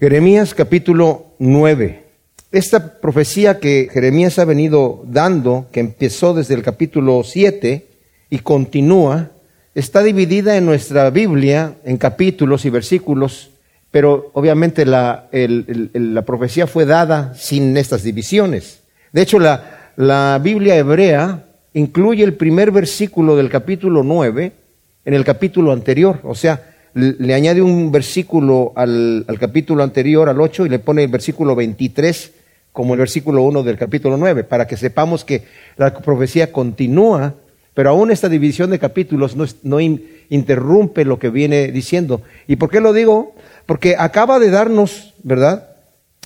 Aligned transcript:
Jeremías 0.00 0.54
capítulo 0.54 1.34
9. 1.40 2.04
Esta 2.52 3.00
profecía 3.00 3.58
que 3.58 3.88
Jeremías 3.92 4.38
ha 4.38 4.44
venido 4.44 5.02
dando, 5.04 5.66
que 5.72 5.80
empezó 5.80 6.34
desde 6.34 6.54
el 6.54 6.62
capítulo 6.62 7.24
7 7.24 7.84
y 8.30 8.38
continúa, 8.38 9.32
está 9.74 10.04
dividida 10.04 10.56
en 10.56 10.66
nuestra 10.66 11.10
Biblia 11.10 11.74
en 11.84 11.96
capítulos 11.96 12.64
y 12.64 12.70
versículos, 12.70 13.50
pero 13.90 14.30
obviamente 14.34 14.86
la, 14.86 15.28
la 15.32 16.22
profecía 16.22 16.68
fue 16.68 16.86
dada 16.86 17.34
sin 17.34 17.76
estas 17.76 18.04
divisiones. 18.04 18.84
De 19.12 19.22
hecho, 19.22 19.40
la, 19.40 19.90
la 19.96 20.38
Biblia 20.40 20.76
hebrea 20.76 21.44
incluye 21.74 22.22
el 22.22 22.34
primer 22.34 22.70
versículo 22.70 23.34
del 23.34 23.50
capítulo 23.50 24.04
9 24.04 24.52
en 25.04 25.14
el 25.14 25.24
capítulo 25.24 25.72
anterior, 25.72 26.20
o 26.22 26.36
sea, 26.36 26.67
le 26.94 27.34
añade 27.34 27.62
un 27.62 27.92
versículo 27.92 28.72
al, 28.74 29.24
capítulo 29.38 29.82
anterior, 29.82 30.28
al 30.28 30.40
8, 30.40 30.66
y 30.66 30.68
le 30.68 30.78
pone 30.78 31.04
el 31.04 31.10
versículo 31.10 31.54
23 31.54 32.32
como 32.72 32.94
el 32.94 33.00
versículo 33.00 33.42
1 33.42 33.62
del 33.62 33.76
capítulo 33.76 34.16
9, 34.16 34.44
para 34.44 34.66
que 34.66 34.76
sepamos 34.76 35.24
que 35.24 35.44
la 35.76 35.92
profecía 35.92 36.52
continúa, 36.52 37.34
pero 37.74 37.90
aún 37.90 38.10
esta 38.10 38.28
división 38.28 38.70
de 38.70 38.78
capítulos 38.78 39.36
no, 39.62 39.80
interrumpe 39.80 41.04
lo 41.04 41.18
que 41.18 41.30
viene 41.30 41.72
diciendo. 41.72 42.22
¿Y 42.46 42.56
por 42.56 42.70
qué 42.70 42.80
lo 42.80 42.92
digo? 42.92 43.34
Porque 43.66 43.96
acaba 43.98 44.38
de 44.38 44.50
darnos, 44.50 45.14
¿verdad? 45.22 45.70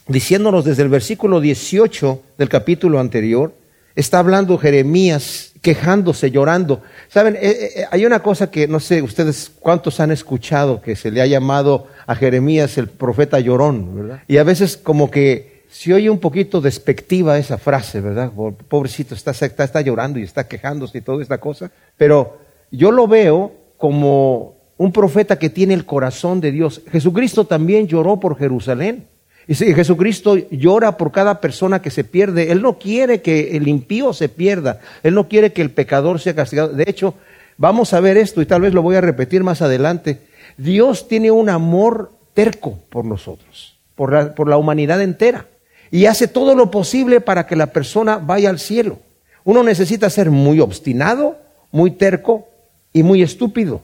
Diciéndonos 0.09 0.65
desde 0.65 0.83
el 0.83 0.89
versículo 0.89 1.41
18 1.41 2.23
del 2.39 2.48
capítulo 2.48 3.01
anterior, 3.01 3.55
está 3.95 4.19
hablando 4.19 4.59
Jeremías 4.59 5.52
quejándose, 5.62 6.30
llorando. 6.30 6.83
Saben, 7.09 7.37
eh, 7.37 7.41
eh, 7.42 7.70
eh, 7.77 7.84
hay 7.91 8.05
una 8.05 8.20
cosa 8.20 8.50
que 8.50 8.66
no 8.66 8.80
sé 8.80 9.00
ustedes 9.00 9.50
cuántos 9.60 10.00
han 10.00 10.10
escuchado 10.10 10.83
que 10.83 10.96
se 10.96 11.10
le 11.10 11.23
ha 11.23 11.27
llamado 11.27 11.87
a 12.06 12.14
Jeremías 12.16 12.77
el 12.78 12.88
profeta 12.88 13.38
llorón, 13.38 13.95
¿verdad? 13.95 14.23
Y 14.27 14.38
a 14.38 14.45
veces 14.45 14.77
como 14.77 15.10
que 15.10 15.62
se 15.70 15.95
oye 15.95 16.10
un 16.10 16.19
poquito 16.19 16.60
despectiva 16.60 17.38
esa 17.38 17.58
frase, 17.58 18.00
¿verdad? 18.00 18.30
Pobrecito, 18.69 19.14
está, 19.14 19.30
está, 19.30 19.64
está 19.64 19.80
llorando 19.80 20.19
y 20.19 20.24
está 20.24 20.47
quejándose 20.47 20.98
y 20.98 21.00
toda 21.00 21.22
esta 21.22 21.39
cosa. 21.39 21.70
Pero 21.97 22.39
yo 22.70 22.91
lo 22.91 23.06
veo 23.06 23.52
como 23.78 24.56
un 24.77 24.92
profeta 24.92 25.39
que 25.39 25.48
tiene 25.48 25.74
el 25.74 25.86
corazón 25.86 26.41
de 26.41 26.50
Dios. 26.50 26.83
Jesucristo 26.91 27.47
también 27.47 27.86
lloró 27.86 28.19
por 28.19 28.36
Jerusalén. 28.36 29.06
Y 29.48 29.55
si 29.55 29.75
Jesucristo 29.75 30.37
llora 30.51 30.97
por 30.97 31.11
cada 31.11 31.41
persona 31.41 31.83
que 31.83 31.91
se 31.91 32.05
pierde. 32.05 32.53
Él 32.53 32.62
no 32.62 32.79
quiere 32.79 33.23
que 33.23 33.57
el 33.57 33.69
impío 33.69 34.12
se 34.12 34.29
pierda. 34.29 34.81
Él 35.03 35.15
no 35.15 35.29
quiere 35.29 35.53
que 35.53 35.62
el 35.62 35.71
pecador 35.71 36.21
sea 36.21 36.35
castigado. 36.35 36.69
De 36.69 36.85
hecho, 36.87 37.15
vamos 37.57 37.93
a 37.93 38.01
ver 38.01 38.17
esto 38.17 38.41
y 38.41 38.47
tal 38.47 38.63
vez 38.63 38.73
lo 38.73 38.83
voy 38.83 38.97
a 38.97 39.01
repetir 39.01 39.43
más 39.43 39.63
adelante. 39.63 40.20
Dios 40.57 41.09
tiene 41.09 41.31
un 41.31 41.48
amor 41.48 42.13
terco 42.35 42.79
por 42.89 43.05
nosotros, 43.05 43.79
por 43.95 44.13
la, 44.13 44.35
por 44.35 44.48
la 44.48 44.57
humanidad 44.57 45.03
entera. 45.03 45.47
Y 45.91 46.07
hace 46.07 46.29
todo 46.29 46.55
lo 46.55 46.70
posible 46.70 47.20
para 47.20 47.47
que 47.47 47.57
la 47.57 47.67
persona 47.67 48.19
vaya 48.19 48.48
al 48.48 48.59
cielo. 48.59 49.01
Uno 49.45 49.63
necesita 49.63 50.09
ser 50.09 50.31
muy 50.31 50.61
obstinado, 50.61 51.37
muy 51.73 51.91
terco 51.91 52.48
y 52.93 53.03
muy 53.03 53.23
estúpido 53.23 53.83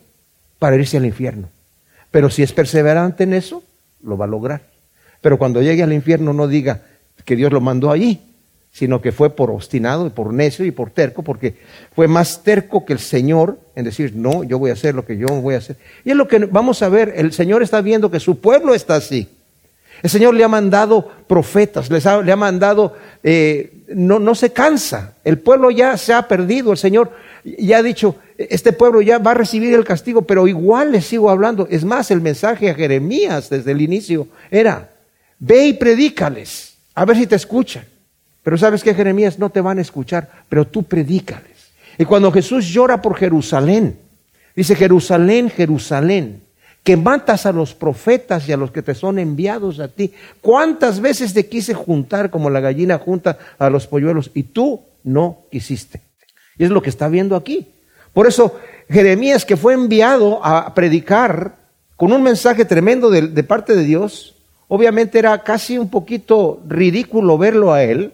para 0.59 0.77
irse 0.77 0.97
al 0.97 1.06
infierno. 1.06 1.48
Pero 2.11 2.31
si 2.31 2.42
es 2.42 2.53
perseverante 2.53 3.25
en 3.25 3.34
eso, 3.34 3.62
lo 4.03 4.17
va 4.17 4.25
a 4.25 4.29
lograr. 4.29 4.62
Pero 5.20 5.38
cuando 5.38 5.62
llegue 5.62 5.83
al 5.83 5.92
infierno 5.92 6.33
no 6.33 6.48
diga 6.48 6.83
que 7.24 7.36
Dios 7.36 7.52
lo 7.52 7.61
mandó 7.61 7.91
allí, 7.91 8.20
sino 8.72 9.00
que 9.00 9.12
fue 9.12 9.30
por 9.30 9.50
obstinado 9.50 10.06
y 10.06 10.11
por 10.11 10.33
necio 10.33 10.64
y 10.64 10.70
por 10.70 10.91
terco, 10.91 11.22
porque 11.22 11.56
fue 11.94 12.06
más 12.06 12.42
terco 12.42 12.84
que 12.84 12.92
el 12.92 12.98
Señor 12.98 13.58
en 13.74 13.84
decir, 13.84 14.12
no, 14.14 14.44
yo 14.44 14.58
voy 14.58 14.70
a 14.70 14.74
hacer 14.74 14.94
lo 14.94 15.05
que 15.05 15.16
yo 15.16 15.27
voy 15.27 15.55
a 15.55 15.58
hacer. 15.58 15.77
Y 16.05 16.11
es 16.11 16.16
lo 16.16 16.28
que 16.28 16.39
vamos 16.39 16.83
a 16.83 16.89
ver, 16.89 17.12
el 17.16 17.33
Señor 17.33 17.62
está 17.62 17.80
viendo 17.80 18.11
que 18.11 18.20
su 18.20 18.41
pueblo 18.41 18.74
está 18.74 18.96
así. 18.96 19.28
El 20.02 20.11
Señor 20.11 20.34
le 20.34 20.44
ha 20.44 20.48
mandado 20.48 21.11
profetas, 21.27 21.91
le 21.91 22.33
ha 22.33 22.36
mandado, 22.36 22.94
eh, 23.24 23.72
no, 23.89 24.20
no 24.20 24.36
se 24.36 24.52
cansa, 24.52 25.14
el 25.24 25.39
pueblo 25.39 25.72
ya 25.72 25.96
se 25.96 26.12
ha 26.12 26.28
perdido, 26.28 26.70
el 26.70 26.78
Señor 26.78 27.11
ya 27.44 27.79
ha 27.79 27.83
dicho, 27.83 28.14
este 28.36 28.73
pueblo 28.73 29.00
ya 29.00 29.18
va 29.18 29.33
a 29.33 29.35
recibir 29.35 29.74
el 29.74 29.85
castigo, 29.85 30.23
pero 30.23 30.46
igual 30.46 30.92
le 30.92 31.02
sigo 31.02 31.30
hablando. 31.30 31.67
Es 31.68 31.85
más, 31.85 32.12
el 32.12 32.20
mensaje 32.20 32.70
a 32.70 32.74
Jeremías 32.74 33.50
desde 33.50 33.73
el 33.73 33.80
inicio 33.80 34.29
era, 34.52 34.90
Ve 35.38 35.66
y 35.66 35.72
predícales, 35.74 36.74
a 36.94 37.04
ver 37.04 37.16
si 37.16 37.26
te 37.26 37.36
escuchan. 37.36 37.84
Pero 38.42 38.56
sabes 38.56 38.82
que 38.82 38.94
Jeremías 38.94 39.38
no 39.38 39.50
te 39.50 39.60
van 39.60 39.78
a 39.78 39.82
escuchar, 39.82 40.30
pero 40.48 40.66
tú 40.66 40.82
predícales. 40.82 41.70
Y 41.98 42.04
cuando 42.04 42.32
Jesús 42.32 42.66
llora 42.66 43.02
por 43.02 43.16
Jerusalén, 43.16 43.98
dice 44.56 44.74
Jerusalén, 44.74 45.50
Jerusalén, 45.50 46.42
que 46.82 46.96
matas 46.96 47.44
a 47.44 47.52
los 47.52 47.74
profetas 47.74 48.48
y 48.48 48.52
a 48.52 48.56
los 48.56 48.70
que 48.70 48.80
te 48.80 48.94
son 48.94 49.18
enviados 49.18 49.80
a 49.80 49.88
ti. 49.88 50.14
¿Cuántas 50.40 51.00
veces 51.00 51.34
te 51.34 51.46
quise 51.46 51.74
juntar 51.74 52.30
como 52.30 52.48
la 52.48 52.60
gallina 52.60 52.98
junta 52.98 53.36
a 53.58 53.68
los 53.68 53.86
polluelos 53.86 54.30
y 54.32 54.44
tú 54.44 54.80
no 55.05 55.40
quisiste? 55.50 56.00
Y 56.56 56.64
es 56.64 56.70
lo 56.70 56.80
que 56.80 56.88
está 56.88 57.08
viendo 57.08 57.36
aquí. 57.36 57.68
Por 58.14 58.26
eso 58.26 58.58
Jeremías 58.88 59.44
que 59.44 59.58
fue 59.58 59.74
enviado 59.74 60.42
a 60.42 60.72
predicar 60.72 61.56
con 61.96 62.12
un 62.12 62.22
mensaje 62.22 62.64
tremendo 62.64 63.10
de, 63.10 63.28
de 63.28 63.44
parte 63.44 63.76
de 63.76 63.84
Dios, 63.84 64.36
Obviamente 64.68 65.18
era 65.18 65.42
casi 65.42 65.79
un 65.79 65.90
poquito 65.90 66.62
ridículo 66.68 67.39
verlo 67.39 67.73
a 67.73 67.83
él, 67.83 68.12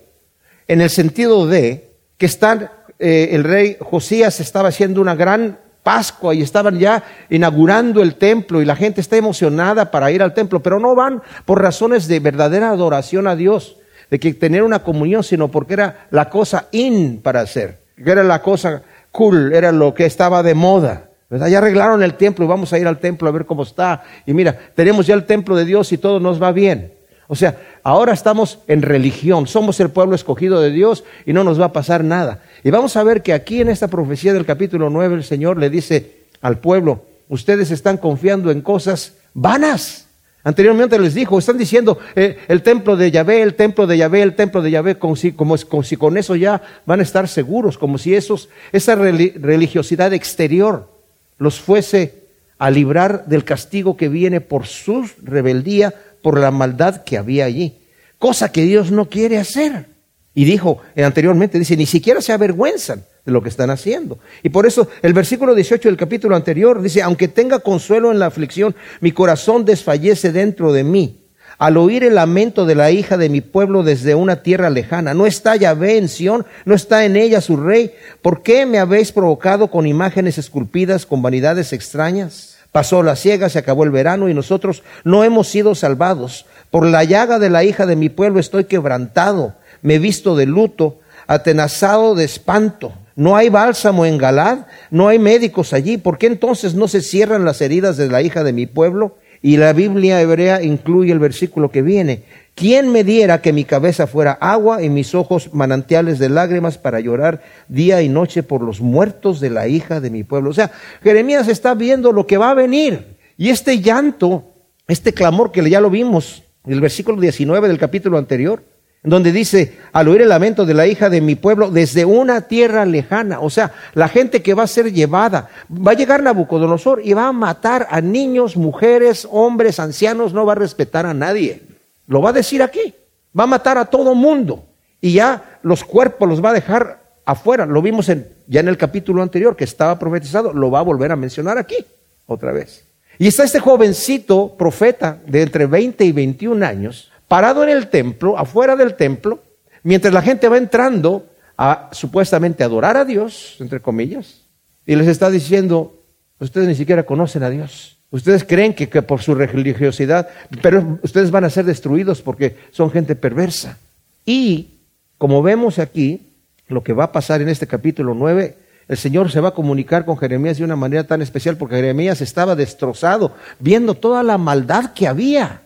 en 0.68 0.80
el 0.80 0.88
sentido 0.88 1.46
de 1.46 1.90
que 2.16 2.26
están, 2.26 2.70
eh, 2.98 3.30
el 3.32 3.44
rey 3.44 3.76
Josías 3.80 4.40
estaba 4.40 4.68
haciendo 4.68 5.00
una 5.00 5.14
gran 5.14 5.58
Pascua 5.84 6.34
y 6.34 6.40
estaban 6.40 6.78
ya 6.78 7.04
inaugurando 7.28 8.00
el 8.00 8.14
templo 8.14 8.62
y 8.62 8.64
la 8.64 8.74
gente 8.74 9.02
está 9.02 9.18
emocionada 9.18 9.90
para 9.90 10.10
ir 10.10 10.22
al 10.22 10.32
templo, 10.32 10.60
pero 10.60 10.80
no 10.80 10.94
van 10.94 11.22
por 11.44 11.60
razones 11.60 12.08
de 12.08 12.20
verdadera 12.20 12.70
adoración 12.70 13.26
a 13.26 13.36
Dios, 13.36 13.76
de 14.10 14.18
que 14.18 14.32
tener 14.32 14.62
una 14.62 14.82
comunión, 14.82 15.22
sino 15.22 15.48
porque 15.48 15.74
era 15.74 16.06
la 16.10 16.30
cosa 16.30 16.68
in 16.72 17.20
para 17.20 17.42
hacer, 17.42 17.80
que 18.02 18.10
era 18.10 18.24
la 18.24 18.40
cosa 18.40 18.82
cool, 19.12 19.52
era 19.52 19.72
lo 19.72 19.92
que 19.92 20.06
estaba 20.06 20.42
de 20.42 20.54
moda. 20.54 21.10
Ya 21.48 21.58
arreglaron 21.58 22.02
el 22.02 22.14
templo 22.14 22.44
y 22.44 22.48
vamos 22.48 22.72
a 22.72 22.78
ir 22.78 22.86
al 22.86 22.98
templo 22.98 23.28
a 23.28 23.32
ver 23.32 23.46
cómo 23.46 23.62
está. 23.62 24.02
Y 24.26 24.34
mira, 24.34 24.58
tenemos 24.74 25.06
ya 25.06 25.14
el 25.14 25.24
templo 25.24 25.56
de 25.56 25.64
Dios 25.64 25.92
y 25.92 25.98
todo 25.98 26.20
nos 26.20 26.42
va 26.42 26.52
bien. 26.52 26.92
O 27.26 27.34
sea, 27.34 27.58
ahora 27.82 28.12
estamos 28.12 28.58
en 28.66 28.82
religión, 28.82 29.46
somos 29.46 29.80
el 29.80 29.90
pueblo 29.90 30.14
escogido 30.14 30.60
de 30.60 30.70
Dios 30.70 31.04
y 31.24 31.32
no 31.32 31.42
nos 31.42 31.60
va 31.60 31.66
a 31.66 31.72
pasar 31.72 32.04
nada. 32.04 32.42
Y 32.62 32.70
vamos 32.70 32.96
a 32.96 33.02
ver 33.02 33.22
que 33.22 33.32
aquí 33.32 33.60
en 33.60 33.70
esta 33.70 33.88
profecía 33.88 34.34
del 34.34 34.44
capítulo 34.44 34.90
9 34.90 35.16
el 35.16 35.24
Señor 35.24 35.58
le 35.58 35.70
dice 35.70 36.26
al 36.42 36.58
pueblo, 36.58 37.04
ustedes 37.28 37.70
están 37.70 37.96
confiando 37.96 38.50
en 38.50 38.60
cosas 38.60 39.14
vanas. 39.32 40.06
Anteriormente 40.42 40.98
les 40.98 41.14
dijo, 41.14 41.38
están 41.38 41.56
diciendo 41.56 41.98
eh, 42.14 42.38
el 42.48 42.62
templo 42.62 42.96
de 42.96 43.10
Yahvé, 43.10 43.40
el 43.40 43.54
templo 43.54 43.86
de 43.86 43.96
Yahvé, 43.96 44.20
el 44.20 44.36
templo 44.36 44.60
de 44.60 44.70
Yahvé, 44.70 44.98
como 44.98 45.16
si, 45.16 45.32
como, 45.32 45.56
si 45.56 45.96
con 45.96 46.18
eso 46.18 46.36
ya 46.36 46.60
van 46.84 47.00
a 47.00 47.02
estar 47.02 47.26
seguros, 47.28 47.78
como 47.78 47.96
si 47.96 48.14
esos, 48.14 48.50
esa 48.70 48.94
religiosidad 48.94 50.12
exterior 50.12 50.93
los 51.38 51.60
fuese 51.60 52.24
a 52.58 52.70
librar 52.70 53.26
del 53.26 53.44
castigo 53.44 53.96
que 53.96 54.08
viene 54.08 54.40
por 54.40 54.66
su 54.66 55.08
rebeldía, 55.22 55.94
por 56.22 56.38
la 56.38 56.50
maldad 56.50 57.04
que 57.04 57.18
había 57.18 57.44
allí. 57.44 57.78
Cosa 58.18 58.52
que 58.52 58.62
Dios 58.62 58.90
no 58.90 59.08
quiere 59.08 59.38
hacer. 59.38 59.86
Y 60.34 60.44
dijo 60.44 60.78
eh, 60.96 61.04
anteriormente, 61.04 61.58
dice, 61.58 61.76
ni 61.76 61.86
siquiera 61.86 62.20
se 62.20 62.32
avergüenzan 62.32 63.04
de 63.24 63.32
lo 63.32 63.42
que 63.42 63.48
están 63.48 63.70
haciendo. 63.70 64.18
Y 64.42 64.48
por 64.48 64.66
eso 64.66 64.88
el 65.02 65.12
versículo 65.12 65.54
18 65.54 65.88
del 65.88 65.96
capítulo 65.96 66.36
anterior 66.36 66.82
dice, 66.82 67.02
aunque 67.02 67.28
tenga 67.28 67.60
consuelo 67.60 68.12
en 68.12 68.18
la 68.18 68.26
aflicción, 68.26 68.74
mi 69.00 69.12
corazón 69.12 69.64
desfallece 69.64 70.32
dentro 70.32 70.72
de 70.72 70.84
mí 70.84 71.23
al 71.58 71.76
oír 71.76 72.04
el 72.04 72.16
lamento 72.16 72.66
de 72.66 72.74
la 72.74 72.90
hija 72.90 73.16
de 73.16 73.28
mi 73.28 73.40
pueblo 73.40 73.82
desde 73.82 74.14
una 74.14 74.42
tierra 74.42 74.70
lejana. 74.70 75.14
No 75.14 75.26
está 75.26 75.56
Yahvé 75.56 75.98
en 75.98 76.08
Sión, 76.08 76.46
no 76.64 76.74
está 76.74 77.04
en 77.04 77.16
ella 77.16 77.40
su 77.40 77.56
rey. 77.56 77.92
¿Por 78.22 78.42
qué 78.42 78.66
me 78.66 78.78
habéis 78.78 79.12
provocado 79.12 79.70
con 79.70 79.86
imágenes 79.86 80.38
esculpidas, 80.38 81.06
con 81.06 81.22
vanidades 81.22 81.72
extrañas? 81.72 82.56
Pasó 82.72 83.04
la 83.04 83.14
ciega, 83.14 83.48
se 83.48 83.60
acabó 83.60 83.84
el 83.84 83.90
verano 83.90 84.28
y 84.28 84.34
nosotros 84.34 84.82
no 85.04 85.22
hemos 85.22 85.46
sido 85.46 85.76
salvados. 85.76 86.46
Por 86.70 86.86
la 86.86 87.04
llaga 87.04 87.38
de 87.38 87.48
la 87.48 87.62
hija 87.62 87.86
de 87.86 87.94
mi 87.94 88.08
pueblo 88.08 88.40
estoy 88.40 88.64
quebrantado, 88.64 89.54
me 89.80 89.94
he 89.94 89.98
visto 90.00 90.34
de 90.34 90.46
luto, 90.46 90.98
atenazado 91.28 92.16
de 92.16 92.24
espanto. 92.24 92.92
No 93.16 93.36
hay 93.36 93.48
bálsamo 93.48 94.06
en 94.06 94.18
Galad, 94.18 94.66
no 94.90 95.06
hay 95.06 95.20
médicos 95.20 95.72
allí. 95.72 95.98
¿Por 95.98 96.18
qué 96.18 96.26
entonces 96.26 96.74
no 96.74 96.88
se 96.88 97.00
cierran 97.00 97.44
las 97.44 97.60
heridas 97.60 97.96
de 97.96 98.08
la 98.08 98.22
hija 98.22 98.42
de 98.42 98.52
mi 98.52 98.66
pueblo? 98.66 99.18
Y 99.44 99.58
la 99.58 99.74
Biblia 99.74 100.22
hebrea 100.22 100.62
incluye 100.62 101.12
el 101.12 101.18
versículo 101.18 101.70
que 101.70 101.82
viene. 101.82 102.22
¿Quién 102.54 102.90
me 102.90 103.04
diera 103.04 103.42
que 103.42 103.52
mi 103.52 103.66
cabeza 103.66 104.06
fuera 104.06 104.32
agua 104.32 104.82
y 104.82 104.88
mis 104.88 105.14
ojos 105.14 105.52
manantiales 105.52 106.18
de 106.18 106.30
lágrimas 106.30 106.78
para 106.78 106.98
llorar 106.98 107.42
día 107.68 108.00
y 108.00 108.08
noche 108.08 108.42
por 108.42 108.62
los 108.62 108.80
muertos 108.80 109.40
de 109.40 109.50
la 109.50 109.68
hija 109.68 110.00
de 110.00 110.08
mi 110.08 110.24
pueblo? 110.24 110.48
O 110.48 110.54
sea, 110.54 110.70
Jeremías 111.02 111.46
está 111.48 111.74
viendo 111.74 112.10
lo 112.10 112.26
que 112.26 112.38
va 112.38 112.52
a 112.52 112.54
venir. 112.54 113.18
Y 113.36 113.50
este 113.50 113.82
llanto, 113.82 114.50
este 114.88 115.12
clamor 115.12 115.52
que 115.52 115.68
ya 115.68 115.82
lo 115.82 115.90
vimos, 115.90 116.42
en 116.64 116.72
el 116.72 116.80
versículo 116.80 117.20
19 117.20 117.68
del 117.68 117.76
capítulo 117.76 118.16
anterior, 118.16 118.62
donde 119.10 119.32
dice, 119.32 119.78
al 119.92 120.08
oír 120.08 120.22
el 120.22 120.30
lamento 120.30 120.64
de 120.64 120.72
la 120.72 120.86
hija 120.86 121.10
de 121.10 121.20
mi 121.20 121.34
pueblo 121.34 121.70
desde 121.70 122.06
una 122.06 122.40
tierra 122.40 122.86
lejana, 122.86 123.38
o 123.40 123.50
sea, 123.50 123.72
la 123.92 124.08
gente 124.08 124.42
que 124.42 124.54
va 124.54 124.62
a 124.62 124.66
ser 124.66 124.92
llevada, 124.92 125.50
va 125.70 125.92
a 125.92 125.94
llegar 125.94 126.22
Nabucodonosor 126.22 127.02
y 127.04 127.12
va 127.12 127.28
a 127.28 127.32
matar 127.32 127.86
a 127.90 128.00
niños, 128.00 128.56
mujeres, 128.56 129.28
hombres, 129.30 129.78
ancianos, 129.78 130.32
no 130.32 130.46
va 130.46 130.52
a 130.52 130.56
respetar 130.56 131.04
a 131.04 131.12
nadie. 131.12 131.62
Lo 132.06 132.22
va 132.22 132.30
a 132.30 132.32
decir 132.32 132.62
aquí, 132.62 132.94
va 133.38 133.44
a 133.44 133.48
matar 133.48 133.76
a 133.76 133.84
todo 133.84 134.14
mundo 134.14 134.64
y 135.02 135.12
ya 135.12 135.58
los 135.62 135.84
cuerpos 135.84 136.26
los 136.26 136.42
va 136.42 136.50
a 136.50 136.54
dejar 136.54 137.02
afuera. 137.26 137.66
Lo 137.66 137.82
vimos 137.82 138.08
en, 138.08 138.26
ya 138.46 138.60
en 138.60 138.68
el 138.68 138.78
capítulo 138.78 139.22
anterior 139.22 139.54
que 139.54 139.64
estaba 139.64 139.98
profetizado, 139.98 140.54
lo 140.54 140.70
va 140.70 140.78
a 140.78 140.82
volver 140.82 141.12
a 141.12 141.16
mencionar 141.16 141.58
aquí 141.58 141.76
otra 142.24 142.52
vez. 142.52 142.86
Y 143.18 143.26
está 143.26 143.44
este 143.44 143.60
jovencito 143.60 144.56
profeta 144.56 145.18
de 145.26 145.42
entre 145.42 145.66
20 145.66 146.04
y 146.06 146.12
21 146.12 146.64
años 146.64 147.10
parado 147.28 147.62
en 147.62 147.70
el 147.70 147.88
templo, 147.88 148.38
afuera 148.38 148.76
del 148.76 148.94
templo, 148.94 149.42
mientras 149.82 150.12
la 150.12 150.22
gente 150.22 150.48
va 150.48 150.56
entrando 150.56 151.26
a 151.56 151.88
supuestamente 151.92 152.64
adorar 152.64 152.96
a 152.96 153.04
Dios, 153.04 153.56
entre 153.60 153.80
comillas, 153.80 154.42
y 154.86 154.96
les 154.96 155.08
está 155.08 155.30
diciendo, 155.30 156.02
ustedes 156.38 156.68
ni 156.68 156.74
siquiera 156.74 157.04
conocen 157.04 157.42
a 157.42 157.50
Dios. 157.50 157.98
Ustedes 158.10 158.44
creen 158.44 158.74
que, 158.74 158.86
por 159.02 159.22
su 159.22 159.34
religiosidad, 159.34 160.28
pero 160.62 161.00
ustedes 161.02 161.32
van 161.32 161.44
a 161.44 161.50
ser 161.50 161.64
destruidos 161.64 162.22
porque 162.22 162.56
son 162.70 162.92
gente 162.92 163.16
perversa. 163.16 163.78
Y 164.24 164.74
como 165.18 165.42
vemos 165.42 165.80
aquí, 165.80 166.28
lo 166.68 166.84
que 166.84 166.92
va 166.92 167.04
a 167.04 167.12
pasar 167.12 167.42
en 167.42 167.48
este 167.48 167.66
capítulo 167.66 168.14
9, 168.14 168.56
el 168.86 168.96
Señor 168.96 169.32
se 169.32 169.40
va 169.40 169.48
a 169.48 169.54
comunicar 169.54 170.04
con 170.04 170.16
Jeremías 170.16 170.58
de 170.58 170.64
una 170.64 170.76
manera 170.76 171.04
tan 171.04 171.22
especial 171.22 171.56
porque 171.56 171.76
Jeremías 171.76 172.20
estaba 172.20 172.54
destrozado, 172.54 173.34
viendo 173.58 173.94
toda 173.94 174.22
la 174.22 174.38
maldad 174.38 174.92
que 174.92 175.08
había. 175.08 175.62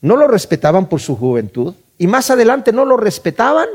No 0.00 0.16
lo 0.16 0.28
respetaban 0.28 0.88
por 0.88 1.00
su 1.00 1.16
juventud 1.16 1.74
y 1.98 2.06
más 2.06 2.30
adelante 2.30 2.72
no 2.72 2.84
lo 2.84 2.96
respetaban 2.96 3.68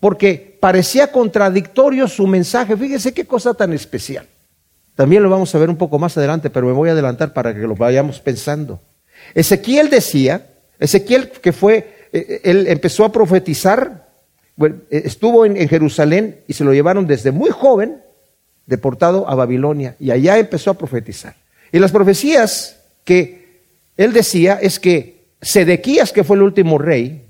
porque 0.00 0.58
parecía 0.60 1.10
contradictorio 1.10 2.08
su 2.08 2.26
mensaje. 2.26 2.76
Fíjese 2.76 3.14
qué 3.14 3.26
cosa 3.26 3.54
tan 3.54 3.72
especial. 3.72 4.26
También 4.94 5.22
lo 5.22 5.30
vamos 5.30 5.54
a 5.54 5.58
ver 5.58 5.70
un 5.70 5.76
poco 5.76 5.98
más 5.98 6.16
adelante, 6.16 6.50
pero 6.50 6.66
me 6.66 6.72
voy 6.72 6.88
a 6.88 6.92
adelantar 6.92 7.32
para 7.32 7.54
que 7.54 7.60
lo 7.60 7.74
vayamos 7.74 8.20
pensando. 8.20 8.80
Ezequiel 9.34 9.90
decía, 9.90 10.46
Ezequiel 10.78 11.30
que 11.30 11.52
fue, 11.52 12.08
eh, 12.12 12.26
eh, 12.28 12.40
él 12.44 12.66
empezó 12.68 13.04
a 13.04 13.12
profetizar, 13.12 14.08
eh, 14.60 14.74
estuvo 14.90 15.46
en, 15.46 15.56
en 15.56 15.68
Jerusalén 15.68 16.40
y 16.46 16.52
se 16.52 16.64
lo 16.64 16.72
llevaron 16.72 17.06
desde 17.06 17.32
muy 17.32 17.50
joven, 17.50 18.02
deportado 18.66 19.28
a 19.28 19.34
Babilonia, 19.34 19.96
y 19.98 20.10
allá 20.10 20.38
empezó 20.38 20.70
a 20.70 20.74
profetizar. 20.74 21.34
Y 21.72 21.78
las 21.78 21.90
profecías 21.90 22.80
que 23.04 23.62
él 23.96 24.12
decía 24.12 24.58
es 24.60 24.78
que 24.78 25.13
Sedequías, 25.44 26.12
que 26.12 26.24
fue 26.24 26.36
el 26.36 26.42
último 26.42 26.78
rey, 26.78 27.26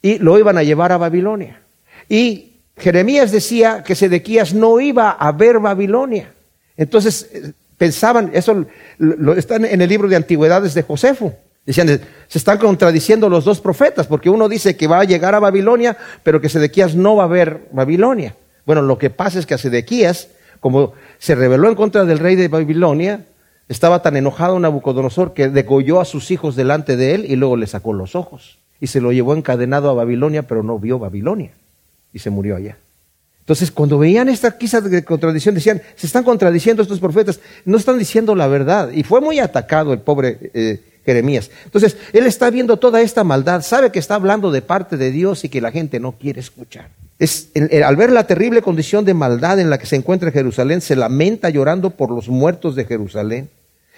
y 0.00 0.18
lo 0.18 0.38
iban 0.38 0.56
a 0.56 0.62
llevar 0.62 0.92
a 0.92 0.96
Babilonia. 0.96 1.60
Y 2.08 2.52
Jeremías 2.76 3.32
decía 3.32 3.82
que 3.82 3.94
Sedequías 3.94 4.54
no 4.54 4.80
iba 4.80 5.10
a 5.10 5.32
ver 5.32 5.58
Babilonia. 5.58 6.32
Entonces 6.76 7.28
eh, 7.32 7.52
pensaban, 7.76 8.30
eso 8.32 8.64
lo, 8.98 9.34
en 9.36 9.82
el 9.82 9.88
libro 9.88 10.08
de 10.08 10.16
antigüedades 10.16 10.74
de 10.74 10.82
Josefo. 10.82 11.34
Decían, 11.66 12.00
se 12.28 12.38
están 12.38 12.56
contradiciendo 12.58 13.28
los 13.28 13.44
dos 13.44 13.60
profetas, 13.60 14.06
porque 14.06 14.30
uno 14.30 14.48
dice 14.48 14.76
que 14.76 14.86
va 14.86 15.00
a 15.00 15.04
llegar 15.04 15.34
a 15.34 15.40
Babilonia, 15.40 15.98
pero 16.22 16.40
que 16.40 16.48
Sedequías 16.48 16.94
no 16.94 17.16
va 17.16 17.24
a 17.24 17.28
ver 17.28 17.68
Babilonia. 17.72 18.36
Bueno, 18.64 18.80
lo 18.82 18.96
que 18.96 19.10
pasa 19.10 19.38
es 19.38 19.44
que 19.44 19.54
a 19.54 19.58
Sedequías, 19.58 20.28
como 20.60 20.94
se 21.18 21.34
rebeló 21.34 21.68
en 21.68 21.74
contra 21.74 22.04
del 22.04 22.20
rey 22.20 22.36
de 22.36 22.48
Babilonia, 22.48 23.26
estaba 23.68 24.02
tan 24.02 24.16
enojado 24.16 24.58
Nabucodonosor 24.58 25.34
que 25.34 25.48
degolló 25.48 26.00
a 26.00 26.04
sus 26.04 26.30
hijos 26.30 26.56
delante 26.56 26.96
de 26.96 27.14
él 27.14 27.26
y 27.28 27.36
luego 27.36 27.56
le 27.56 27.66
sacó 27.66 27.92
los 27.92 28.14
ojos. 28.14 28.58
Y 28.80 28.86
se 28.86 29.00
lo 29.00 29.12
llevó 29.12 29.34
encadenado 29.34 29.90
a 29.90 29.94
Babilonia, 29.94 30.44
pero 30.44 30.62
no 30.62 30.78
vio 30.78 30.98
Babilonia. 30.98 31.50
Y 32.12 32.20
se 32.20 32.30
murió 32.30 32.56
allá. 32.56 32.78
Entonces, 33.40 33.70
cuando 33.70 33.98
veían 33.98 34.28
esta 34.28 34.56
quizá 34.58 34.80
de 34.80 35.02
contradicción, 35.04 35.54
decían, 35.54 35.80
se 35.96 36.06
están 36.06 36.22
contradiciendo 36.22 36.82
estos 36.82 37.00
profetas, 37.00 37.40
no 37.64 37.78
están 37.78 37.98
diciendo 37.98 38.34
la 38.34 38.46
verdad. 38.46 38.90
Y 38.92 39.04
fue 39.04 39.20
muy 39.20 39.38
atacado 39.38 39.92
el 39.92 40.00
pobre 40.00 40.50
eh, 40.54 40.80
Jeremías. 41.04 41.50
Entonces, 41.64 41.96
él 42.12 42.26
está 42.26 42.50
viendo 42.50 42.76
toda 42.76 43.00
esta 43.00 43.24
maldad, 43.24 43.62
sabe 43.62 43.90
que 43.90 43.98
está 43.98 44.16
hablando 44.16 44.50
de 44.50 44.60
parte 44.60 44.98
de 44.98 45.10
Dios 45.10 45.44
y 45.44 45.48
que 45.48 45.62
la 45.62 45.72
gente 45.72 45.98
no 45.98 46.12
quiere 46.12 46.40
escuchar. 46.40 46.90
Es, 47.18 47.48
al 47.84 47.96
ver 47.96 48.12
la 48.12 48.26
terrible 48.26 48.60
condición 48.60 49.06
de 49.06 49.14
maldad 49.14 49.58
en 49.58 49.70
la 49.70 49.78
que 49.78 49.86
se 49.86 49.96
encuentra 49.96 50.30
Jerusalén, 50.30 50.82
se 50.82 50.94
lamenta 50.94 51.48
llorando 51.48 51.90
por 51.90 52.10
los 52.10 52.28
muertos 52.28 52.76
de 52.76 52.84
Jerusalén. 52.84 53.48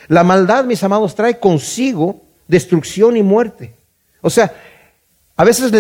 La 0.08 0.24
maldad, 0.24 0.64
mis 0.64 0.82
amados, 0.82 1.14
trae 1.14 1.38
consigo 1.38 2.22
destrucción 2.48 3.16
y 3.16 3.22
muerte. 3.22 3.74
O 4.20 4.30
sea, 4.30 4.52
a 5.36 5.44
veces 5.44 5.70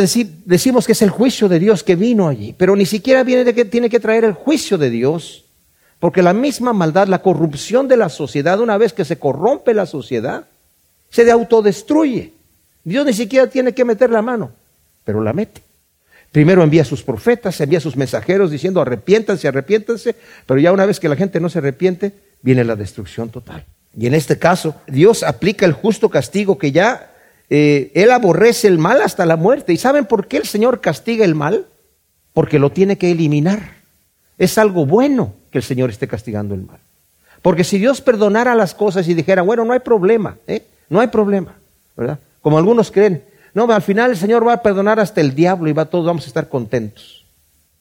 decimos 0.46 0.86
que 0.86 0.92
es 0.92 1.02
el 1.02 1.10
juicio 1.10 1.48
de 1.48 1.58
Dios 1.58 1.82
que 1.82 1.96
vino 1.96 2.28
allí, 2.28 2.54
pero 2.56 2.76
ni 2.76 2.86
siquiera 2.86 3.24
viene 3.24 3.52
que 3.52 3.64
tiene 3.64 3.90
que 3.90 4.00
traer 4.00 4.24
el 4.24 4.32
juicio 4.32 4.78
de 4.78 4.88
Dios, 4.88 5.44
porque 5.98 6.22
la 6.22 6.32
misma 6.32 6.72
maldad, 6.72 7.08
la 7.08 7.20
corrupción 7.20 7.86
de 7.86 7.98
la 7.98 8.08
sociedad, 8.08 8.60
una 8.60 8.78
vez 8.78 8.94
que 8.94 9.04
se 9.04 9.18
corrompe 9.18 9.74
la 9.74 9.84
sociedad, 9.84 10.46
se 11.10 11.30
autodestruye. 11.30 12.32
Dios 12.84 13.04
ni 13.04 13.12
siquiera 13.12 13.48
tiene 13.48 13.74
que 13.74 13.84
meter 13.84 14.10
la 14.10 14.22
mano, 14.22 14.52
pero 15.04 15.22
la 15.22 15.34
mete. 15.34 15.60
Primero 16.32 16.62
envía 16.62 16.82
a 16.82 16.86
sus 16.86 17.02
profetas, 17.02 17.60
envía 17.60 17.78
a 17.78 17.82
sus 17.82 17.96
mensajeros 17.96 18.50
diciendo 18.50 18.80
arrepiéntanse, 18.80 19.48
arrepiéntanse, 19.48 20.14
pero 20.46 20.60
ya 20.60 20.72
una 20.72 20.86
vez 20.86 21.00
que 21.00 21.08
la 21.08 21.16
gente 21.16 21.40
no 21.40 21.50
se 21.50 21.58
arrepiente, 21.58 22.14
viene 22.40 22.64
la 22.64 22.76
destrucción 22.76 23.28
total. 23.28 23.66
Y 23.96 24.06
en 24.06 24.14
este 24.14 24.38
caso, 24.38 24.74
Dios 24.86 25.22
aplica 25.22 25.66
el 25.66 25.72
justo 25.72 26.08
castigo 26.08 26.58
que 26.58 26.72
ya 26.72 27.10
eh, 27.48 27.90
Él 27.94 28.10
aborrece 28.10 28.68
el 28.68 28.78
mal 28.78 29.02
hasta 29.02 29.26
la 29.26 29.36
muerte. 29.36 29.72
¿Y 29.72 29.76
saben 29.76 30.06
por 30.06 30.28
qué 30.28 30.36
el 30.36 30.46
Señor 30.46 30.80
castiga 30.80 31.24
el 31.24 31.34
mal? 31.34 31.66
Porque 32.32 32.58
lo 32.58 32.70
tiene 32.70 32.98
que 32.98 33.10
eliminar. 33.10 33.74
Es 34.38 34.58
algo 34.58 34.86
bueno 34.86 35.34
que 35.50 35.58
el 35.58 35.64
Señor 35.64 35.90
esté 35.90 36.06
castigando 36.06 36.54
el 36.54 36.62
mal. 36.62 36.78
Porque 37.42 37.64
si 37.64 37.78
Dios 37.78 38.00
perdonara 38.00 38.54
las 38.54 38.74
cosas 38.74 39.08
y 39.08 39.14
dijera, 39.14 39.42
bueno, 39.42 39.64
no 39.64 39.72
hay 39.72 39.80
problema, 39.80 40.36
¿eh? 40.46 40.64
no 40.88 41.00
hay 41.00 41.08
problema, 41.08 41.54
¿verdad? 41.96 42.18
Como 42.42 42.58
algunos 42.58 42.90
creen, 42.90 43.24
no, 43.54 43.70
al 43.70 43.82
final 43.82 44.10
el 44.10 44.16
Señor 44.16 44.46
va 44.46 44.54
a 44.54 44.62
perdonar 44.62 45.00
hasta 45.00 45.20
el 45.20 45.34
diablo 45.34 45.68
y 45.68 45.72
va 45.72 45.86
todos 45.86 46.06
vamos 46.06 46.24
a 46.24 46.28
estar 46.28 46.48
contentos. 46.48 47.24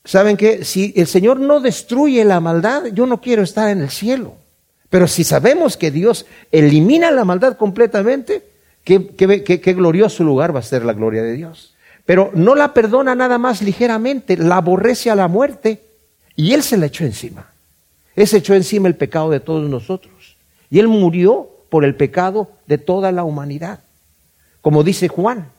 ¿Saben 0.03 0.38
qué? 0.38 0.65
Si 0.65 0.94
el 0.95 1.07
Señor 1.07 1.39
no 1.39 1.59
destruye 1.59 2.23
la 2.23 2.39
maldad, 2.39 2.85
yo 2.94 3.05
no 3.05 3.21
quiero 3.21 3.44
estar 3.44 3.69
en 3.69 3.81
el 3.81 3.89
cielo. 3.89 4.33
Pero 4.89 5.07
si 5.07 5.24
sabemos 5.24 5.77
que 5.77 5.91
Dios 5.91 6.25
elimina 6.51 7.12
la 7.12 7.24
maldad 7.24 7.57
completamente, 7.57 8.44
qué, 8.83 9.74
glorioso 9.75 10.24
lugar 10.24 10.56
va 10.56 10.59
a 10.59 10.63
ser 10.63 10.83
la 10.83 10.94
gloria 10.94 11.21
de 11.21 11.33
Dios. 11.33 11.75
Pero 12.06 12.31
no 12.33 12.56
la 12.56 12.74
perdona 12.74 13.13
nada 13.13 13.38
más 13.38 13.62
ligeramente, 13.62 14.36
la 14.36 14.57
aborrece 14.57 15.12
a 15.12 15.15
la 15.15 15.27
muerte 15.27 15.83
y 16.36 16.53
Él 16.53 16.63
se 16.63 16.77
la 16.77 16.88
echó 16.88 17.03
encima. 17.03 17.51
Él 18.15 18.27
se 18.27 18.38
echó 18.38 18.56
encima 18.56 18.88
el 18.88 18.95
pecado 18.95 19.30
de 19.30 19.39
todos 19.39 19.69
nosotros. 19.69 20.38
Y 20.71 20.80
Él 20.80 20.88
murió 20.88 21.50
por 21.69 21.86
el 21.86 21.95
pecado 21.95 22.50
de 22.65 22.80
toda 22.80 23.12
la 23.12 23.24
humanidad. 23.24 23.81
Como 24.62 24.83
dice 24.83 25.07
Juan, 25.07 25.51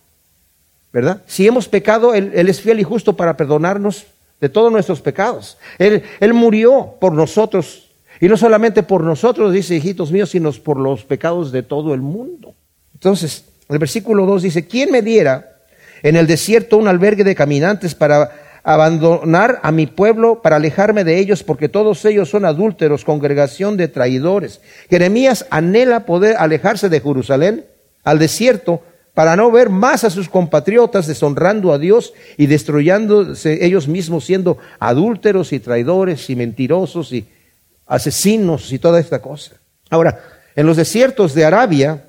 ¿verdad? 0.92 1.22
Si 1.26 1.46
hemos 1.46 1.68
pecado, 1.68 2.14
Él, 2.14 2.32
es 2.34 2.60
fiel 2.60 2.80
y 2.80 2.84
justo 2.84 3.16
para 3.16 3.36
perdonarnos 3.36 4.06
de 4.40 4.48
todos 4.48 4.72
nuestros 4.72 5.00
pecados. 5.00 5.56
Él 5.78 6.34
murió 6.34 6.96
por 7.00 7.12
nosotros 7.12 7.89
y 8.20 8.28
no 8.28 8.36
solamente 8.36 8.82
por 8.82 9.02
nosotros, 9.02 9.52
dice, 9.52 9.74
hijitos 9.74 10.12
míos, 10.12 10.30
sino 10.30 10.52
por 10.52 10.78
los 10.78 11.04
pecados 11.04 11.52
de 11.52 11.62
todo 11.62 11.94
el 11.94 12.02
mundo. 12.02 12.54
Entonces, 12.92 13.44
el 13.70 13.78
versículo 13.78 14.26
2 14.26 14.42
dice, 14.42 14.66
¿quién 14.66 14.92
me 14.92 15.00
diera 15.00 15.56
en 16.02 16.16
el 16.16 16.26
desierto 16.26 16.76
un 16.76 16.86
albergue 16.86 17.24
de 17.24 17.34
caminantes 17.34 17.94
para 17.94 18.30
abandonar 18.62 19.58
a 19.62 19.72
mi 19.72 19.86
pueblo, 19.86 20.42
para 20.42 20.56
alejarme 20.56 21.02
de 21.02 21.18
ellos, 21.18 21.42
porque 21.42 21.70
todos 21.70 22.04
ellos 22.04 22.28
son 22.28 22.44
adúlteros, 22.44 23.06
congregación 23.06 23.78
de 23.78 23.88
traidores? 23.88 24.60
Jeremías 24.90 25.46
anhela 25.48 26.04
poder 26.04 26.36
alejarse 26.36 26.90
de 26.90 27.00
Jerusalén 27.00 27.64
al 28.04 28.18
desierto 28.18 28.82
para 29.14 29.34
no 29.34 29.50
ver 29.50 29.70
más 29.70 30.04
a 30.04 30.10
sus 30.10 30.28
compatriotas 30.28 31.06
deshonrando 31.06 31.72
a 31.72 31.78
Dios 31.78 32.12
y 32.36 32.46
destruyéndose 32.46 33.64
ellos 33.64 33.88
mismos 33.88 34.26
siendo 34.26 34.58
adúlteros 34.78 35.54
y 35.54 35.60
traidores 35.60 36.28
y 36.28 36.36
mentirosos 36.36 37.12
y 37.12 37.26
asesinos 37.90 38.72
y 38.72 38.78
toda 38.78 39.00
esta 39.00 39.20
cosa. 39.20 39.56
Ahora, 39.90 40.20
en 40.54 40.64
los 40.64 40.76
desiertos 40.76 41.34
de 41.34 41.44
Arabia 41.44 42.04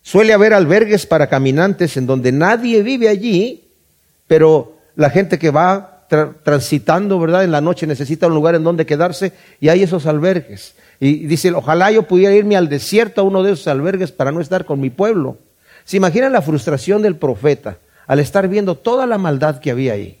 suele 0.00 0.32
haber 0.32 0.54
albergues 0.54 1.04
para 1.04 1.26
caminantes 1.26 1.96
en 1.96 2.06
donde 2.06 2.30
nadie 2.30 2.82
vive 2.82 3.08
allí, 3.08 3.68
pero 4.28 4.76
la 4.94 5.10
gente 5.10 5.38
que 5.38 5.50
va 5.50 6.06
transitando, 6.44 7.18
¿verdad? 7.18 7.42
En 7.42 7.50
la 7.50 7.60
noche 7.60 7.88
necesita 7.88 8.28
un 8.28 8.34
lugar 8.34 8.54
en 8.54 8.62
donde 8.62 8.86
quedarse 8.86 9.32
y 9.60 9.68
hay 9.68 9.82
esos 9.82 10.06
albergues. 10.06 10.76
Y 11.00 11.26
dice, 11.26 11.50
ojalá 11.50 11.90
yo 11.90 12.04
pudiera 12.04 12.32
irme 12.32 12.56
al 12.56 12.68
desierto 12.68 13.20
a 13.20 13.24
uno 13.24 13.42
de 13.42 13.52
esos 13.52 13.66
albergues 13.66 14.12
para 14.12 14.30
no 14.30 14.40
estar 14.40 14.64
con 14.64 14.80
mi 14.80 14.90
pueblo. 14.90 15.38
¿Se 15.84 15.96
imaginan 15.96 16.32
la 16.32 16.42
frustración 16.42 17.02
del 17.02 17.16
profeta 17.16 17.78
al 18.06 18.20
estar 18.20 18.46
viendo 18.46 18.76
toda 18.76 19.06
la 19.06 19.18
maldad 19.18 19.58
que 19.58 19.72
había 19.72 19.94
ahí? 19.94 20.20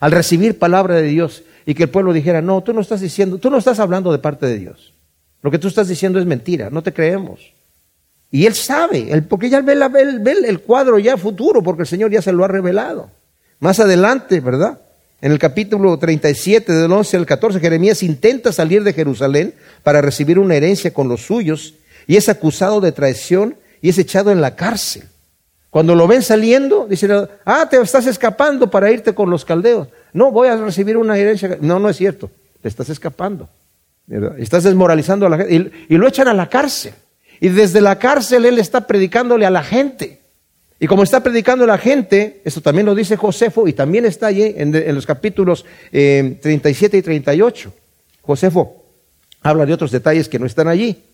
Al 0.00 0.10
recibir 0.10 0.58
palabra 0.58 0.96
de 0.96 1.04
Dios 1.04 1.44
y 1.66 1.74
que 1.74 1.84
el 1.84 1.90
pueblo 1.90 2.12
dijera, 2.12 2.42
no, 2.42 2.62
tú 2.62 2.72
no 2.72 2.80
estás 2.80 3.00
diciendo, 3.00 3.38
tú 3.38 3.50
no 3.50 3.58
estás 3.58 3.78
hablando 3.78 4.12
de 4.12 4.18
parte 4.18 4.46
de 4.46 4.58
Dios. 4.58 4.94
Lo 5.42 5.50
que 5.50 5.58
tú 5.58 5.68
estás 5.68 5.88
diciendo 5.88 6.18
es 6.18 6.26
mentira, 6.26 6.70
no 6.70 6.82
te 6.82 6.92
creemos. 6.92 7.52
Y 8.30 8.46
él 8.46 8.54
sabe, 8.54 9.22
porque 9.28 9.50
ya 9.50 9.60
ve, 9.60 9.76
ve, 10.20 10.32
el 10.46 10.60
cuadro 10.60 10.98
ya 10.98 11.16
futuro, 11.16 11.62
porque 11.62 11.82
el 11.82 11.88
Señor 11.88 12.10
ya 12.10 12.22
se 12.22 12.32
lo 12.32 12.44
ha 12.44 12.48
revelado. 12.48 13.10
Más 13.60 13.78
adelante, 13.78 14.40
¿verdad? 14.40 14.80
En 15.20 15.30
el 15.30 15.38
capítulo 15.38 15.98
37, 15.98 16.72
del 16.72 16.90
11 16.90 17.16
al 17.16 17.26
14, 17.26 17.60
Jeremías 17.60 18.02
intenta 18.02 18.50
salir 18.50 18.82
de 18.82 18.92
Jerusalén 18.92 19.54
para 19.82 20.00
recibir 20.00 20.38
una 20.38 20.56
herencia 20.56 20.92
con 20.92 21.08
los 21.08 21.26
suyos 21.26 21.74
y 22.06 22.16
es 22.16 22.28
acusado 22.28 22.80
de 22.80 22.90
traición 22.92 23.56
y 23.80 23.90
es 23.90 23.98
echado 23.98 24.30
en 24.30 24.40
la 24.40 24.56
cárcel. 24.56 25.04
Cuando 25.70 25.94
lo 25.94 26.06
ven 26.06 26.22
saliendo, 26.22 26.86
dicen, 26.88 27.28
ah, 27.44 27.68
te 27.70 27.80
estás 27.80 28.06
escapando 28.06 28.70
para 28.70 28.90
irte 28.90 29.14
con 29.14 29.30
los 29.30 29.44
caldeos. 29.44 29.88
No, 30.12 30.30
voy 30.30 30.48
a 30.48 30.56
recibir 30.56 30.96
una 30.96 31.16
herencia. 31.16 31.58
No, 31.60 31.78
no 31.78 31.88
es 31.88 31.96
cierto, 31.96 32.30
te 32.60 32.68
estás 32.68 32.88
escapando. 32.88 33.48
Estás 34.38 34.64
desmoralizando 34.64 35.26
a 35.26 35.30
la 35.30 35.38
gente. 35.38 35.72
Y, 35.88 35.96
lo 35.96 36.06
echan 36.08 36.28
a 36.28 36.34
la 36.34 36.48
cárcel. 36.48 36.94
Y 37.40 37.48
desde 37.48 37.80
la 37.80 37.98
cárcel 37.98 38.44
él 38.44 38.58
está 38.58 38.86
predicándole 38.86 39.46
a 39.46 39.50
la 39.50 39.62
gente. 39.62 40.20
Y 40.78 40.86
como 40.86 41.04
está 41.04 41.22
predicando 41.22 41.64
a 41.64 41.68
la 41.68 41.78
gente, 41.78 42.42
esto 42.44 42.60
también 42.60 42.86
lo 42.86 42.94
dice 42.94 43.16
Josefo 43.16 43.68
y 43.68 43.72
también 43.72 44.04
está 44.04 44.26
allí 44.26 44.54
en, 44.56 44.94
los 44.94 45.06
capítulos 45.06 45.64
37 45.90 46.96
eh, 46.96 47.00
y 47.00 47.02
38. 47.02 47.72
Josefo 48.22 48.84
habla 49.42 49.64
de 49.64 49.72
otros 49.72 49.92
detalles 49.92 50.28
que 50.28 50.38
no 50.38 50.46
están 50.46 50.68
allí. 50.68 51.04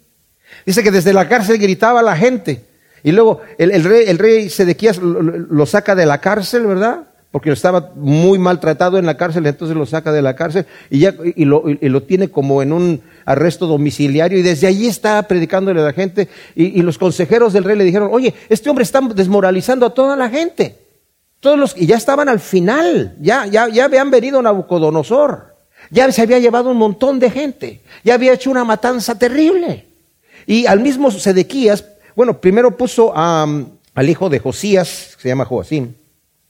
Dice 0.64 0.82
que 0.82 0.90
desde 0.90 1.12
la 1.12 1.28
cárcel 1.28 1.58
gritaba 1.58 2.00
a 2.00 2.02
la 2.02 2.16
gente. 2.16 2.64
Y 3.02 3.12
luego 3.12 3.42
el, 3.58 3.84
rey, 3.84 4.04
el 4.08 4.18
rey 4.18 4.48
Sedequías 4.48 4.98
lo, 4.98 5.66
saca 5.66 5.94
de 5.94 6.06
la 6.06 6.20
cárcel, 6.20 6.66
¿verdad? 6.66 7.07
Porque 7.30 7.52
estaba 7.52 7.92
muy 7.94 8.38
maltratado 8.38 8.98
en 8.98 9.04
la 9.04 9.16
cárcel, 9.18 9.46
entonces 9.46 9.76
lo 9.76 9.84
saca 9.84 10.12
de 10.12 10.22
la 10.22 10.34
cárcel 10.34 10.64
y, 10.88 11.00
ya, 11.00 11.14
y, 11.36 11.44
lo, 11.44 11.64
y 11.68 11.88
lo 11.88 12.02
tiene 12.02 12.30
como 12.30 12.62
en 12.62 12.72
un 12.72 13.02
arresto 13.26 13.66
domiciliario 13.66 14.38
y 14.38 14.42
desde 14.42 14.66
allí 14.66 14.86
está 14.86 15.22
predicándole 15.24 15.80
a 15.80 15.84
la 15.84 15.92
gente 15.92 16.28
y, 16.54 16.80
los 16.80 16.96
consejeros 16.96 17.52
del 17.52 17.64
rey 17.64 17.76
le 17.76 17.84
dijeron, 17.84 18.08
oye, 18.10 18.32
este 18.48 18.70
hombre 18.70 18.84
está 18.84 19.00
desmoralizando 19.14 19.84
a 19.84 19.90
toda 19.92 20.16
la 20.16 20.30
gente. 20.30 20.78
Todos 21.40 21.58
los, 21.58 21.76
y 21.76 21.86
ya 21.86 21.96
estaban 21.96 22.28
al 22.28 22.40
final, 22.40 23.14
ya, 23.20 23.46
ya, 23.46 23.68
ya 23.68 23.84
habían 23.84 24.10
venido 24.10 24.38
a 24.38 24.42
Nabucodonosor, 24.42 25.54
ya 25.90 26.10
se 26.10 26.22
había 26.22 26.38
llevado 26.38 26.70
un 26.70 26.78
montón 26.78 27.18
de 27.18 27.30
gente, 27.30 27.82
ya 28.02 28.14
había 28.14 28.32
hecho 28.32 28.50
una 28.50 28.64
matanza 28.64 29.18
terrible. 29.18 29.86
Y 30.46 30.66
al 30.66 30.80
mismo 30.80 31.10
Sedequías, 31.10 31.84
bueno, 32.16 32.40
primero 32.40 32.76
puso 32.76 33.12
al 33.14 34.08
hijo 34.08 34.30
de 34.30 34.38
Josías, 34.38 35.12
que 35.16 35.22
se 35.22 35.28
llama 35.28 35.44
Joacim, 35.44 35.92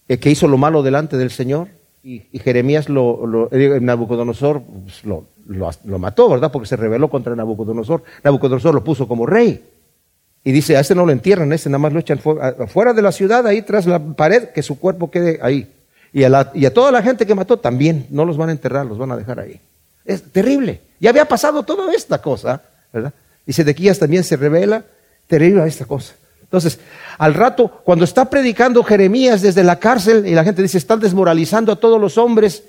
eh, 0.08 0.18
que 0.18 0.30
hizo 0.30 0.48
lo 0.48 0.58
malo 0.58 0.82
delante 0.82 1.16
del 1.16 1.30
Señor, 1.30 1.68
y, 2.02 2.38
Jeremías 2.38 2.88
lo, 2.88 3.48
eh, 3.52 3.80
Nabucodonosor 3.80 4.62
pues, 4.62 5.04
lo, 5.04 5.98
mató, 5.98 6.30
¿verdad? 6.30 6.50
Porque 6.50 6.68
se 6.68 6.76
rebeló 6.76 7.10
contra 7.10 7.36
Nabucodonosor. 7.36 8.02
Nabucodonosor 8.24 8.74
lo 8.74 8.82
puso 8.82 9.06
como 9.06 9.26
rey. 9.26 9.62
Y 10.44 10.52
dice, 10.52 10.76
a 10.76 10.80
ese 10.80 10.94
no 10.94 11.04
lo 11.04 11.12
entierran, 11.12 11.52
a 11.52 11.54
ese 11.54 11.68
nada 11.68 11.80
más 11.80 11.92
lo 11.92 12.00
echan 12.00 12.18
fuera 12.18 12.94
de 12.94 13.02
la 13.02 13.12
ciudad, 13.12 13.46
ahí 13.46 13.60
tras 13.60 13.86
la 13.86 13.98
pared, 13.98 14.50
que 14.50 14.62
su 14.62 14.78
cuerpo 14.78 15.10
quede 15.10 15.38
ahí. 15.42 15.70
Y 16.12 16.24
a, 16.24 16.50
y 16.54 16.64
a 16.64 16.72
toda 16.72 16.90
la 16.90 17.02
gente 17.02 17.26
que 17.26 17.34
mató 17.34 17.58
también, 17.58 18.06
no 18.08 18.24
los 18.24 18.38
van 18.38 18.48
a 18.48 18.52
enterrar, 18.52 18.86
los 18.86 18.96
van 18.96 19.10
a 19.10 19.16
dejar 19.16 19.40
ahí. 19.40 19.60
Es 20.06 20.22
terrible. 20.22 20.80
Ya 21.00 21.10
había 21.10 21.26
pasado 21.26 21.64
toda 21.64 21.92
esta 21.92 22.22
cosa, 22.22 22.62
¿verdad? 22.92 23.12
Y 23.44 23.52
Sedequías 23.52 23.98
también 23.98 24.24
se 24.24 24.36
revela, 24.36 24.84
terrible 25.26 25.66
esta 25.66 25.84
cosa. 25.84 26.14
Entonces, 26.48 26.80
al 27.18 27.34
rato, 27.34 27.80
cuando 27.84 28.04
está 28.04 28.30
predicando 28.30 28.82
Jeremías 28.82 29.42
desde 29.42 29.62
la 29.62 29.78
cárcel 29.78 30.26
y 30.26 30.34
la 30.34 30.44
gente 30.44 30.62
dice, 30.62 30.78
están 30.78 31.00
desmoralizando 31.00 31.72
a 31.72 31.76
todos 31.76 32.00
los 32.00 32.16
hombres, 32.18 32.64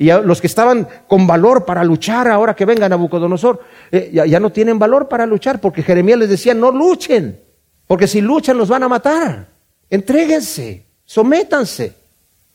y 0.00 0.10
a 0.10 0.20
los 0.20 0.40
que 0.40 0.46
estaban 0.46 0.86
con 1.08 1.26
valor 1.26 1.64
para 1.64 1.82
luchar, 1.82 2.28
ahora 2.28 2.54
que 2.54 2.64
vengan 2.64 2.84
a 2.84 2.88
Nabucodonosor, 2.90 3.60
eh, 3.90 4.10
ya, 4.12 4.24
ya, 4.26 4.38
no 4.38 4.50
tienen 4.50 4.78
valor 4.78 5.08
para 5.08 5.26
luchar, 5.26 5.60
porque 5.60 5.82
Jeremías 5.82 6.20
les 6.20 6.28
decía, 6.28 6.54
no 6.54 6.70
luchen, 6.70 7.40
porque 7.88 8.06
si 8.06 8.20
luchan 8.20 8.56
los 8.56 8.68
van 8.68 8.84
a 8.84 8.88
matar. 8.88 9.48
Entréguense, 9.90 10.84
sométanse 11.04 11.94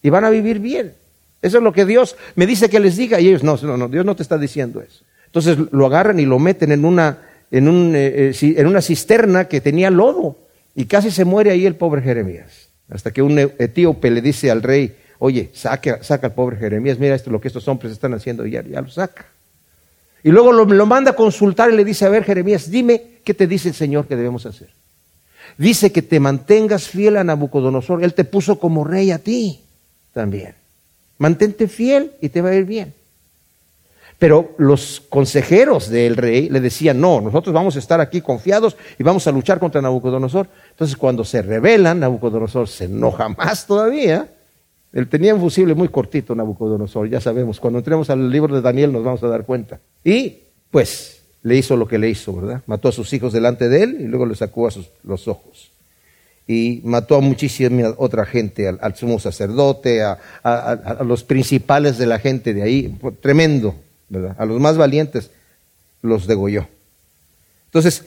y 0.01 0.10
van 0.10 0.24
a 0.24 0.29
vivir 0.29 0.60
bien. 0.60 0.93
Eso 1.41 1.58
es 1.58 1.63
lo 1.63 1.74
que 1.74 1.86
Dios 1.86 2.15
me 2.36 2.48
dice 2.48 2.70
que 2.70 2.79
les 2.79 2.96
diga. 2.96 3.20
Y 3.20 3.27
ellos, 3.27 3.43
no, 3.43 3.58
no, 3.62 3.75
no, 3.75 3.89
Dios 3.89 4.05
no 4.05 4.15
te 4.15 4.24
está 4.24 4.38
diciendo 4.38 4.82
eso. 4.82 5.03
Entonces 5.25 5.58
lo 5.72 5.86
agarran 5.88 6.20
y 6.20 6.25
lo 6.25 6.39
meten 6.39 6.72
en 6.72 6.86
una, 6.86 7.17
en, 7.51 7.67
un, 7.67 7.93
eh, 7.96 8.32
eh, 8.32 8.53
en 8.58 8.67
una 8.67 8.82
cisterna 8.82 9.50
que 9.50 9.60
tenía 9.60 9.89
lodo. 9.89 10.38
Y 10.75 10.86
casi 10.86 11.12
se 11.12 11.25
muere 11.25 11.51
ahí 11.51 11.65
el 11.65 11.75
pobre 11.75 12.01
Jeremías. 12.01 12.70
Hasta 12.89 13.12
que 13.12 13.22
un 13.22 13.38
etíope 13.39 14.12
le 14.12 14.22
dice 14.22 14.51
al 14.51 14.62
rey, 14.62 14.96
oye, 15.20 15.50
saca, 15.53 16.03
saca 16.03 16.27
al 16.27 16.34
pobre 16.34 16.58
Jeremías, 16.58 17.00
mira 17.00 17.15
esto 17.15 17.32
lo 17.32 17.39
que 17.39 17.48
estos 17.48 17.68
hombres 17.68 17.92
están 17.92 18.13
haciendo, 18.13 18.46
y 18.46 18.51
ya, 18.51 18.62
lo 18.62 18.89
saca. 18.89 19.25
Y 20.24 20.30
luego 20.30 20.51
lo, 20.51 20.86
manda 20.86 21.12
a 21.12 21.15
consultar 21.15 21.72
y 21.72 21.75
le 21.75 21.86
dice, 21.86 22.06
a 22.06 22.10
ver 22.10 22.24
Jeremías, 22.24 22.70
dime 22.70 23.01
qué 23.24 23.34
te 23.34 23.48
dice 23.48 23.70
el 23.70 23.75
Señor 23.75 24.08
que 24.08 24.15
debemos 24.15 24.46
hacer. 24.46 24.70
Dice 25.58 25.92
que 25.92 26.01
te 26.01 26.20
mantengas 26.20 26.88
fiel 26.88 27.18
a 27.18 27.24
Nabucodonosor, 27.24 28.03
Él 28.03 28.13
te 28.13 28.24
puso 28.24 28.60
como 28.60 28.84
rey 28.84 29.12
a 29.12 29.20
ti 29.20 29.62
también. 30.13 30.56
Mantente 31.18 31.68
fiel 31.68 32.12
y 32.22 32.30
te 32.30 32.42
va 32.42 32.50
a 32.50 32.56
ir 32.56 32.65
bien. 32.65 32.94
Pero 34.20 34.55
los 34.58 35.01
consejeros 35.10 35.89
del 35.89 36.15
rey 36.15 36.50
le 36.50 36.60
decían, 36.62 37.01
no, 37.01 37.20
nosotros 37.20 37.53
vamos 37.53 37.75
a 37.75 37.79
estar 37.79 38.00
aquí 38.00 38.22
confiados 38.22 38.77
y 38.98 39.03
vamos 39.03 39.27
a 39.27 39.32
luchar 39.32 39.60
contra 39.60 39.82
Nabucodonosor. 39.82 40.48
Entonces 40.72 40.96
cuando 40.96 41.24
se 41.25 41.41
rebelan, 41.41 42.00
Nabucodonosor 42.00 42.67
se 42.67 42.86
enoja 42.86 43.29
más 43.29 43.67
todavía 43.67 44.29
él 44.93 45.08
tenía 45.08 45.34
un 45.34 45.41
fusible 45.41 45.74
muy 45.74 45.88
cortito, 45.88 46.36
Nabucodonosor, 46.36 47.10
ya 47.10 47.20
sabemos. 47.20 47.60
Cuando 47.60 47.79
entremos 47.79 48.12
al 48.12 48.29
libro 48.29 48.55
de 48.55 48.62
Daniel 48.62 48.93
nos 48.93 49.03
vamos 49.03 49.24
a 49.24 49.27
dar 49.27 49.43
cuenta. 49.43 49.79
Y, 50.03 50.38
pues, 50.70 51.24
le 51.41 51.58
hizo 51.58 51.75
lo 51.75 51.88
que 51.88 51.98
le 51.98 52.10
hizo, 52.10 52.36
¿verdad? 52.36 52.62
Mató 52.67 52.89
a 52.89 52.91
sus 52.91 53.12
hijos 53.12 53.34
delante 53.34 53.70
de 53.70 53.84
él 53.84 53.98
y 54.01 54.03
luego 54.03 54.27
le 54.27 54.36
sacó 54.36 54.67
a 54.67 54.72
sus, 54.72 54.91
los 55.03 55.27
ojos. 55.27 55.72
Y 56.48 56.82
mató 56.84 57.15
a 57.15 57.22
muchísima 57.22 57.91
otra 57.98 58.24
gente, 58.25 58.67
al, 58.67 58.96
sumo 58.96 59.17
sacerdote, 59.17 60.03
a, 60.03 60.20
a, 60.43 61.03
los 61.03 61.24
principales 61.24 61.98
de 61.98 62.05
la 62.05 62.20
gente 62.20 62.53
de 62.53 62.62
ahí. 62.62 63.00
Tremendo, 63.20 63.75
A 64.38 64.46
los 64.46 64.60
más 64.60 64.77
valientes 64.77 65.32
los 66.01 66.27
degolló. 66.27 66.67
Entonces, 67.65 68.05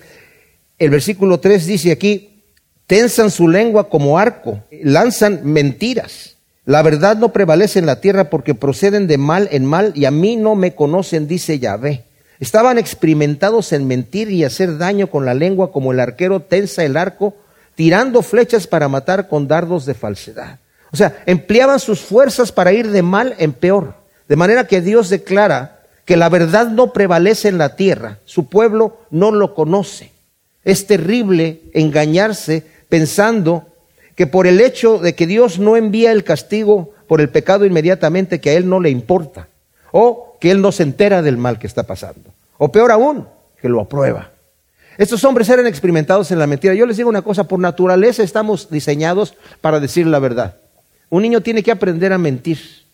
el 0.79 0.91
versículo 0.91 1.41
3 1.41 1.67
dice 1.67 1.93
aquí, 1.93 2.43
tensan 2.87 3.31
su 3.31 3.49
lengua 3.49 3.89
como 3.89 4.19
arco, 4.19 4.63
lanzan 4.71 5.41
mentiras. 5.45 6.37
La 6.65 6.83
verdad 6.83 7.17
no 7.17 7.33
prevalece 7.33 7.79
en 7.79 7.87
la 7.87 8.01
tierra 8.01 8.29
porque 8.31 8.55
proceden 8.55 9.07
de 9.07 9.19
mal 9.19 9.49
en 9.53 9.65
mal 9.65 9.93
y 9.95 10.05
a 10.05 10.11
mí 10.11 10.37
no 10.37 10.55
me 10.55 10.75
conocen, 10.75 11.29
dice 11.29 11.59
Yahvé. 11.59 12.05
Estaban 12.39 12.77
experimentados 12.77 13.73
en 13.73 13.87
mentir 13.87 14.31
y 14.31 14.45
hacer 14.45 14.77
daño 14.77 15.07
con 15.07 15.25
la 15.25 15.33
lengua 15.33 15.73
como 15.73 15.93
el 15.93 16.01
arquero 16.01 16.41
tensa 16.41 16.85
el 16.85 16.97
arco, 16.97 17.35
tirando 17.75 18.23
flechas 18.23 18.67
para 18.67 18.89
matar 18.89 19.29
con 19.29 19.49
dardos 19.49 19.87
de 19.87 19.95
falsedad. 19.95 20.59
O 20.93 20.97
sea, 20.97 21.23
empleaban 21.27 21.79
sus 21.79 22.01
fuerzas 22.01 22.53
para 22.53 22.73
ir 22.73 22.91
de 22.91 23.03
mal 23.03 23.35
en 23.39 23.53
peor. 23.53 23.95
De 24.29 24.37
manera 24.37 24.67
que 24.67 24.81
Dios 24.81 25.09
declara 25.09 25.76
que 26.07 26.17
la 26.17 26.31
verdad 26.31 26.69
no 26.69 26.93
prevalece 26.93 27.49
en 27.49 27.59
la 27.59 27.77
tierra, 27.77 28.21
su 28.25 28.47
pueblo 28.47 29.01
no 29.11 29.33
lo 29.33 29.55
conoce. 29.55 30.13
Es 30.65 30.87
terrible 30.87 31.61
engañarse 31.75 32.65
pensando 32.89 33.67
que 34.15 34.27
por 34.27 34.47
el 34.47 34.61
hecho 34.61 34.99
de 34.99 35.15
que 35.15 35.27
Dios 35.27 35.59
no 35.59 35.77
envía 35.77 36.13
el 36.13 36.25
castigo 36.25 36.93
por 37.09 37.21
el 37.21 37.29
pecado 37.29 37.67
inmediatamente, 37.67 38.41
que 38.41 38.51
a 38.51 38.53
Él 38.55 38.69
no 38.69 38.81
le 38.81 38.89
importa, 38.89 39.49
o 39.91 40.39
que 40.41 40.53
Él 40.53 40.63
no 40.63 40.73
se 40.73 40.85
entera 40.85 41.23
del 41.23 41.37
mal 41.37 41.59
que 41.59 41.67
está 41.67 41.83
pasando, 41.83 42.31
o 42.57 42.71
peor 42.71 42.93
aún, 42.93 43.27
que 43.61 43.69
lo 43.69 43.81
aprueba. 43.81 44.31
Estos 44.99 45.25
hombres 45.25 45.49
eran 45.49 45.67
experimentados 45.67 46.31
en 46.31 46.39
la 46.39 46.47
mentira. 46.47 46.73
Yo 46.73 46.87
les 46.87 46.97
digo 46.97 47.11
una 47.11 47.23
cosa, 47.23 47.45
por 47.45 47.61
naturaleza 47.61 48.23
estamos 48.23 48.71
diseñados 48.71 49.35
para 49.61 49.81
decir 49.81 50.07
la 50.07 50.21
verdad. 50.21 50.57
Un 51.11 51.23
niño 51.23 51.43
tiene 51.43 51.63
que 51.63 51.71
aprender 51.71 52.13
a 52.13 52.19
mentir. 52.19 52.86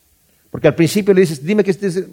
Porque 0.53 0.69
al 0.69 0.75
principio 0.75 1.15
le 1.15 1.23
dices, 1.23 1.43
dime 1.43 1.65
que 1.65 1.73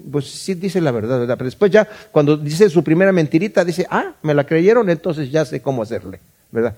pues 0.09 0.31
sí 0.31 0.53
dice 0.53 0.79
la 0.79 0.91
verdad, 0.91 1.19
¿verdad? 1.19 1.35
Pero 1.37 1.47
después 1.47 1.69
ya, 1.69 1.85
cuando 2.09 2.37
dice 2.37 2.69
su 2.69 2.81
primera 2.85 3.11
mentirita, 3.11 3.65
dice, 3.65 3.85
ah, 3.89 4.13
me 4.21 4.33
la 4.33 4.45
creyeron, 4.45 4.89
entonces 4.89 5.29
ya 5.29 5.43
sé 5.43 5.61
cómo 5.61 5.83
hacerle, 5.83 6.21
¿verdad? 6.49 6.73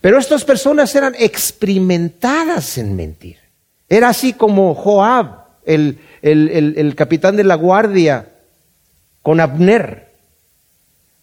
Pero 0.00 0.18
estas 0.18 0.44
personas 0.44 0.92
eran 0.96 1.14
experimentadas 1.16 2.76
en 2.78 2.96
mentir. 2.96 3.36
Era 3.88 4.08
así 4.08 4.32
como 4.32 4.74
Joab, 4.74 5.44
el, 5.64 6.00
el, 6.22 6.94
capitán 6.96 7.36
de 7.36 7.44
la 7.44 7.54
guardia, 7.54 8.26
con 9.22 9.38
Abner, 9.38 10.08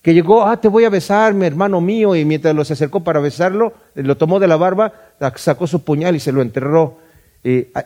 que 0.02 0.14
llegó, 0.14 0.48
ah, 0.48 0.62
te 0.62 0.70
voy 0.70 0.86
a 0.86 0.90
besar, 0.90 1.34
mi 1.34 1.46
hermano 1.46 1.82
mío, 1.82 2.16
y 2.16 2.24
mientras 2.24 2.56
lo 2.56 2.64
se 2.64 2.72
acercó 2.72 3.04
para 3.04 3.20
besarlo, 3.20 3.74
lo 3.96 4.16
tomó 4.16 4.40
de 4.40 4.48
la 4.48 4.56
barba, 4.56 4.94
sacó 5.36 5.68
su 5.68 5.84
puñal 5.84 6.16
y 6.16 6.22
se 6.22 6.32
lo 6.32 6.42
enterró. 6.42 7.00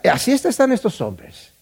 así 0.04 0.32
están 0.32 0.72
estos 0.72 1.02
hombres. 1.02 1.57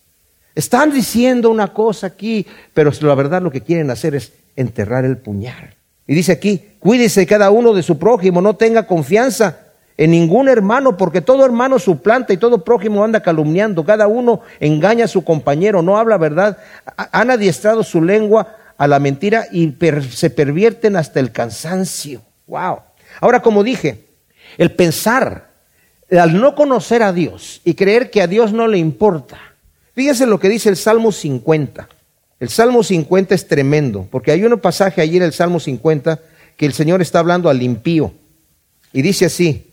Están 0.55 0.91
diciendo 0.91 1.50
una 1.50 1.74
cosa 1.74 2.07
aquí, 2.07 2.47
pero 2.74 2.91
la 3.01 3.15
verdad 3.15 3.41
lo 3.41 3.51
que 3.51 3.62
quieren 3.62 3.91
hacer 3.91 4.15
es 4.15 4.31
enterrar 4.55 5.03
el 5.03 5.17
puñal. 5.17 5.75
Y 6.07 6.15
dice 6.15 6.31
aquí, 6.31 6.63
cuídese 6.79 7.25
cada 7.25 7.51
uno 7.51 7.74
de 7.74 7.83
su 7.83 8.00
prójimo, 8.00 8.41
no 8.41 8.55
tenga 8.55 8.88
confianza 8.88 9.59
en 9.97 10.12
ningún 10.12 10.47
hermano, 10.47 10.97
porque 10.97 11.21
todo 11.21 11.45
hermano 11.45 11.79
suplanta 11.79 12.33
y 12.33 12.38
todo 12.38 12.63
prójimo 12.63 13.03
anda 13.03 13.21
calumniando, 13.21 13.85
cada 13.85 14.07
uno 14.07 14.41
engaña 14.59 15.05
a 15.05 15.09
su 15.09 15.24
compañero, 15.24 15.81
no 15.81 15.97
habla 15.97 16.17
verdad, 16.17 16.57
han 17.12 17.31
adiestrado 17.31 17.83
su 17.83 18.01
lengua 18.01 18.55
a 18.77 18.88
la 18.88 19.00
mentira 19.00 19.45
y 19.51 19.75
se 20.09 20.29
pervierten 20.29 20.95
hasta 20.95 21.19
el 21.19 21.31
cansancio. 21.31 22.21
Wow. 22.47 22.79
Ahora, 23.21 23.41
como 23.41 23.63
dije, 23.63 24.05
el 24.57 24.71
pensar 24.71 25.50
al 26.12 26.39
no 26.39 26.55
conocer 26.55 27.01
a 27.01 27.13
Dios 27.13 27.62
y 27.63 27.74
creer 27.74 28.12
que 28.12 28.21
a 28.21 28.27
Dios 28.27 28.53
no 28.53 28.67
le 28.67 28.77
importa. 28.77 29.54
Fíjense 29.95 30.25
lo 30.25 30.39
que 30.39 30.49
dice 30.49 30.69
el 30.69 30.75
Salmo 30.75 31.11
50. 31.11 31.87
El 32.39 32.49
Salmo 32.49 32.83
50 32.83 33.33
es 33.33 33.47
tremendo, 33.47 34.07
porque 34.11 34.31
hay 34.31 34.43
un 34.43 34.59
pasaje 34.59 35.01
allí 35.01 35.17
en 35.17 35.23
el 35.23 35.33
Salmo 35.33 35.59
50 35.59 36.19
que 36.57 36.65
el 36.65 36.73
Señor 36.73 37.01
está 37.01 37.19
hablando 37.19 37.49
al 37.49 37.61
impío. 37.63 38.13
Y 38.91 39.01
dice 39.01 39.25
así, 39.25 39.71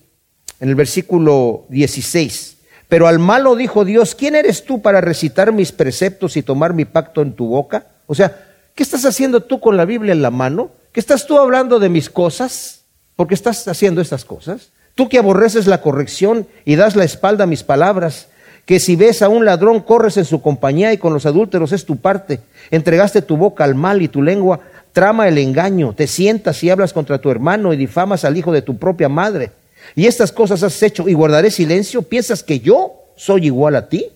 en 0.60 0.68
el 0.68 0.74
versículo 0.76 1.66
16, 1.68 2.56
pero 2.88 3.08
al 3.08 3.18
malo 3.18 3.56
dijo 3.56 3.84
Dios, 3.84 4.14
¿quién 4.14 4.36
eres 4.36 4.64
tú 4.64 4.80
para 4.80 5.00
recitar 5.00 5.50
mis 5.52 5.72
preceptos 5.72 6.36
y 6.36 6.42
tomar 6.42 6.72
mi 6.72 6.84
pacto 6.84 7.22
en 7.22 7.32
tu 7.32 7.46
boca? 7.46 7.86
O 8.06 8.14
sea, 8.14 8.46
¿qué 8.74 8.82
estás 8.82 9.04
haciendo 9.04 9.42
tú 9.42 9.60
con 9.60 9.76
la 9.76 9.84
Biblia 9.84 10.12
en 10.12 10.22
la 10.22 10.30
mano? 10.30 10.70
¿Qué 10.92 11.00
estás 11.00 11.26
tú 11.26 11.38
hablando 11.38 11.80
de 11.80 11.88
mis 11.88 12.10
cosas? 12.10 12.82
¿Por 13.16 13.26
qué 13.26 13.34
estás 13.34 13.66
haciendo 13.66 14.00
estas 14.00 14.24
cosas? 14.24 14.70
Tú 14.94 15.08
que 15.08 15.18
aborreces 15.18 15.66
la 15.66 15.80
corrección 15.80 16.46
y 16.64 16.76
das 16.76 16.94
la 16.94 17.04
espalda 17.04 17.44
a 17.44 17.46
mis 17.46 17.62
palabras, 17.62 18.28
que 18.64 18.78
si 18.78 18.97
ves 18.97 19.23
a 19.23 19.28
un 19.28 19.45
ladrón 19.45 19.81
corres 19.81 20.16
en 20.16 20.25
su 20.25 20.40
compañía 20.40 20.92
y 20.92 20.99
con 20.99 21.12
los 21.12 21.26
adúlteros 21.26 21.73
es 21.73 21.85
tu 21.85 21.97
parte. 21.97 22.40
Entregaste 22.71 23.23
tu 23.23 23.37
boca 23.37 23.64
al 23.64 23.75
mal 23.75 24.02
y 24.02 24.09
tu 24.09 24.23
lengua 24.23 24.61
trama 24.92 25.28
el 25.28 25.38
engaño. 25.38 25.95
Te 25.95 26.07
sientas 26.07 26.62
y 26.62 26.71
hablas 26.71 26.92
contra 26.92 27.19
tu 27.19 27.31
hermano 27.31 27.73
y 27.73 27.76
difamas 27.76 28.25
al 28.25 28.37
hijo 28.37 28.52
de 28.52 28.62
tu 28.62 28.78
propia 28.78 29.09
madre. 29.09 29.50
Y 29.97 30.07
estas 30.07 30.31
cosas 30.31 30.62
has 30.62 30.81
hecho 30.83 31.09
y 31.09 31.14
guardaré 31.14 31.50
silencio. 31.50 32.02
¿Piensas 32.02 32.42
que 32.42 32.61
yo 32.61 32.95
soy 33.16 33.47
igual 33.47 33.75
a 33.75 33.88
ti? 33.88 34.07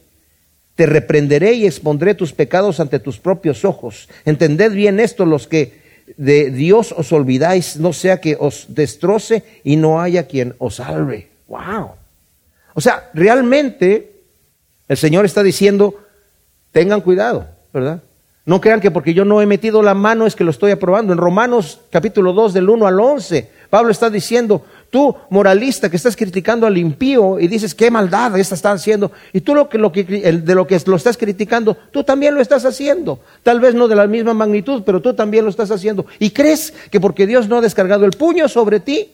Te 0.77 0.87
reprenderé 0.87 1.55
y 1.55 1.67
expondré 1.67 2.15
tus 2.15 2.33
pecados 2.33 2.81
ante 2.81 3.01
tus 3.01 3.19
propios 3.19 3.65
ojos. 3.65 4.09
Entended 4.25 4.73
bien 4.73 5.01
esto 5.01 5.27
los 5.27 5.49
que 5.49 5.85
de 6.17 6.51
Dios 6.51 6.95
os 6.97 7.13
olvidáis, 7.13 7.79
no 7.79 7.93
sea 7.93 8.21
que 8.21 8.37
os 8.39 8.67
destroce 8.69 9.43
y 9.65 9.77
no 9.77 10.01
haya 10.01 10.29
quien 10.29 10.55
os 10.59 10.77
salve. 10.77 11.29
Wow. 11.49 11.93
O 12.75 12.81
sea, 12.81 13.11
realmente 13.13 14.16
el 14.89 14.97
Señor 14.97 15.25
está 15.25 15.43
diciendo, 15.43 15.95
tengan 16.73 17.01
cuidado, 17.01 17.47
¿verdad? 17.73 18.03
No 18.47 18.61
crean 18.61 18.81
que 18.81 18.93
porque 18.93 19.13
yo 19.13 19.25
no 19.25 19.43
he 19.43 19.47
metido 19.47 19.83
la 19.83 19.95
mano 19.95 20.25
es 20.25 20.37
que 20.37 20.45
lo 20.45 20.53
estoy 20.53 20.71
aprobando. 20.71 21.13
En 21.13 21.19
Romanos 21.19 21.81
capítulo 21.91 22.33
2 22.33 22.55
del 22.55 22.71
1 22.71 22.87
al 22.87 23.01
11, 23.01 23.51
Pablo 23.71 23.91
está 23.91 24.09
diciendo, 24.09 24.65
tú 24.89 25.17
moralista 25.31 25.91
que 25.91 25.97
estás 25.97 26.15
criticando 26.15 26.65
al 26.65 26.79
impío 26.79 27.41
y 27.41 27.49
dices 27.49 27.75
qué 27.75 27.91
maldad 27.91 28.39
esta 28.39 28.55
está 28.55 28.71
haciendo, 28.71 29.11
y 29.33 29.41
tú 29.41 29.53
lo 29.53 29.69
que, 29.69 29.79
lo 29.79 29.91
que, 29.91 30.05
de 30.05 30.55
lo 30.55 30.65
que 30.65 30.81
lo 30.87 30.95
estás 30.95 31.17
criticando, 31.17 31.77
tú 31.91 32.05
también 32.05 32.37
lo 32.37 32.41
estás 32.41 32.65
haciendo. 32.65 33.19
Tal 33.43 33.59
vez 33.59 33.75
no 33.75 33.89
de 33.89 33.97
la 33.97 34.07
misma 34.07 34.33
magnitud, 34.33 34.85
pero 34.87 35.03
tú 35.03 35.13
también 35.13 35.45
lo 35.45 35.51
estás 35.51 35.73
haciendo. 35.73 36.07
Y 36.21 36.31
crees 36.31 36.73
que 36.93 37.01
porque 37.01 37.27
Dios 37.27 37.49
no 37.49 37.59
ha 37.59 37.61
descargado 37.61 38.05
el 38.05 38.13
puño 38.13 38.47
sobre 38.47 38.79
ti, 38.79 39.11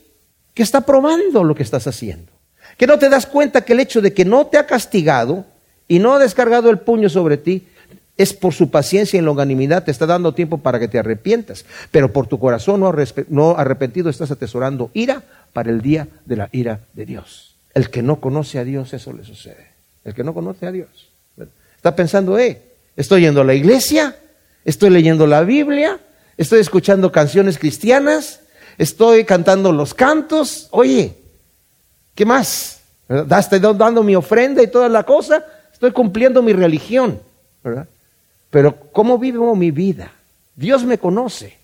que 0.52 0.62
está 0.62 0.82
probando 0.82 1.42
lo 1.42 1.54
que 1.54 1.62
estás 1.62 1.86
haciendo. 1.86 2.30
Que 2.76 2.86
no 2.86 2.98
te 2.98 3.08
das 3.08 3.24
cuenta 3.24 3.62
que 3.62 3.72
el 3.72 3.80
hecho 3.80 4.02
de 4.02 4.12
que 4.12 4.26
no 4.26 4.46
te 4.46 4.58
ha 4.58 4.66
castigado 4.66 5.46
y 5.88 5.98
no 5.98 6.14
ha 6.14 6.18
descargado 6.18 6.70
el 6.70 6.78
puño 6.78 7.08
sobre 7.08 7.36
ti, 7.36 7.66
es 8.16 8.32
por 8.32 8.52
su 8.52 8.70
paciencia 8.70 9.18
y 9.18 9.22
longanimidad, 9.22 9.84
te 9.84 9.90
está 9.90 10.06
dando 10.06 10.34
tiempo 10.34 10.58
para 10.58 10.78
que 10.78 10.88
te 10.88 10.98
arrepientas. 10.98 11.64
Pero 11.90 12.12
por 12.12 12.26
tu 12.26 12.38
corazón 12.38 12.80
no 13.28 13.56
arrepentido 13.56 14.10
estás 14.10 14.30
atesorando 14.30 14.90
ira 14.94 15.22
para 15.52 15.70
el 15.70 15.80
día 15.80 16.08
de 16.24 16.36
la 16.36 16.48
ira 16.52 16.80
de 16.92 17.06
Dios. 17.06 17.56
El 17.74 17.90
que 17.90 18.02
no 18.02 18.20
conoce 18.20 18.58
a 18.58 18.64
Dios, 18.64 18.92
eso 18.92 19.12
le 19.12 19.24
sucede. 19.24 19.68
El 20.04 20.14
que 20.14 20.24
no 20.24 20.34
conoce 20.34 20.66
a 20.66 20.72
Dios. 20.72 21.08
Está 21.76 21.96
pensando, 21.96 22.38
eh, 22.38 22.62
estoy 22.96 23.22
yendo 23.22 23.40
a 23.40 23.44
la 23.44 23.54
iglesia, 23.54 24.16
estoy 24.64 24.90
leyendo 24.90 25.26
la 25.26 25.42
Biblia, 25.42 25.98
estoy 26.36 26.60
escuchando 26.60 27.10
canciones 27.10 27.58
cristianas, 27.58 28.40
estoy 28.78 29.24
cantando 29.24 29.72
los 29.72 29.94
cantos. 29.94 30.68
Oye, 30.70 31.16
¿qué 32.14 32.24
más? 32.24 32.80
Estoy 33.08 33.58
dando 33.58 34.02
mi 34.02 34.14
ofrenda 34.14 34.62
y 34.62 34.68
toda 34.68 34.88
la 34.88 35.02
cosa, 35.02 35.44
estoy 35.82 35.90
cumpliendo 35.90 36.42
mi 36.42 36.52
religión. 36.52 37.18
¿verdad? 37.64 37.88
Pero 38.50 38.76
¿cómo 38.92 39.18
vivo 39.18 39.56
mi 39.56 39.72
vida? 39.72 40.12
Dios 40.54 40.84
me 40.84 40.96
conoce. 40.96 41.58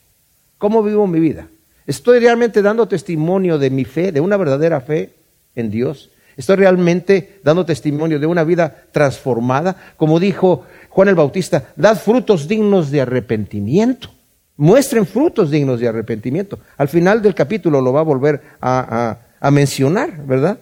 ¿Cómo 0.59 0.83
vivo 0.83 1.07
mi 1.07 1.21
vida? 1.21 1.47
¿Estoy 1.87 2.19
realmente 2.19 2.61
dando 2.61 2.89
testimonio 2.89 3.59
de 3.59 3.71
mi 3.71 3.85
fe, 3.85 4.11
de 4.11 4.21
una 4.21 4.37
verdadera 4.37 4.81
fe 4.81 5.15
en 5.55 5.71
Dios? 5.71 6.11
¿Estoy 6.37 6.57
realmente 6.57 7.39
dando 7.45 7.65
testimonio 7.65 8.19
de 8.19 8.27
una 8.27 8.43
vida 8.43 8.87
transformada? 8.91 9.77
Como 9.97 10.19
dijo 10.19 10.65
Juan 10.89 11.07
el 11.07 11.15
Bautista, 11.15 11.69
dad 11.76 11.97
frutos 11.97 12.49
dignos 12.49 12.91
de 12.91 13.02
arrepentimiento. 13.02 14.11
Muestren 14.57 15.07
frutos 15.07 15.52
dignos 15.52 15.78
de 15.78 15.87
arrepentimiento. 15.87 16.59
Al 16.76 16.89
final 16.89 17.23
del 17.23 17.37
capítulo 17.37 17.81
lo 17.81 17.93
va 17.93 18.00
a 18.00 18.04
volver 18.04 18.43
a, 18.61 19.19
a 19.39 19.50
mencionar, 19.52 20.26
¿verdad? 20.26 20.59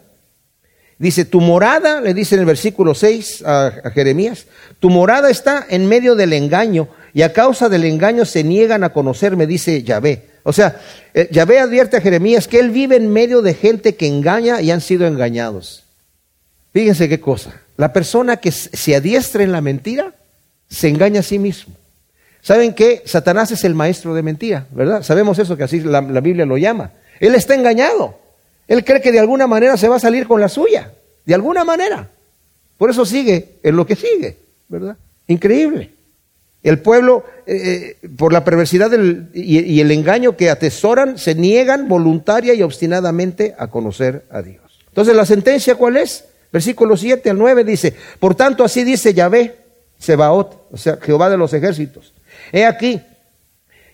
Dice, 0.98 1.26
tu 1.26 1.42
morada, 1.42 2.00
le 2.00 2.14
dice 2.14 2.37
en 2.37 2.40
el 2.40 2.46
versículo 2.46 2.94
6 2.94 3.42
a, 3.44 3.90
Jeremías, 3.92 4.46
tu 4.80 4.88
morada 4.88 5.28
está 5.28 5.66
en 5.68 5.87
medio 5.87 6.14
del 6.14 6.32
engaño 6.32 6.88
y 7.12 7.20
a 7.20 7.35
causa 7.35 7.68
del 7.68 7.85
engaño 7.85 8.24
se 8.24 8.42
niegan 8.42 8.82
a 8.82 8.90
conocerme, 8.90 9.46
dice 9.46 9.82
Yahvé. 9.82 10.30
O 10.42 10.54
sea, 10.54 10.80
eh, 11.12 11.28
Yahvé 11.30 11.59
advierte 11.59 11.98
a 11.98 12.00
Jeremías 12.00 12.48
que 12.48 12.61
él 12.61 12.70
vive 12.70 12.96
en 12.96 13.12
medio 13.12 13.42
de 13.42 13.52
gente 13.52 13.94
que 13.94 14.06
engaña 14.06 14.62
y 14.62 14.70
han 14.70 14.80
sido 14.80 15.06
engañados. 15.06 15.85
Fíjense 16.72 17.11
qué 17.11 17.20
cosa. 17.20 17.61
La 17.76 17.92
persona 17.92 18.38
que 18.38 18.50
se 18.50 18.96
adiestra 18.96 19.42
en 19.42 19.52
la 19.52 19.61
mentira 19.61 20.14
se 20.68 20.88
engaña 20.88 21.20
a 21.20 21.24
sí 21.24 21.38
mismo. 21.38 21.74
¿Saben 22.40 22.72
qué? 22.72 23.02
Satanás 23.04 23.50
es 23.50 23.64
el 23.64 23.74
maestro 23.74 24.14
de 24.14 24.22
mentira, 24.22 24.66
¿verdad? 24.70 25.02
Sabemos 25.02 25.38
eso, 25.38 25.56
que 25.59 25.64
así 25.64 25.80
la 25.80 26.00
Biblia 26.00 26.46
lo 26.46 26.56
llama. 26.56 26.92
Él 27.20 27.35
está 27.35 27.54
engañado. 27.54 28.26
Él 28.68 28.85
cree 28.85 29.00
que 29.00 29.12
de 29.12 29.20
alguna 29.20 29.46
manera 29.46 29.76
se 29.76 29.88
va 29.88 29.96
a 29.96 30.00
salir 30.00 30.26
con 30.26 30.40
la 30.40 30.48
suya, 30.48 30.92
de 31.24 31.35
alguna 31.35 31.64
manera. 31.64 32.11
Por 32.79 32.90
eso 32.90 33.07
sigue 33.07 33.59
en 33.62 33.76
lo 33.76 33.87
que 33.87 33.96
sigue, 33.96 34.37
¿verdad? 34.68 34.96
Increíble. 35.29 35.92
El 36.62 36.81
pueblo, 36.81 37.24
eh, 37.46 37.96
eh, 38.02 38.09
por 38.16 38.33
la 38.33 38.44
perversidad 38.44 38.90
y, 39.33 39.81
el 39.81 39.90
engaño 39.92 40.37
que 40.37 40.50
atesoran, 40.50 41.16
se 41.16 41.35
niegan 41.35 41.87
voluntaria 41.87 42.55
y 42.55 42.62
obstinadamente 42.62 43.55
a 43.57 43.68
conocer 43.68 44.24
a 44.31 44.42
Dios. 44.42 44.85
Entonces, 44.88 45.14
¿la 45.14 45.24
sentencia 45.24 45.76
cuál 45.76 45.96
es? 45.96 46.24
Versículo 46.52 46.96
7 46.96 47.31
al 47.31 47.38
9 47.38 47.64
dice, 47.64 47.94
por 48.18 48.35
tanto 48.35 48.64
así 48.64 48.83
dice 48.83 49.14
Yahvé, 49.14 49.57
Sebaot, 49.98 50.68
o 50.72 50.76
sea, 50.76 50.96
Jehová 51.00 51.31
de 51.31 51.37
los 51.37 51.52
ejércitos. 51.52 52.14
He 52.52 52.64
aquí 52.64 53.00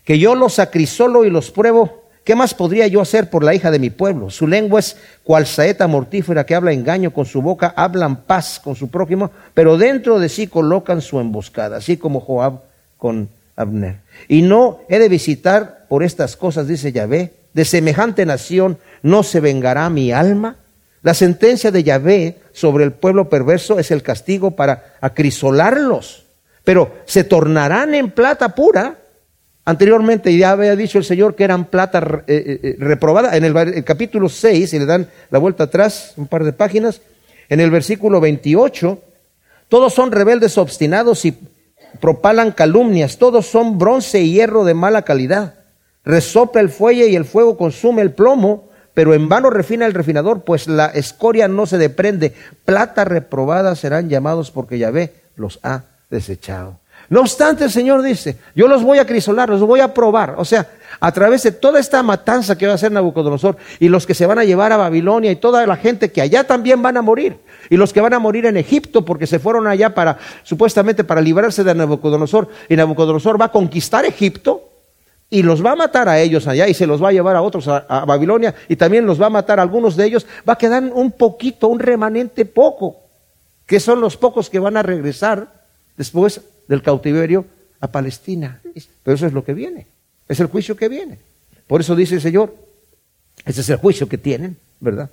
que 0.05 0.19
yo 0.19 0.35
los 0.35 0.59
acrisolo 0.59 1.25
y 1.25 1.31
los 1.31 1.51
pruebo 1.51 2.02
¿Qué 2.25 2.37
más 2.37 2.55
podría 2.55 2.87
yo 2.87 3.01
hacer 3.01 3.31
por 3.31 3.43
la 3.43 3.55
hija 3.55 3.73
de 3.73 3.81
mi 3.81 3.91
pueblo? 3.91 4.31
Su 4.31 4.47
lengua 4.47 4.79
es 4.79 4.97
cual 5.25 5.47
saeta 5.47 5.89
mortífera 5.89 6.47
que 6.47 6.55
habla 6.55 6.73
engaño, 6.73 7.13
con 7.13 7.27
su 7.27 7.43
boca 7.43 7.75
hablan 7.77 8.23
paz 8.23 8.61
con 8.63 8.77
su 8.77 8.89
prójimo, 8.89 9.33
pero 9.55 9.77
dentro 9.77 10.21
de 10.21 10.29
sí 10.29 10.47
colocan 10.47 11.01
su 11.01 11.19
emboscada, 11.19 11.79
así 11.79 11.97
como 11.97 12.21
Joab 12.21 12.61
con 12.97 13.29
Abner. 13.57 13.97
Y 14.29 14.43
no 14.43 14.81
he 14.89 15.01
de 15.01 15.09
visitar 15.09 15.87
por 15.89 16.05
estas 16.05 16.37
cosas, 16.37 16.69
dice 16.69 16.93
Yahvé, 16.93 17.33
de 17.55 17.65
semejante 17.65 18.25
nación 18.25 18.79
no 19.03 19.25
se 19.25 19.41
vengará 19.41 19.91
mi 19.91 20.13
alma. 20.13 20.57
La 21.03 21.15
sentencia 21.15 21.73
de 21.73 21.83
Yahvé 21.83 22.39
sobre 22.53 22.85
el 22.85 22.93
pueblo 22.93 23.29
perverso 23.29 23.81
es 23.81 23.91
el 23.91 24.05
castigo 24.05 24.53
para 24.53 24.95
acrisolarlos, 25.01 26.25
pero 26.63 26.95
se 27.05 27.25
tornarán 27.25 27.97
en 27.97 28.13
plata 28.13 28.55
pura 28.55 29.02
Anteriormente 29.65 30.37
ya 30.37 30.51
había 30.51 30.75
dicho 30.75 30.99
el 30.99 31.05
Señor 31.05 31.37
que 31.37 31.45
eran 31.45 31.67
plata 31.67 32.25
eh, 32.27 32.35
eh, 32.47 32.61
eh, 32.63 32.77
reprobada. 32.79 33.37
En 33.37 33.45
el, 33.45 33.85
capítulo 33.85 34.29
6, 34.29 34.71
si 34.71 34.79
le 34.79 34.87
dan 34.87 35.09
la 35.31 35.39
vuelta 35.39 35.65
atrás, 35.65 36.15
un 36.17 36.27
par 36.27 36.43
de 36.43 36.53
páginas, 36.53 37.01
en 37.49 37.61
el 37.61 37.71
versículo 37.71 38.21
28, 38.21 38.99
todos 39.69 39.95
son 39.95 40.11
rebeldes 40.11 40.59
obstinados 40.59 41.25
y 41.25 41.39
propalan 42.01 42.51
calumnias, 42.51 43.19
todos 43.19 43.47
son 43.47 43.79
bronce 43.79 44.21
y 44.21 44.33
hierro 44.33 44.65
de 44.65 44.75
mala 44.75 45.03
calidad. 45.03 45.55
Resopla 46.05 46.61
el 46.61 46.69
fuelle 46.69 47.07
y 47.07 47.15
el 47.15 47.25
fuego 47.25 47.57
consume 47.57 48.03
el 48.03 48.13
plomo, 48.13 48.69
pero 48.95 49.15
en 49.15 49.29
vano 49.29 49.49
refina 49.49 49.87
el 49.87 49.95
refinador, 49.95 50.43
pues 50.43 50.67
la 50.67 50.87
escoria 50.87 51.47
no 51.47 51.67
se 51.67 51.79
deprende. 51.79 52.35
Plata 52.65 53.05
reprobada 53.05 53.77
serán 53.77 54.09
llamados 54.09 54.51
porque 54.51 54.79
Yahvé 54.79 55.13
los 55.37 55.61
ha 55.63 55.85
desechado. 56.11 56.82
No 57.09 57.21
obstante, 57.21 57.65
el 57.65 57.71
Señor 57.71 58.03
dice, 58.03 58.39
yo 58.55 58.69
los 58.69 58.83
voy 58.83 58.99
a 58.99 59.07
crisolar, 59.07 59.49
los 59.49 59.61
voy 59.61 59.81
a 59.81 59.93
probar. 59.93 60.35
O 60.39 60.45
sea, 60.45 60.67
a 61.01 61.13
través 61.13 61.43
de 61.43 61.53
toda 61.53 61.81
esta 61.81 62.03
matanza 62.03 62.57
que 62.57 62.67
va 62.67 62.73
a 62.73 62.75
hacer 62.77 62.93
Nabucodonosor 62.93 63.57
y 63.81 63.89
los 63.89 64.07
que 64.07 64.15
se 64.15 64.27
van 64.27 64.39
a 64.39 64.45
llevar 64.45 64.73
a 64.73 64.77
Babilonia 64.77 65.31
y 65.31 65.37
toda 65.37 65.67
la 65.67 65.77
gente 65.77 66.13
que 66.13 66.23
allá 66.23 66.45
también 66.45 66.81
van 66.81 66.97
a 66.97 67.03
morir. 67.03 67.39
Y 67.71 67.77
los 67.77 67.93
que 67.93 68.01
van 68.01 68.15
a 68.15 68.19
morir 68.19 68.47
en 68.47 68.57
Egipto 68.57 69.05
porque 69.05 69.27
se 69.27 69.39
fueron 69.39 69.67
allá 69.67 69.95
para, 69.95 70.19
supuestamente 70.43 71.05
para 71.05 71.21
librarse 71.21 71.65
de 71.65 71.75
Nabucodonosor. 71.75 72.49
Y 72.69 72.77
Nabucodonosor 72.77 73.41
va 73.41 73.47
a 73.47 73.53
conquistar 73.53 74.05
Egipto 74.05 74.69
y 75.29 75.43
los 75.43 75.65
va 75.65 75.73
a 75.73 75.77
matar 75.77 76.09
a 76.09 76.21
ellos 76.21 76.47
allá 76.47 76.69
y 76.69 76.75
se 76.75 76.87
los 76.87 77.03
va 77.03 77.09
a 77.09 77.13
llevar 77.13 77.37
a 77.37 77.43
otros 77.43 77.67
a, 77.67 77.79
a, 77.79 78.05
Babilonia 78.05 78.55
y 78.69 78.77
también 78.77 79.07
los 79.07 79.21
va 79.21 79.27
a 79.27 79.31
matar 79.31 79.59
a 79.59 79.63
algunos 79.63 79.97
de 79.97 80.07
ellos. 80.07 80.27
Va 80.49 80.53
a 80.53 80.59
quedar 80.59 80.85
un 80.85 81.11
poquito, 81.13 81.69
un 81.69 81.79
remanente 81.79 82.45
poco, 82.45 82.99
que 83.67 83.81
son 83.81 84.01
los 84.01 84.17
pocos 84.17 84.49
que 84.49 84.59
van 84.59 84.77
a 84.77 84.83
regresar 84.83 85.49
después 85.97 86.43
del 86.69 86.83
cautiverio 86.83 87.47
a 87.81 87.91
Palestina. 87.91 88.61
Pero 89.03 89.15
eso 89.15 89.27
es 89.27 89.33
lo 89.33 89.45
que 89.45 89.55
viene, 89.55 89.87
es 90.29 90.41
el 90.41 90.47
juicio 90.47 90.77
que 90.77 90.89
viene. 90.89 91.19
Por 91.67 91.81
eso 91.81 91.97
dice 91.97 92.17
el 92.17 92.21
Señor, 92.21 92.55
ese 93.45 93.61
es 93.61 93.69
el 93.71 93.77
juicio 93.77 94.09
que 94.09 94.19
tienen, 94.19 94.57
¿verdad? 94.81 95.11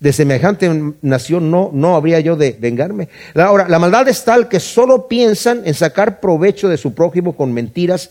de 0.00 0.14
semejante 0.14 0.94
nación 1.02 1.50
no, 1.50 1.70
no 1.74 1.94
habría 1.94 2.20
yo 2.20 2.34
de 2.34 2.56
vengarme. 2.58 3.10
Ahora, 3.34 3.68
la 3.68 3.78
maldad 3.78 4.08
es 4.08 4.24
tal 4.24 4.48
que 4.48 4.58
solo 4.58 5.06
piensan 5.06 5.62
en 5.66 5.74
sacar 5.74 6.20
provecho 6.20 6.70
de 6.70 6.78
su 6.78 6.94
prójimo 6.94 7.36
con 7.36 7.52
mentiras 7.52 8.10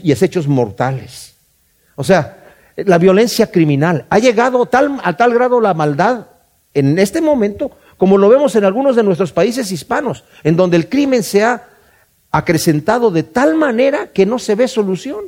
y 0.00 0.12
hechos 0.12 0.46
mortales. 0.46 1.34
O 1.96 2.04
sea, 2.04 2.38
la 2.76 2.98
violencia 2.98 3.50
criminal. 3.50 4.06
Ha 4.08 4.20
llegado 4.20 4.66
tal, 4.66 5.00
a 5.02 5.16
tal 5.16 5.34
grado 5.34 5.60
la 5.60 5.74
maldad 5.74 6.26
en 6.72 6.96
este 7.00 7.20
momento, 7.20 7.72
como 7.98 8.16
lo 8.16 8.28
vemos 8.28 8.54
en 8.54 8.64
algunos 8.64 8.96
de 8.96 9.02
nuestros 9.02 9.32
países 9.32 9.70
hispanos, 9.70 10.24
en 10.44 10.56
donde 10.56 10.76
el 10.76 10.88
crimen 10.88 11.22
se 11.22 11.42
ha 11.42 11.68
acrecentado 12.30 13.10
de 13.10 13.24
tal 13.24 13.56
manera 13.56 14.12
que 14.12 14.24
no 14.24 14.38
se 14.38 14.54
ve 14.54 14.68
solución. 14.68 15.26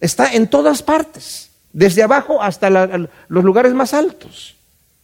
Está 0.00 0.32
en 0.34 0.48
todas 0.48 0.82
partes, 0.82 1.50
desde 1.72 2.02
abajo 2.02 2.42
hasta 2.42 2.68
los 2.68 3.44
lugares 3.44 3.72
más 3.74 3.94
altos. 3.94 4.56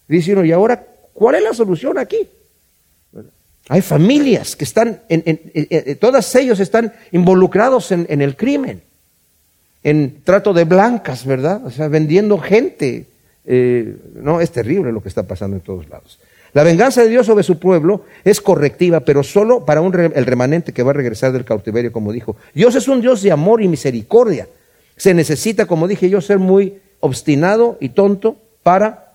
Dice 0.09 0.33
uno, 0.33 0.45
¿y 0.45 0.53
ahora 0.53 0.85
cuál 1.13 1.37
es 1.37 1.43
la 1.43 1.55
solución 1.55 1.97
aquí? 1.97 2.29
Hay 3.69 3.81
familias 3.81 4.57
que 4.57 4.65
están, 4.65 5.01
en, 5.09 5.99
todas 5.99 6.35
ellos 6.35 6.61
están 6.61 6.93
involucrados 7.13 7.93
en, 7.93 8.21
el 8.21 8.37
crimen, 8.37 8.83
en 9.83 10.23
trato 10.23 10.53
de 10.53 10.65
blancas, 10.65 11.25
¿verdad? 11.25 11.65
O 11.65 11.71
sea, 11.71 11.89
vendiendo 11.89 12.39
gente. 12.39 13.07
Eh, 13.47 13.97
no, 14.15 14.41
es 14.41 14.51
terrible 14.51 14.91
lo 14.93 15.03
que 15.03 15.09
está 15.09 15.23
pasando 15.23 15.57
en 15.57 15.63
todos 15.63 15.89
lados. 15.89 16.19
La 16.55 16.62
venganza 16.62 17.03
de 17.03 17.09
Dios 17.09 17.27
sobre 17.27 17.43
su 17.43 17.59
pueblo 17.59 18.05
es 18.25 18.40
correctiva, 18.40 19.01
pero 19.01 19.25
solo 19.25 19.64
para 19.64 19.81
un, 19.81 19.93
el 19.99 20.25
remanente 20.25 20.73
que 20.73 20.85
va 20.85 20.93
a 20.93 20.95
regresar 20.95 21.33
del 21.33 21.45
cautiverio, 21.45 21.93
como 21.93 22.12
dijo. 22.12 22.37
Dios 22.55 22.77
es 22.77 22.87
un 22.87 23.01
Dios 23.01 23.23
de 23.23 23.33
amor 23.33 23.61
y 23.61 23.67
misericordia. 23.67 24.49
Se 24.97 25.14
necesita, 25.14 25.67
como 25.67 25.88
dije 25.88 26.09
yo, 26.09 26.21
ser 26.21 26.38
muy 26.38 26.79
obstinado 27.01 27.77
y 27.81 27.88
tonto 27.88 28.37
para 28.62 29.12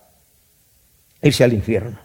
irse 1.22 1.46
al 1.46 1.54
infierno. 1.54 1.98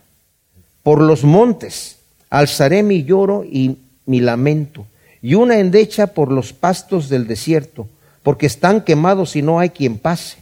Por 0.85 1.03
los 1.03 1.25
montes 1.25 1.99
alzaré 2.31 2.85
mi 2.85 3.03
lloro 3.05 3.44
y 3.44 3.79
mi 4.07 4.20
lamento, 4.20 4.87
y 5.20 5.35
una 5.35 5.59
endecha 5.59 6.09
por 6.09 6.31
los 6.31 6.53
pastos 6.53 7.09
del 7.09 7.27
desierto, 7.27 7.88
porque 8.23 8.47
están 8.47 8.83
quemados 8.83 9.35
y 9.35 9.42
no 9.42 9.59
hay 9.59 9.70
quien 9.70 9.99
pase, 9.99 10.38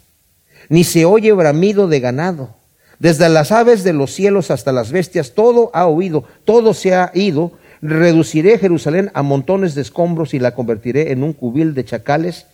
ni 0.69 0.85
se 0.85 1.05
oye 1.05 1.33
bramido 1.33 1.89
de 1.89 2.01
ganado. 2.01 2.62
Desde 3.03 3.29
las 3.29 3.51
aves 3.51 3.83
de 3.83 3.93
los 3.93 4.15
cielos 4.15 4.53
hasta 4.53 4.71
las 4.71 4.93
bestias, 4.93 5.33
todo 5.33 5.73
ha 5.75 5.89
oído, 5.89 6.23
todo 6.45 6.73
se 6.73 6.95
ha 6.95 7.11
ido. 7.15 7.51
Reduciré 7.81 8.59
Jerusalén 8.59 9.11
a 9.13 9.25
montones 9.25 9.75
de 9.75 9.83
escombros 9.83 10.35
y 10.35 10.39
la 10.39 10.55
convertiré 10.55 11.11
en 11.11 11.25
un 11.25 11.33
cubil 11.33 11.75
de 11.75 11.85
chacales 11.85 12.47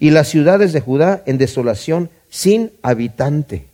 y 0.00 0.10
las 0.10 0.26
ciudades 0.26 0.72
de 0.72 0.80
Judá 0.80 1.22
en 1.24 1.38
desolación 1.38 2.10
sin 2.28 2.72
habitante. 2.82 3.66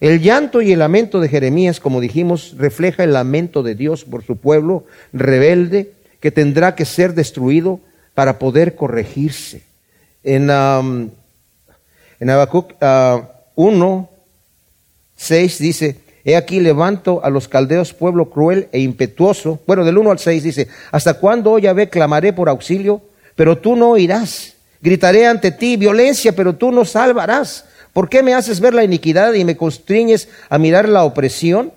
El 0.00 0.20
llanto 0.20 0.60
y 0.60 0.70
el 0.70 0.80
lamento 0.80 1.18
de 1.18 1.30
Jeremías, 1.30 1.80
como 1.80 2.02
dijimos, 2.02 2.56
refleja 2.58 3.02
el 3.02 3.14
lamento 3.14 3.62
de 3.62 3.74
Dios 3.74 4.04
por 4.04 4.22
su 4.22 4.36
pueblo 4.36 4.84
rebelde 5.14 5.92
que 6.20 6.30
tendrá 6.30 6.74
que 6.74 6.84
ser 6.84 7.14
destruido 7.14 7.80
para 8.12 8.38
poder 8.38 8.74
corregirse. 8.74 9.62
En, 10.24 10.50
en 10.50 11.10
Habacuc 12.30 12.74
1, 13.54 13.94
uh, 13.96 14.13
6 15.24 15.58
dice, 15.58 16.04
He 16.24 16.36
aquí 16.36 16.58
levanto 16.58 17.22
a 17.22 17.28
los 17.28 17.48
caldeos 17.48 17.92
pueblo 17.92 18.30
cruel 18.30 18.68
e 18.72 18.80
impetuoso. 18.80 19.60
Bueno, 19.66 19.84
del 19.84 19.98
1 19.98 20.10
al 20.10 20.18
6 20.18 20.42
dice, 20.42 20.68
¿hasta 20.90 21.14
cuándo, 21.14 21.52
oh 21.52 21.58
Yahvé, 21.58 21.90
clamaré 21.90 22.32
por 22.32 22.48
auxilio? 22.48 23.02
Pero 23.36 23.58
tú 23.58 23.76
no 23.76 23.90
oirás. 23.90 24.54
Gritaré 24.80 25.26
ante 25.26 25.50
ti 25.50 25.76
violencia, 25.76 26.34
pero 26.34 26.54
tú 26.54 26.72
no 26.72 26.86
salvarás. 26.86 27.66
¿Por 27.92 28.08
qué 28.08 28.22
me 28.22 28.34
haces 28.34 28.60
ver 28.60 28.72
la 28.72 28.84
iniquidad 28.84 29.34
y 29.34 29.44
me 29.44 29.56
constriñes 29.56 30.28
a 30.48 30.58
mirar 30.58 30.88
la 30.88 31.04
opresión? 31.04 31.72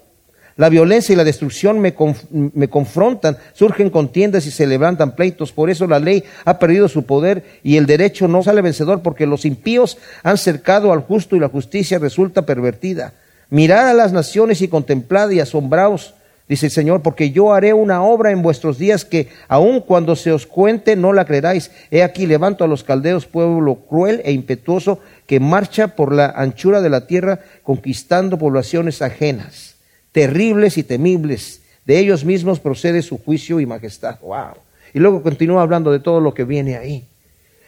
La 0.56 0.70
violencia 0.70 1.14
y 1.14 1.16
la 1.16 1.24
destrucción 1.24 1.80
me, 1.80 1.94
me, 2.32 2.68
confrontan, 2.68 3.38
surgen 3.54 3.92
contiendas 3.92 4.46
y 4.48 4.52
se 4.52 4.66
levantan 4.66 5.16
pleitos. 5.16 5.52
Por 5.52 5.70
eso 5.70 5.88
la 5.88 6.00
ley 6.00 6.24
ha 6.46 6.58
perdido 6.58 6.88
su 6.88 7.04
poder 7.04 7.44
y 7.64 7.78
el 7.78 7.86
derecho 7.86 8.28
no 8.28 8.42
sale 8.42 8.62
vencedor 8.62 9.02
porque 9.02 9.28
los 9.28 9.46
impíos 9.46 9.98
han 10.24 10.38
cercado 10.38 10.94
al 10.94 11.02
justo 11.02 11.36
y 11.36 11.40
la 11.40 11.50
justicia 11.50 12.00
resulta 12.00 12.44
pervertida. 12.44 13.14
Mirad 13.50 13.90
a 13.90 13.94
las 13.94 14.12
naciones 14.14 14.62
y 14.62 14.68
contemplad 14.68 15.30
y 15.30 15.40
asombraos 15.40 16.14
Dice 16.48 16.68
el 16.68 16.72
Señor, 16.72 17.02
porque 17.02 17.32
yo 17.32 17.54
haré 17.54 17.74
una 17.74 18.02
obra 18.04 18.32
en 18.32 18.42
vuestros 18.42 18.78
días 18.78 19.04
que 19.04 19.28
aun 19.50 19.82
cuando 19.82 20.16
se 20.16 20.32
os 20.32 20.48
cuente 20.48 20.96
no 20.96 21.12
la 21.12 21.26
creeráis. 21.26 21.72
He 21.92 22.04
aquí 22.04 22.26
levanto 22.26 22.64
a 22.64 22.68
los 22.68 22.86
caldeos, 22.86 23.26
pueblo 23.26 23.76
cruel 23.76 24.22
e 24.24 24.32
impetuoso, 24.32 25.00
que 25.26 25.42
marcha 25.42 25.90
por 25.90 26.14
la 26.14 26.28
anchura 26.28 26.80
de 26.80 26.90
la 26.90 27.06
tierra, 27.06 27.42
conquistando 27.64 28.38
poblaciones 28.38 29.02
ajenas, 29.02 29.76
terribles 30.14 30.78
y 30.78 30.84
temibles. 30.84 31.64
De 31.86 32.00
ellos 32.00 32.24
mismos 32.24 32.62
procede 32.62 33.02
su 33.02 33.18
juicio 33.18 33.60
y 33.60 33.66
majestad. 33.66 34.18
Wow. 34.22 34.56
Y 34.94 35.00
luego 35.00 35.22
continúa 35.22 35.64
hablando 35.64 35.92
de 35.92 36.00
todo 36.00 36.22
lo 36.22 36.34
que 36.34 36.46
viene 36.46 36.78
ahí. 36.78 37.06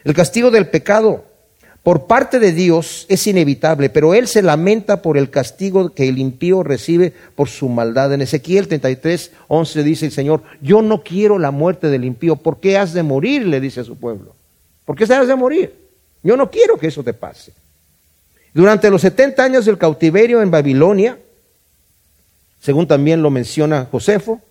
El 0.04 0.14
castigo 0.14 0.50
del 0.50 0.68
pecado 0.68 1.26
por 1.82 2.06
parte 2.06 2.38
de 2.38 2.52
Dios 2.52 3.06
es 3.08 3.26
inevitable, 3.26 3.88
pero 3.88 4.12
Él 4.12 4.28
se 4.28 4.42
lamenta 4.42 5.00
por 5.00 5.16
el 5.16 5.30
castigo 5.30 5.90
que 5.90 6.08
el 6.08 6.18
impío 6.18 6.62
recibe 6.62 7.14
por 7.34 7.48
su 7.48 7.70
maldad. 7.70 8.12
En 8.12 8.20
Ezequiel 8.20 8.68
33, 8.68 9.32
11 9.48 9.82
dice 9.82 10.06
el 10.06 10.12
Señor, 10.12 10.42
yo 10.60 10.82
no 10.82 11.02
quiero 11.02 11.38
la 11.38 11.50
muerte 11.50 11.88
del 11.88 12.04
impío, 12.04 12.36
¿por 12.36 12.60
qué 12.60 12.76
has 12.76 12.92
de 12.92 13.02
morir? 13.02 13.46
le 13.46 13.60
dice 13.60 13.80
a 13.80 13.84
su 13.84 13.96
pueblo. 13.96 14.34
¿Por 14.84 14.94
qué 14.94 15.04
has 15.04 15.26
de 15.26 15.36
morir? 15.36 15.74
Yo 16.22 16.36
no 16.36 16.50
quiero 16.50 16.76
que 16.76 16.88
eso 16.88 17.02
te 17.02 17.14
pase. 17.14 17.52
Durante 18.52 18.90
los 18.90 19.00
70 19.00 19.42
años 19.42 19.64
del 19.64 19.78
cautiverio 19.78 20.42
en 20.42 20.50
Babilonia, 20.50 21.18
según 22.60 22.86
también 22.86 23.22
lo 23.22 23.30
menciona 23.30 23.88
Josefo, 23.90 24.42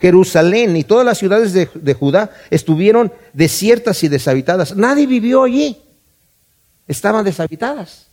Jerusalén 0.00 0.76
y 0.76 0.82
todas 0.82 1.06
las 1.06 1.18
ciudades 1.18 1.52
de, 1.52 1.68
de 1.72 1.94
Judá 1.94 2.30
estuvieron 2.50 3.12
desiertas 3.32 4.02
y 4.02 4.08
deshabitadas. 4.08 4.74
Nadie 4.74 5.06
vivió 5.06 5.44
allí 5.44 5.83
estaban 6.86 7.24
deshabitadas. 7.24 8.06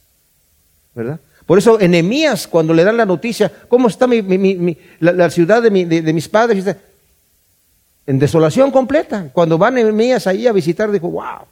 ¿Verdad? 0.94 1.20
Por 1.46 1.58
eso 1.58 1.80
Enemías, 1.80 2.48
cuando 2.48 2.74
le 2.74 2.84
dan 2.84 2.98
la 2.98 3.06
noticia, 3.06 3.52
¿cómo 3.68 3.88
está 3.88 4.08
la, 5.00 5.30
ciudad 5.30 5.62
de, 5.62 6.14
mis 6.14 6.30
padres? 6.30 6.76
En 8.06 8.20
desolación 8.20 8.72
completa. 8.72 9.30
Cuando 9.34 9.58
van 9.58 9.78
Enemías 9.78 10.28
ahí 10.28 10.48
a 10.48 10.54
visitar, 10.54 10.92
dijo, 10.92 11.10
wow. 11.10 11.46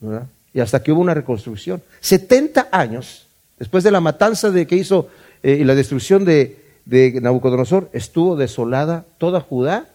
¿Verdad? 0.00 0.26
Y 0.52 0.60
hasta 0.60 0.82
que 0.82 0.92
hubo 0.92 1.00
una 1.00 1.14
reconstrucción. 1.14 1.82
70 2.00 2.68
años 2.72 3.26
después 3.58 3.84
de 3.84 3.90
la 3.90 4.00
matanza 4.00 4.50
de 4.50 4.66
que 4.66 4.76
hizo 4.76 5.08
eh, 5.42 5.58
y 5.60 5.64
la 5.64 5.74
destrucción 5.74 6.24
de, 6.24 6.64
de 6.84 7.20
Nabucodonosor, 7.20 7.90
estuvo 7.92 8.36
desolada 8.36 9.04
toda 9.18 9.40
Judá 9.40 9.88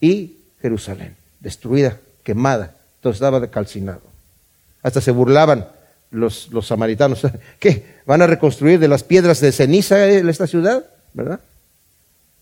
y 0.00 0.36
Jerusalén, 0.60 1.16
destruida, 1.40 1.98
quemada, 2.22 2.76
todo 3.00 3.12
estaba 3.12 3.46
calcinado. 3.48 4.13
Hasta 4.84 5.00
se 5.00 5.10
burlaban 5.10 5.66
los, 6.12 6.48
los 6.52 6.68
samaritanos. 6.68 7.26
¿Qué? 7.58 7.96
¿Van 8.06 8.22
a 8.22 8.28
reconstruir 8.28 8.78
de 8.78 8.86
las 8.86 9.02
piedras 9.02 9.40
de 9.40 9.50
ceniza 9.50 10.06
esta 10.06 10.46
ciudad? 10.46 10.84
¿Verdad? 11.12 11.40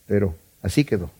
Pero 0.06 0.34
así 0.60 0.84
quedó. 0.84 1.10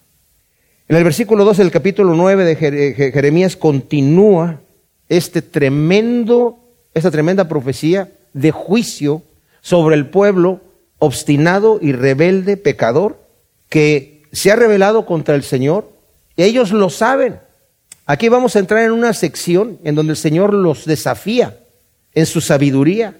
En 0.89 0.97
el 0.97 1.05
versículo 1.05 1.47
2 1.47 1.57
del 1.57 1.71
capítulo 1.71 2.13
9 2.15 2.45
de 2.45 3.13
Jeremías 3.13 3.57
continúa 3.57 4.61
este 5.09 5.41
tremendo, 5.41 6.59
esta 6.93 7.11
tremenda 7.11 7.49
profecía 7.49 8.11
de 8.35 8.51
juicio 8.51 9.23
sobre 9.63 9.95
el 9.95 10.07
pueblo 10.07 10.61
obstinado 10.99 11.79
y 11.81 11.93
rebelde, 11.93 12.57
pecador, 12.57 13.19
que 13.69 14.23
se 14.33 14.51
ha 14.51 14.57
rebelado 14.57 15.07
contra 15.07 15.35
el 15.35 15.45
Señor. 15.45 15.91
Ellos 16.37 16.73
lo 16.73 16.91
saben. 16.91 17.41
Aquí 18.07 18.29
vamos 18.29 18.57
a 18.57 18.59
entrar 18.59 18.85
en 18.85 18.93
una 18.93 19.13
sección 19.13 19.79
en 19.85 19.95
donde 19.95 20.13
el 20.13 20.17
Señor 20.17 20.55
los 20.55 20.85
desafía 20.85 21.59
en 22.15 22.27
su 22.27 22.41
sabiduría, 22.41 23.17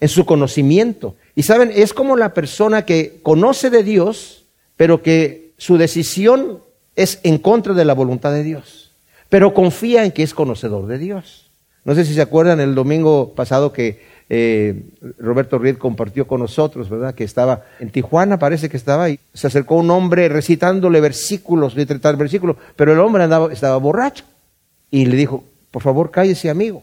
en 0.00 0.08
su 0.08 0.26
conocimiento. 0.26 1.16
Y 1.34 1.44
saben, 1.44 1.70
es 1.74 1.92
como 1.92 2.16
la 2.16 2.34
persona 2.34 2.84
que 2.84 3.20
conoce 3.22 3.70
de 3.70 3.84
Dios, 3.84 4.44
pero 4.76 5.02
que 5.02 5.52
su 5.56 5.78
decisión 5.78 6.58
es 6.96 7.20
en 7.22 7.38
contra 7.38 7.74
de 7.74 7.84
la 7.84 7.94
voluntad 7.94 8.32
de 8.32 8.42
Dios, 8.42 8.92
pero 9.28 9.54
confía 9.54 10.04
en 10.04 10.12
que 10.12 10.22
es 10.22 10.34
conocedor 10.34 10.86
de 10.86 10.98
Dios. 10.98 11.50
No 11.84 11.94
sé 11.94 12.04
si 12.04 12.14
se 12.14 12.22
acuerdan 12.22 12.60
el 12.60 12.74
domingo 12.74 13.34
pasado 13.34 13.72
que 13.72 14.02
eh, 14.30 14.84
Roberto 15.18 15.58
Ried 15.58 15.76
compartió 15.76 16.26
con 16.26 16.40
nosotros, 16.40 16.88
¿verdad? 16.88 17.14
Que 17.14 17.24
estaba 17.24 17.64
en 17.78 17.90
Tijuana, 17.90 18.38
parece 18.38 18.68
que 18.68 18.76
estaba, 18.76 19.10
y 19.10 19.20
se 19.34 19.46
acercó 19.46 19.76
un 19.76 19.90
hombre 19.90 20.28
recitándole 20.28 21.00
versículos, 21.00 21.74
de 21.74 21.86
tal 21.86 22.16
versículos, 22.16 22.56
pero 22.76 22.92
el 22.92 23.00
hombre 23.00 23.24
andaba, 23.24 23.52
estaba 23.52 23.76
borracho. 23.76 24.24
Y 24.90 25.06
le 25.06 25.16
dijo, 25.16 25.44
por 25.70 25.82
favor, 25.82 26.10
cállese, 26.10 26.48
amigo. 26.48 26.82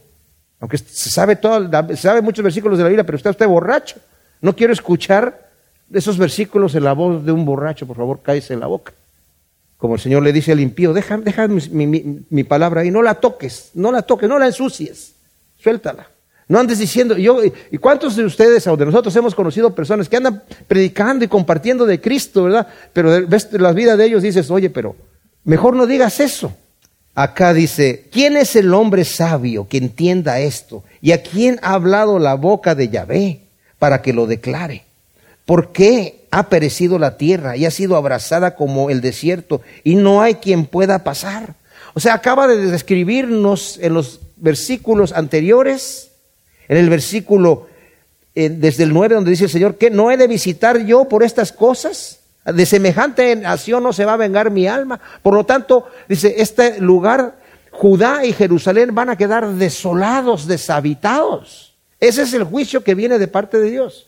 Aunque 0.60 0.78
se 0.78 1.10
sabe, 1.10 1.36
todo, 1.36 1.70
sabe 1.96 2.22
muchos 2.22 2.44
versículos 2.44 2.78
de 2.78 2.84
la 2.84 2.90
Biblia, 2.90 3.06
pero 3.06 3.16
está 3.16 3.32
usted 3.32 3.48
borracho. 3.48 3.98
No 4.42 4.56
quiero 4.56 4.74
escuchar 4.74 5.50
esos 5.92 6.18
versículos 6.18 6.76
en 6.76 6.84
la 6.84 6.94
voz 6.94 7.26
de 7.26 7.32
un 7.32 7.46
borracho, 7.46 7.88
por 7.88 7.98
favor, 7.98 8.22
cállese 8.22 8.54
en 8.54 8.60
la 8.60 8.68
boca. 8.68 8.94
Como 9.78 9.96
el 9.96 10.00
Señor 10.00 10.22
le 10.22 10.32
dice 10.32 10.52
al 10.52 10.60
impío, 10.60 10.94
deja, 10.94 11.18
deja 11.18 11.48
mi, 11.48 12.24
mi 12.30 12.44
palabra 12.44 12.82
ahí, 12.82 12.92
no 12.92 13.02
la 13.02 13.16
toques, 13.16 13.72
no 13.74 13.92
la 13.92 14.04
toques, 14.04 14.30
no 14.30 14.38
la 14.38 14.46
ensucies, 14.46 15.16
suéltala. 15.58 16.11
No 16.52 16.60
andes 16.60 16.80
diciendo, 16.80 17.18
yo, 17.18 17.40
¿y 17.46 17.78
cuántos 17.78 18.18
de 18.18 18.26
ustedes 18.26 18.68
o 18.68 18.76
de 18.76 18.86
nosotros 18.86 19.16
hemos 19.16 19.34
conocido 19.34 19.74
personas 19.74 20.10
que 20.10 20.18
andan 20.18 20.44
predicando 20.68 21.24
y 21.24 21.30
compartiendo 21.30 21.86
de 21.86 22.02
Cristo, 22.02 22.44
verdad? 22.44 22.68
Pero 22.92 23.26
ves 23.26 23.48
la 23.54 23.72
vida 23.72 23.96
de 23.96 24.04
ellos 24.04 24.22
dices, 24.22 24.52
oye, 24.52 24.70
pero 24.70 24.98
mejor 25.46 25.78
no 25.78 25.88
digas 25.88 26.20
eso. 26.20 26.54
Acá 27.16 27.54
dice, 27.54 28.10
¿quién 28.12 28.36
es 28.36 28.58
el 28.58 28.74
hombre 28.74 29.06
sabio 29.06 29.66
que 29.70 29.78
entienda 29.78 30.42
esto? 30.42 30.84
¿Y 31.00 31.14
a 31.14 31.24
quién 31.24 31.58
ha 31.62 31.72
hablado 31.72 32.20
la 32.20 32.34
boca 32.34 32.76
de 32.76 32.90
Yahvé 32.90 33.44
para 33.80 34.02
que 34.02 34.12
lo 34.12 34.28
declare? 34.28 34.84
¿Por 35.46 35.72
qué 35.72 36.26
ha 36.32 36.50
perecido 36.50 37.00
la 37.00 37.16
tierra 37.16 37.56
y 37.56 37.66
ha 37.66 37.72
sido 37.72 37.96
abrazada 37.96 38.56
como 38.56 38.90
el 38.90 39.00
desierto 39.00 39.62
y 39.86 39.96
no 39.96 40.22
hay 40.22 40.36
quien 40.36 40.66
pueda 40.66 41.06
pasar? 41.06 41.56
O 41.94 42.02
sea, 42.02 42.14
acaba 42.14 42.46
de 42.46 42.58
describirnos 42.58 43.80
en 43.82 43.94
los 43.94 44.20
versículos 44.36 45.14
anteriores, 45.14 46.11
en 46.72 46.78
el 46.78 46.90
versículo 46.90 47.68
eh, 48.34 48.50
desde 48.50 48.86
el 48.86 48.94
9 48.94 49.16
donde 49.16 49.32
dice 49.32 49.44
el 49.44 49.50
Señor, 49.50 49.78
que 49.78 49.90
no 49.90 50.10
he 50.10 50.16
de 50.16 50.28
visitar 50.28 50.86
yo 50.86 51.04
por 51.04 51.22
estas 51.22 51.52
cosas. 51.52 52.22
De 52.46 52.66
semejante 52.66 53.36
nación 53.36 53.84
no 53.84 53.92
se 53.92 54.06
va 54.06 54.14
a 54.14 54.18
vengar 54.18 54.52
mi 54.52 54.68
alma. 54.68 55.02
Por 55.22 55.34
lo 55.34 55.46
tanto, 55.46 55.86
dice, 56.08 56.36
este 56.38 56.80
lugar, 56.80 57.36
Judá 57.72 58.24
y 58.24 58.32
Jerusalén 58.32 58.96
van 58.96 59.10
a 59.10 59.18
quedar 59.18 59.46
desolados, 59.50 60.48
deshabitados. 60.48 61.76
Ese 62.00 62.22
es 62.22 62.34
el 62.34 62.46
juicio 62.46 62.86
que 62.86 62.96
viene 62.96 63.20
de 63.20 63.28
parte 63.28 63.60
de 63.60 63.70
Dios. 63.70 64.08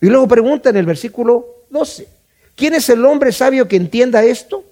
Y 0.00 0.06
luego 0.06 0.26
pregunta 0.26 0.70
en 0.70 0.78
el 0.78 0.86
versículo 0.86 1.66
12, 1.68 2.08
¿quién 2.56 2.72
es 2.72 2.88
el 2.88 3.04
hombre 3.04 3.32
sabio 3.32 3.68
que 3.68 3.76
entienda 3.76 4.24
esto? 4.24 4.64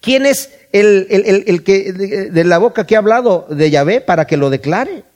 ¿Quién 0.00 0.26
es 0.26 0.52
el, 0.70 1.64
que 1.64 1.92
de, 1.92 2.30
de, 2.30 2.44
la 2.44 2.58
boca 2.58 2.86
que 2.86 2.94
ha 2.94 3.00
hablado 3.00 3.48
de 3.50 3.68
Yahvé 3.68 4.00
para 4.00 4.28
que 4.28 4.36
lo 4.36 4.48
declare? 4.48 5.07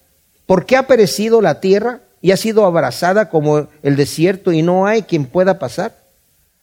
¿Por 0.53 0.67
qué 0.67 0.77
ha 0.77 0.87
perecido 0.87 1.41
la 1.41 1.61
tierra 1.61 2.01
y 2.21 2.31
ha 2.33 2.37
sido 2.37 2.67
abrazada 2.67 3.31
como 3.31 3.69
el 3.83 3.97
desierto 3.97 4.53
y 4.53 4.61
no 4.61 4.85
hay 4.85 5.05
quien 5.05 5.25
pueda 5.25 5.59
pasar? 5.59 5.97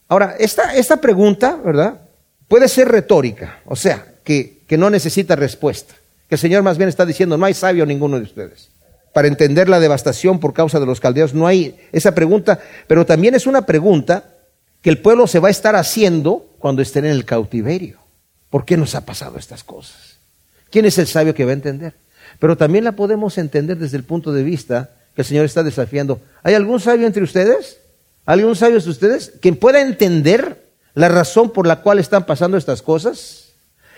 Ahora, 0.07 0.35
esta, 0.37 0.75
esta 0.75 1.01
pregunta, 1.01 1.55
¿verdad? 1.65 2.01
Puede 2.47 2.67
ser 2.67 2.87
retórica, 2.87 3.61
o 3.65 3.75
sea, 3.75 4.05
que, 4.23 4.61
que 4.67 4.77
no 4.77 4.91
necesita 4.91 5.35
respuesta. 5.35 5.95
Que 6.27 6.35
el 6.35 6.39
Señor 6.39 6.61
más 6.61 6.77
bien 6.77 6.87
está 6.87 7.03
diciendo, 7.03 7.35
no 7.35 7.47
hay 7.47 7.55
sabio 7.55 7.83
ninguno 7.87 8.17
de 8.17 8.25
ustedes. 8.25 8.69
Para 9.11 9.27
entender 9.27 9.67
la 9.67 9.79
devastación 9.79 10.39
por 10.39 10.53
causa 10.53 10.79
de 10.79 10.85
los 10.85 10.99
caldeos, 10.99 11.33
no 11.33 11.47
hay 11.47 11.75
esa 11.91 12.13
pregunta, 12.13 12.59
pero 12.85 13.07
también 13.07 13.33
es 13.33 13.47
una 13.47 13.65
pregunta 13.65 14.35
que 14.83 14.91
el 14.91 14.99
pueblo 14.99 15.25
se 15.25 15.39
va 15.39 15.47
a 15.47 15.51
estar 15.51 15.75
haciendo 15.75 16.45
cuando 16.59 16.83
estén 16.83 17.05
en 17.05 17.11
el 17.13 17.25
cautiverio. 17.25 17.97
¿Por 18.51 18.65
qué 18.65 18.77
nos 18.77 18.93
ha 18.93 19.03
pasado 19.03 19.39
estas 19.39 19.63
cosas? 19.63 20.19
¿Quién 20.69 20.85
es 20.85 20.99
el 20.99 21.07
sabio 21.07 21.33
que 21.33 21.43
va 21.43 21.49
a 21.49 21.55
entender? 21.55 21.95
Pero 22.39 22.57
también 22.57 22.85
la 22.85 22.93
podemos 22.93 23.37
entender 23.37 23.77
desde 23.77 23.97
el 23.97 24.03
punto 24.03 24.31
de 24.31 24.43
vista 24.43 24.91
que 25.13 25.21
el 25.21 25.27
Señor 25.27 25.45
está 25.45 25.61
desafiando. 25.61 26.21
¿Hay 26.41 26.53
algún 26.53 26.79
sabio 26.79 27.05
entre 27.05 27.23
ustedes? 27.23 27.79
¿Algún 28.25 28.55
sabio 28.55 28.79
de 28.79 28.89
ustedes 28.89 29.33
que 29.41 29.53
pueda 29.53 29.81
entender 29.81 30.69
la 30.93 31.09
razón 31.09 31.51
por 31.51 31.67
la 31.67 31.81
cual 31.81 31.99
están 31.99 32.25
pasando 32.25 32.57
estas 32.57 32.81
cosas? 32.81 33.49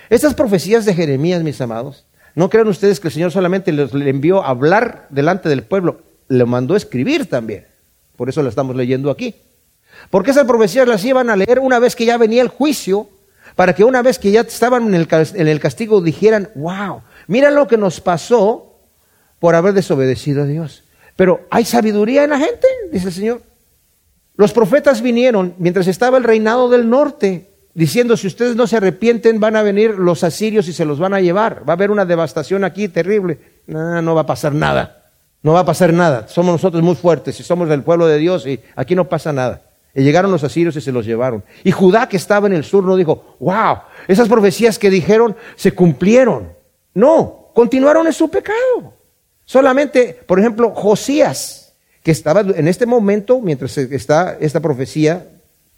Estas 0.10 0.34
profecías 0.34 0.86
de 0.86 0.94
Jeremías, 0.94 1.44
mis 1.44 1.62
amados, 1.62 2.06
no 2.34 2.50
crean 2.50 2.68
ustedes 2.68 3.00
que 3.00 3.10
el 3.10 3.14
Señor 3.14 3.32
solamente 3.32 3.72
les 3.72 3.94
le 3.94 4.10
envió 4.10 4.44
a 4.44 4.50
hablar 4.50 5.08
delante 5.10 5.50
del 5.50 5.64
pueblo, 5.64 6.02
le 6.28 6.46
mandó 6.46 6.74
a 6.74 6.78
escribir 6.78 7.28
también. 7.28 7.68
Por 8.16 8.30
eso 8.30 8.42
la 8.42 8.50
estamos 8.50 8.76
leyendo 8.76 9.12
aquí. 9.12 9.36
Porque 10.10 10.32
esas 10.32 10.46
profecías 10.46 10.88
las 10.88 11.04
iban 11.06 11.30
a 11.30 11.36
leer 11.36 11.60
una 11.60 11.80
vez 11.80 11.96
que 11.96 12.06
ya 12.06 12.18
venía 12.18 12.42
el 12.42 12.48
juicio, 12.48 13.10
para 13.56 13.76
que 13.76 13.84
una 13.84 14.02
vez 14.02 14.18
que 14.18 14.32
ya 14.32 14.42
estaban 14.42 14.94
en 14.94 15.48
el 15.48 15.60
castigo 15.60 16.02
dijeran, 16.02 16.50
wow, 16.56 17.02
mira 17.32 17.50
lo 17.50 17.66
que 17.66 17.78
nos 17.78 18.02
pasó 18.02 18.76
por 19.40 19.56
haber 19.56 19.74
desobedecido 19.74 20.44
a 20.44 20.46
Dios. 20.46 20.84
Pero 21.16 21.48
hay 21.50 21.64
sabiduría 21.64 22.26
en 22.26 22.32
la 22.32 22.40
gente, 22.40 22.68
dice 22.92 23.08
el 23.08 23.14
Señor. 23.14 23.42
Los 24.36 24.52
profetas 24.52 25.02
vinieron 25.02 25.56
mientras 25.58 25.88
estaba 25.88 26.18
el 26.18 26.26
reinado 26.26 26.70
del 26.70 26.90
norte, 26.90 27.50
diciendo, 27.74 28.18
si 28.18 28.28
ustedes 28.28 28.58
no 28.58 28.68
se 28.68 28.76
arrepienten, 28.76 29.40
van 29.40 29.56
a 29.56 29.64
venir 29.64 29.92
los 29.98 30.26
asirios 30.26 30.68
y 30.68 30.74
se 30.74 30.84
los 30.84 31.00
van 31.00 31.14
a 31.14 31.22
llevar. 31.22 31.64
Va 31.68 31.72
a 31.72 31.76
haber 31.78 31.90
una 31.90 32.04
devastación 32.04 32.66
aquí 32.66 32.90
terrible. 32.90 33.40
No, 33.66 34.02
no 34.02 34.14
va 34.14 34.22
a 34.22 34.26
pasar 34.26 34.54
nada. 34.54 35.12
No 35.42 35.54
va 35.54 35.62
a 35.62 35.66
pasar 35.66 35.94
nada. 35.94 36.28
Somos 36.28 36.52
nosotros 36.52 36.84
muy 36.84 36.96
fuertes 36.96 37.40
y 37.40 37.44
somos 37.44 37.70
del 37.70 37.84
pueblo 37.84 38.08
de 38.08 38.18
Dios 38.18 38.46
y 38.46 38.60
aquí 38.76 38.94
no 38.94 39.08
pasa 39.08 39.32
nada. 39.32 39.62
Y 39.96 40.04
llegaron 40.04 40.32
los 40.32 40.44
asirios 40.44 40.76
y 40.76 40.82
se 40.82 40.92
los 40.92 41.06
llevaron. 41.06 41.46
Y 41.64 41.72
Judá, 41.72 42.10
que 42.10 42.18
estaba 42.18 42.48
en 42.48 42.54
el 42.54 42.66
sur, 42.66 42.84
no 42.84 42.98
dijo, 42.98 43.38
wow, 43.40 43.78
esas 44.10 44.28
profecías 44.28 44.78
que 44.78 44.90
dijeron 44.90 45.38
se 45.56 45.72
cumplieron. 45.74 46.60
No, 46.94 47.50
continuaron 47.54 48.08
en 48.08 48.14
su 48.14 48.30
pecado. 48.30 48.94
Solamente, 49.46 50.20
por 50.26 50.40
ejemplo, 50.40 50.72
Josías, 50.72 51.74
que 52.04 52.12
estaba 52.12 52.42
en 52.42 52.68
este 52.68 52.86
momento, 52.86 53.40
mientras 53.40 53.78
está 53.78 54.38
esta 54.40 54.60
profecía 54.60 55.28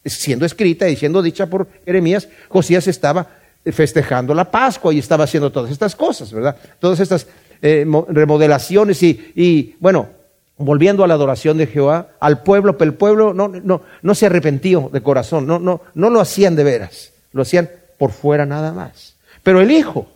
siendo 0.05 0.45
escrita 0.45 0.89
y 0.89 0.95
siendo 0.95 1.21
dicha 1.21 1.47
por 1.47 1.67
Jeremías, 1.85 2.27
Josías 2.49 2.87
estaba 2.87 3.27
festejando 3.65 4.33
la 4.33 4.49
Pascua 4.49 4.93
y 4.93 4.99
estaba 4.99 5.23
haciendo 5.23 5.51
todas 5.51 5.71
estas 5.71 5.95
cosas, 5.95 6.31
¿verdad? 6.31 6.57
Todas 6.79 6.99
estas 6.99 7.27
eh, 7.61 7.85
remodelaciones 8.09 9.01
y, 9.03 9.31
y, 9.35 9.75
bueno, 9.79 10.09
volviendo 10.57 11.03
a 11.03 11.07
la 11.07 11.13
adoración 11.13 11.57
de 11.57 11.67
Jehová, 11.67 12.09
al 12.19 12.43
pueblo, 12.43 12.77
pero 12.77 12.91
el 12.91 12.97
pueblo 12.97 13.33
no, 13.33 13.47
no, 13.47 13.81
no 14.01 14.15
se 14.15 14.25
arrepentió 14.25 14.89
de 14.91 15.01
corazón, 15.01 15.47
no, 15.47 15.59
no, 15.59 15.81
no 15.93 16.09
lo 16.09 16.19
hacían 16.19 16.55
de 16.55 16.63
veras, 16.63 17.13
lo 17.31 17.43
hacían 17.43 17.69
por 17.97 18.11
fuera 18.11 18.45
nada 18.45 18.73
más. 18.73 19.15
Pero 19.43 19.61
el 19.61 19.71
hijo, 19.71 20.07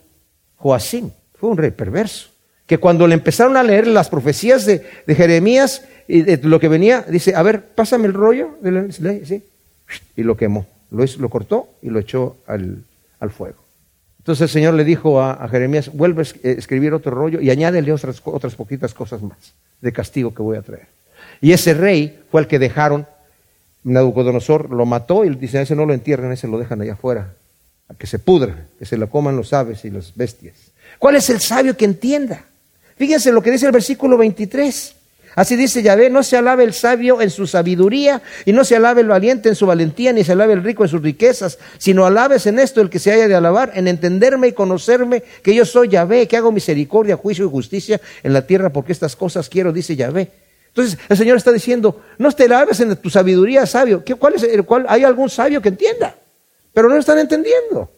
Joacín, 0.58 1.14
fue 1.40 1.50
un 1.50 1.58
rey 1.58 1.72
perverso, 1.72 2.30
que 2.66 2.78
cuando 2.78 3.08
le 3.08 3.14
empezaron 3.14 3.56
a 3.58 3.64
leer 3.64 3.88
las 3.88 4.10
profecías 4.10 4.66
de, 4.66 4.86
de 5.06 5.16
Jeremías, 5.16 5.84
y 6.08 6.38
lo 6.38 6.60
que 6.60 6.68
venía, 6.68 7.06
dice, 7.08 7.36
a 7.36 7.44
ver, 7.44 7.64
pásame 7.64 8.08
el 8.08 8.14
rollo 8.14 8.58
de 8.62 8.72
la 8.72 8.88
ley, 9.00 9.44
y 10.16 10.24
lo 10.24 10.36
quemó, 10.36 10.66
lo, 10.92 11.06
lo 11.20 11.30
cortó 11.30 11.70
y 11.82 11.90
lo 11.90 12.00
echó 12.00 12.38
al, 12.48 12.84
al, 13.20 13.30
fuego. 13.30 13.58
Entonces 14.20 14.44
el 14.44 14.50
Señor 14.50 14.74
le 14.74 14.84
dijo 14.84 15.22
a, 15.22 15.48
Jeremías, 15.50 15.92
vuelve 15.94 16.22
a 16.24 16.48
escribir 16.50 16.94
otro 16.94 17.12
rollo 17.12 17.40
y 17.40 17.50
añádele 17.50 17.92
otras, 17.92 18.22
otras 18.24 18.56
poquitas 18.56 18.94
cosas 18.94 19.22
más 19.22 19.54
de 19.82 19.94
castigo 19.94 20.34
que 20.34 20.42
voy 20.42 20.58
a 20.58 20.62
traer. 20.62 20.88
Y 21.42 21.52
ese 21.52 21.74
rey 21.74 22.20
fue 22.32 22.42
el 22.42 22.48
que 22.48 22.60
dejaron, 22.60 23.06
Nabucodonosor 23.84 24.70
lo 24.72 24.86
mató 24.86 25.24
y 25.24 25.30
dice, 25.30 25.62
ese 25.62 25.76
no 25.76 25.86
lo 25.86 25.94
entierran, 25.94 26.32
ese 26.32 26.48
lo 26.48 26.58
dejan 26.58 26.82
allá 26.82 26.94
afuera, 26.94 27.34
a 27.90 27.94
que 27.94 28.08
se 28.08 28.20
pudra, 28.20 28.68
que 28.80 28.86
se 28.86 28.98
lo 28.98 29.10
coman 29.10 29.36
los 29.36 29.54
aves 29.54 29.86
y 29.86 29.90
las 29.90 30.16
bestias. 30.16 30.56
¿Cuál 31.00 31.16
es 31.16 31.30
el 31.30 31.40
sabio 31.40 31.78
que 31.78 31.86
entienda? 31.86 32.46
Fíjense 32.98 33.32
lo 33.32 33.42
que 33.42 33.52
dice 33.52 33.66
el 33.66 33.72
versículo 33.72 34.18
23. 34.18 34.96
Así 35.36 35.56
dice 35.56 35.84
Yahvé, 35.84 36.10
no 36.10 36.24
se 36.24 36.36
alabe 36.36 36.64
el 36.64 36.74
sabio 36.74 37.22
en 37.22 37.30
su 37.30 37.46
sabiduría, 37.46 38.24
y 38.44 38.54
no 38.54 38.64
se 38.64 38.76
alabe 38.76 39.02
el 39.02 39.08
valiente 39.08 39.50
en 39.50 39.56
su 39.56 39.68
valentía, 39.68 40.12
ni 40.12 40.24
se 40.24 40.32
alabe 40.32 40.54
el 40.54 40.64
rico 40.64 40.84
en 40.84 40.90
sus 40.90 41.00
riquezas, 41.00 41.60
sino 41.78 42.08
alabes 42.08 42.48
en 42.48 42.58
esto 42.58 42.82
el 42.82 42.90
que 42.90 42.98
se 42.98 43.12
haya 43.12 43.28
de 43.28 43.36
alabar, 43.36 43.72
en 43.76 43.88
entenderme 43.88 44.48
y 44.48 44.54
conocerme 44.54 45.22
que 45.44 45.54
yo 45.54 45.64
soy 45.64 45.90
Yahvé, 45.90 46.28
que 46.28 46.38
hago 46.38 46.52
misericordia, 46.52 47.18
juicio 47.18 47.46
y 47.46 47.52
justicia 47.52 48.02
en 48.24 48.34
la 48.34 48.48
tierra, 48.48 48.72
porque 48.72 48.92
estas 48.92 49.16
cosas 49.16 49.48
quiero, 49.48 49.72
dice 49.72 49.96
Yahvé. 49.96 50.32
Entonces 50.70 50.98
el 51.08 51.18
Señor 51.18 51.38
está 51.38 51.52
diciendo, 51.52 52.02
no 52.18 52.32
te 52.32 52.46
alabes 52.46 52.80
en 52.80 52.96
tu 52.96 53.12
sabiduría, 53.12 53.68
sabio. 53.68 54.04
¿Cuál 54.18 54.34
es 54.34 54.44
el 54.44 54.64
cual 54.64 54.88
hay 54.90 55.04
algún 55.04 55.30
sabio 55.30 55.62
que 55.62 55.70
entienda? 55.70 56.16
Pero 56.78 56.90
no 56.90 56.98
están 56.98 57.18
entendiendo. 57.18 57.92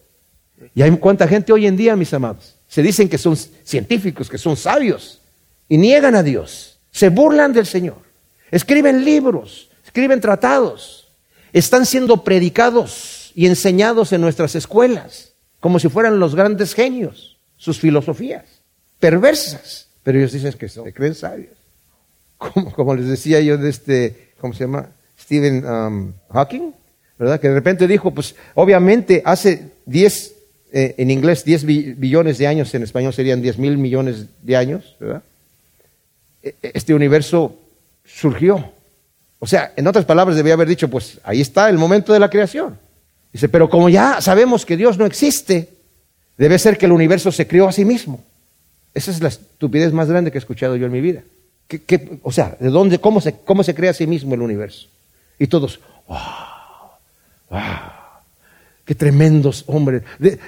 Y 0.73 0.81
hay 0.81 0.91
cuánta 0.91 1.27
gente 1.27 1.51
hoy 1.51 1.67
en 1.67 1.75
día, 1.75 1.97
mis 1.97 2.13
amados, 2.13 2.55
se 2.65 2.81
dicen 2.81 3.09
que 3.09 3.17
son 3.17 3.35
científicos, 3.35 4.29
que 4.29 4.37
son 4.37 4.55
sabios, 4.55 5.19
y 5.67 5.77
niegan 5.77 6.15
a 6.15 6.23
Dios. 6.23 6.79
Se 6.89 7.09
burlan 7.09 7.51
del 7.51 7.65
Señor. 7.65 7.97
Escriben 8.51 9.03
libros, 9.03 9.69
escriben 9.83 10.21
tratados. 10.21 11.09
Están 11.51 11.85
siendo 11.85 12.23
predicados 12.23 13.33
y 13.35 13.47
enseñados 13.47 14.13
en 14.13 14.21
nuestras 14.21 14.55
escuelas, 14.55 15.33
como 15.59 15.77
si 15.79 15.89
fueran 15.89 16.21
los 16.21 16.33
grandes 16.33 16.73
genios, 16.73 17.37
sus 17.57 17.81
filosofías, 17.81 18.45
perversas. 18.97 19.89
Pero 20.03 20.19
ellos 20.19 20.31
dicen 20.31 20.53
que 20.53 20.69
se 20.69 20.93
creen 20.93 21.15
sabios. 21.15 21.57
Como, 22.37 22.71
como 22.71 22.95
les 22.95 23.09
decía 23.09 23.41
yo 23.41 23.57
de 23.57 23.71
este, 23.71 24.31
¿cómo 24.39 24.53
se 24.53 24.63
llama? 24.63 24.89
Stephen 25.19 25.65
um, 25.65 26.13
Hawking, 26.29 26.71
Que 27.19 27.49
de 27.49 27.53
repente 27.53 27.85
dijo, 27.85 28.11
pues 28.11 28.33
obviamente 28.55 29.21
hace 29.25 29.71
10, 29.85 30.33
eh, 30.71 30.95
en 30.97 31.11
inglés 31.11 31.43
10 31.43 31.65
billones 31.65 32.37
de 32.37 32.47
años, 32.47 32.73
en 32.73 32.83
español 32.83 33.13
serían 33.13 33.41
10 33.41 33.57
mil 33.57 33.77
millones 33.77 34.27
de 34.41 34.55
años, 34.55 34.95
¿verdad? 35.01 35.21
E-, 36.41 36.55
este 36.61 36.93
universo 36.93 37.57
surgió. 38.05 38.71
O 39.39 39.47
sea, 39.47 39.73
en 39.75 39.85
otras 39.87 40.05
palabras, 40.05 40.37
debía 40.37 40.53
haber 40.53 40.69
dicho, 40.69 40.89
pues 40.89 41.19
ahí 41.23 41.41
está 41.41 41.69
el 41.69 41.77
momento 41.77 42.13
de 42.13 42.19
la 42.19 42.29
creación. 42.29 42.79
Dice, 43.33 43.49
pero 43.49 43.69
como 43.69 43.89
ya 43.89 44.21
sabemos 44.21 44.65
que 44.65 44.77
Dios 44.77 44.97
no 44.97 45.05
existe, 45.05 45.69
debe 46.37 46.57
ser 46.57 46.77
que 46.77 46.85
el 46.85 46.93
universo 46.93 47.33
se 47.33 47.47
creó 47.47 47.67
a 47.67 47.73
sí 47.73 47.83
mismo. 47.83 48.23
Esa 48.93 49.11
es 49.11 49.21
la 49.21 49.27
estupidez 49.27 49.91
más 49.91 50.09
grande 50.09 50.31
que 50.31 50.37
he 50.37 50.39
escuchado 50.39 50.77
yo 50.77 50.85
en 50.85 50.91
mi 50.93 51.01
vida. 51.01 51.23
¿Qué, 51.67 52.19
o 52.23 52.31
sea, 52.31 52.57
¿de 52.59 52.69
dónde, 52.69 52.99
cómo 52.99 53.21
se, 53.21 53.35
cómo 53.45 53.61
se 53.63 53.75
crea 53.75 53.91
a 53.91 53.93
sí 53.93 54.07
mismo 54.07 54.33
el 54.33 54.41
universo? 54.41 54.87
Y 55.37 55.47
todos, 55.47 55.79
wow, 56.07 56.17
wow, 57.49 57.59
qué 58.85 58.95
tremendos 58.95 59.63
hombres. 59.67 60.03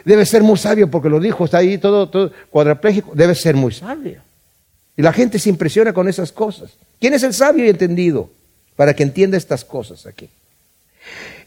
debe 0.05 0.25
ser 0.25 0.43
muy 0.43 0.57
sabio 0.57 0.89
porque 0.89 1.09
lo 1.09 1.19
dijo, 1.19 1.45
está 1.45 1.59
ahí 1.59 1.77
todo, 1.77 2.09
todo 2.09 2.31
cuadrapléjico, 2.49 3.11
debe 3.13 3.35
ser 3.35 3.55
muy 3.55 3.71
sabio. 3.73 4.21
Y 4.97 5.01
la 5.01 5.13
gente 5.13 5.39
se 5.39 5.49
impresiona 5.49 5.93
con 5.93 6.07
esas 6.07 6.31
cosas. 6.31 6.71
¿Quién 6.99 7.13
es 7.13 7.23
el 7.23 7.33
sabio 7.33 7.65
y 7.65 7.69
entendido 7.69 8.29
para 8.75 8.93
que 8.93 9.03
entienda 9.03 9.37
estas 9.37 9.63
cosas 9.63 10.05
aquí? 10.05 10.29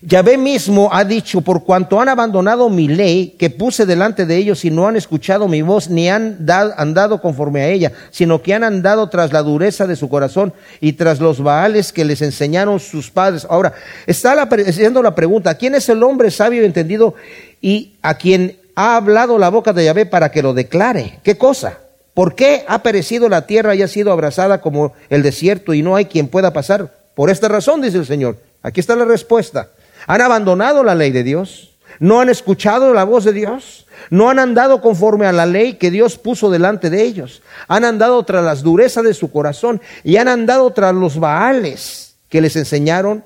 Yahvé 0.01 0.37
mismo 0.37 0.91
ha 0.93 1.05
dicho, 1.05 1.41
por 1.41 1.65
cuanto 1.65 2.01
han 2.01 2.09
abandonado 2.09 2.69
mi 2.69 2.89
ley 2.89 3.35
que 3.39 3.51
puse 3.51 3.87
delante 3.87 4.27
de 4.27 4.37
ellos 4.37 4.65
y 4.65 4.71
no 4.71 4.87
han 4.87 4.97
escuchado 4.97 5.49
mi 5.49 5.63
voz, 5.63 5.89
ni 5.89 6.09
han 6.09 6.47
andado 6.77 7.21
conforme 7.21 7.63
a 7.63 7.69
ella, 7.69 7.93
sino 8.11 8.43
que 8.43 8.55
han 8.55 8.65
andado 8.65 9.09
tras 9.09 9.33
la 9.33 9.43
dureza 9.43 9.87
de 9.87 9.97
su 9.97 10.09
corazón 10.09 10.53
y 10.81 10.95
tras 10.95 11.21
los 11.21 11.43
baales 11.43 11.93
que 11.93 12.05
les 12.05 12.23
enseñaron 12.23 12.81
sus 12.81 13.11
padres. 13.11 13.47
Ahora, 13.49 13.73
está 14.07 14.33
haciendo 14.43 15.03
la 15.03 15.15
pregunta, 15.15 15.55
¿quién 15.55 15.75
es 15.75 15.89
el 15.89 16.03
hombre 16.03 16.31
sabio 16.31 16.63
y 16.63 16.67
entendido 16.67 17.15
y 17.61 17.95
a 18.03 18.15
quien 18.15 18.59
ha 18.75 18.97
hablado 18.97 19.39
la 19.39 19.49
boca 19.49 19.73
de 19.73 19.85
Yahvé 19.85 20.07
para 20.07 20.31
que 20.31 20.43
lo 20.43 20.55
declare? 20.55 21.21
¿Qué 21.23 21.39
cosa? 21.39 21.79
¿Por 22.15 22.35
qué 22.37 22.65
ha 22.69 22.83
perecido 22.83 23.29
la 23.29 23.47
tierra 23.47 23.75
y 23.75 23.83
ha 23.83 23.89
sido 23.89 24.13
abrazada 24.13 24.61
como 24.61 24.93
el 25.11 25.23
desierto 25.23 25.75
y 25.75 25.83
no 25.83 25.97
hay 25.97 26.05
quien 26.05 26.29
pueda 26.29 26.53
pasar? 26.53 26.93
Por 27.15 27.31
esta 27.31 27.49
razón, 27.49 27.81
dice 27.81 27.99
el 27.99 28.07
Señor. 28.07 28.39
Aquí 28.63 28.81
está 28.81 28.97
la 28.97 29.05
respuesta. 29.05 29.69
Han 30.07 30.21
abandonado 30.21 30.85
la 30.85 30.95
ley 30.95 31.11
de 31.11 31.23
Dios, 31.23 31.75
no 31.99 32.21
han 32.21 32.29
escuchado 32.29 32.93
la 32.93 33.05
voz 33.05 33.25
de 33.25 33.33
Dios, 33.33 33.87
no 34.11 34.31
han 34.31 34.39
andado 34.39 34.81
conforme 34.81 35.27
a 35.27 35.33
la 35.33 35.47
ley 35.47 35.75
que 35.75 35.91
Dios 35.91 36.19
puso 36.19 36.51
delante 36.51 36.91
de 36.91 37.03
ellos, 37.03 37.43
han 37.69 37.85
andado 37.85 38.23
tras 38.25 38.45
las 38.45 38.63
durezas 38.63 39.05
de 39.05 39.15
su 39.15 39.31
corazón 39.31 39.81
y 40.03 40.17
han 40.17 40.29
andado 40.29 40.73
tras 40.73 40.95
los 40.95 41.19
baales 41.19 42.17
que 42.29 42.41
les 42.41 42.57
enseñaron. 42.57 43.25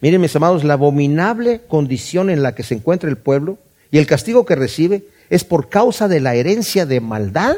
Miren 0.00 0.20
mis 0.20 0.36
amados, 0.36 0.64
la 0.64 0.74
abominable 0.74 1.62
condición 1.66 2.30
en 2.30 2.42
la 2.42 2.54
que 2.54 2.62
se 2.62 2.74
encuentra 2.74 3.08
el 3.08 3.16
pueblo 3.16 3.58
y 3.90 3.98
el 3.98 4.06
castigo 4.06 4.44
que 4.44 4.56
recibe 4.56 5.04
es 5.30 5.44
por 5.44 5.68
causa 5.68 6.08
de 6.08 6.20
la 6.20 6.34
herencia 6.34 6.86
de 6.86 7.00
maldad 7.00 7.56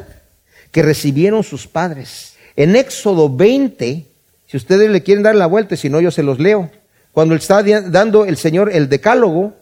que 0.71 0.83
recibieron 0.83 1.43
sus 1.43 1.67
padres. 1.67 2.35
En 2.55 2.77
Éxodo 2.77 3.35
20, 3.35 4.07
si 4.47 4.57
ustedes 4.57 4.91
le 4.91 5.03
quieren 5.03 5.23
dar 5.25 5.35
la 5.35 5.47
vuelta, 5.47 5.77
si 5.77 5.91
no 5.91 6.01
yo 6.01 6.11
se 6.11 6.23
los 6.23 6.39
leo. 6.39 6.71
Cuando 7.17 7.35
está 7.35 7.63
dando 7.63 8.27
el 8.27 8.37
Señor 8.37 8.71
el 8.71 8.91
decálogo, 8.91 9.55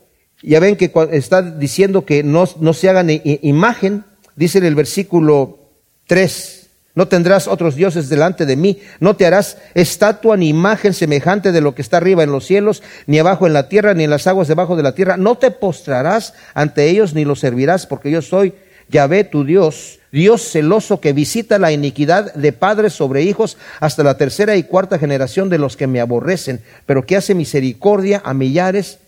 ya 0.43 0.59
ven 0.59 0.75
que 0.75 0.91
está 1.13 1.41
diciendo 1.41 2.05
que 2.05 2.25
no, 2.25 2.47
se 2.47 2.89
hagan 2.89 3.09
imagen, 3.23 4.03
dice 4.35 4.59
en 4.59 4.65
el 4.65 4.75
versículo 4.75 5.61
3, 6.09 6.69
no 6.97 7.07
tendrás 7.07 7.47
otros 7.47 7.77
dioses 7.77 8.09
delante 8.09 8.45
de 8.45 8.57
mí, 8.57 8.81
no 8.99 9.15
te 9.15 9.25
harás 9.25 9.59
estatua 9.75 10.37
ni 10.37 10.49
imagen 10.49 10.95
semejante 10.95 11.53
de 11.53 11.61
lo 11.61 11.77
que 11.77 11.83
está 11.83 11.99
arriba 11.99 12.25
en 12.25 12.33
los 12.33 12.45
cielos, 12.45 12.83
ni 13.07 13.21
abajo 13.21 13.47
en 13.47 13.53
la 13.53 13.69
tierra, 13.69 13.95
ni 13.95 14.03
en 14.03 14.11
las 14.11 14.27
aguas 14.27 14.49
debajo 14.49 14.75
de 14.75 14.83
la 14.83 14.97
tierra, 14.97 15.17
no 15.17 15.37
te 15.37 15.53
postrarás 15.53 16.35
ante 16.55 16.91
ellos 16.91 17.15
ni 17.15 17.25
los 17.25 17.39
servirás, 17.39 17.87
porque 17.87 18.11
yo 18.11 18.21
soy 18.21 18.53
Yahvé 18.89 19.25
tu 19.25 19.45
Dios, 19.45 20.01
Dios 20.13 20.43
celoso 20.43 21.01
que 21.01 21.13
visita 21.13 21.59
la 21.59 21.73
iniquidad 21.73 22.35
de 22.35 22.53
padres 22.53 22.93
sobre 22.93 23.23
hijos 23.23 23.57
hasta 23.81 24.03
la 24.03 24.17
tercera 24.17 24.57
y 24.57 24.65
cuarta 24.65 24.99
generación 24.99 25.49
de 25.49 25.59
los 25.59 25.77
que 25.77 25.87
me 25.87 26.01
aborrecen, 26.01 26.61
pero 26.87 27.05
que 27.05 27.17
hace 27.17 27.35
misericordia 27.35 28.23
a 28.25 28.35
millares 28.35 28.99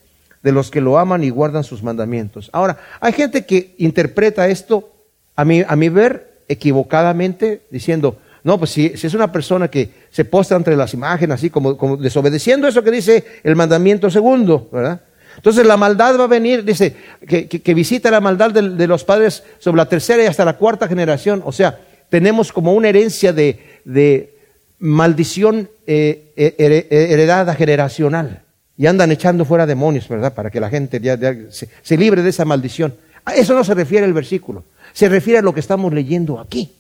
de 0.42 0.52
los 0.52 0.70
que 0.70 0.80
lo 0.80 0.98
aman 0.98 1.24
y 1.24 1.30
guardan 1.30 1.64
sus 1.64 1.82
mandamientos. 1.82 2.50
Ahora, 2.52 2.78
hay 3.00 3.12
gente 3.12 3.44
que 3.46 3.74
interpreta 3.78 4.48
esto, 4.48 4.92
a 5.34 5.44
mi, 5.44 5.62
a 5.66 5.76
mi 5.76 5.88
ver, 5.88 6.42
equivocadamente, 6.48 7.62
diciendo, 7.70 8.18
no, 8.44 8.58
pues 8.58 8.70
si, 8.70 8.96
si, 8.96 9.08
es 9.08 9.14
una 9.14 9.32
persona 9.32 9.68
que 9.68 9.90
se 10.10 10.24
postra 10.24 10.56
entre 10.56 10.76
las 10.76 10.94
imágenes, 10.94 11.34
así 11.34 11.50
como, 11.50 11.76
como 11.76 11.96
desobedeciendo 11.96 12.68
eso 12.68 12.82
que 12.84 12.92
dice 12.92 13.24
el 13.42 13.56
mandamiento 13.56 14.08
segundo, 14.08 14.68
¿verdad? 14.70 15.00
Entonces 15.36 15.66
la 15.66 15.76
maldad 15.76 16.18
va 16.18 16.24
a 16.24 16.28
venir, 16.28 16.64
dice, 16.64 16.96
que, 17.26 17.74
visita 17.74 18.10
la 18.10 18.20
maldad 18.20 18.50
de, 18.50 18.86
los 18.86 19.04
padres 19.04 19.42
sobre 19.58 19.76
la 19.76 19.88
tercera 19.88 20.22
y 20.22 20.26
hasta 20.26 20.44
la 20.44 20.56
cuarta 20.56 20.88
generación. 20.88 21.42
O 21.44 21.52
sea, 21.52 21.78
tenemos 22.08 22.52
como 22.52 22.72
una 22.74 22.88
herencia 22.88 23.32
de, 23.32 24.34
maldición 24.78 25.70
eh, 25.86 26.32
eh, 26.36 26.86
heredada 26.88 27.54
generacional. 27.54 28.42
Y 28.78 28.86
andan 28.86 29.10
echando 29.10 29.46
fuera 29.46 29.64
demonios, 29.64 30.06
¿verdad? 30.06 30.34
Para 30.34 30.50
que 30.50 30.60
la 30.60 30.68
gente 30.68 31.00
ya, 31.00 31.16
se, 31.50 31.68
se, 31.82 31.96
libre 31.96 32.22
de 32.22 32.28
esa 32.28 32.44
maldición. 32.44 32.94
A 33.24 33.34
eso 33.34 33.54
no 33.54 33.64
se 33.64 33.74
refiere 33.74 34.04
el 34.04 34.12
versículo. 34.12 34.64
Se 34.92 35.08
refiere 35.08 35.38
a 35.38 35.42
lo 35.42 35.54
que 35.54 35.60
estamos 35.60 35.92
leyendo 35.92 36.38
aquí. 36.38 36.72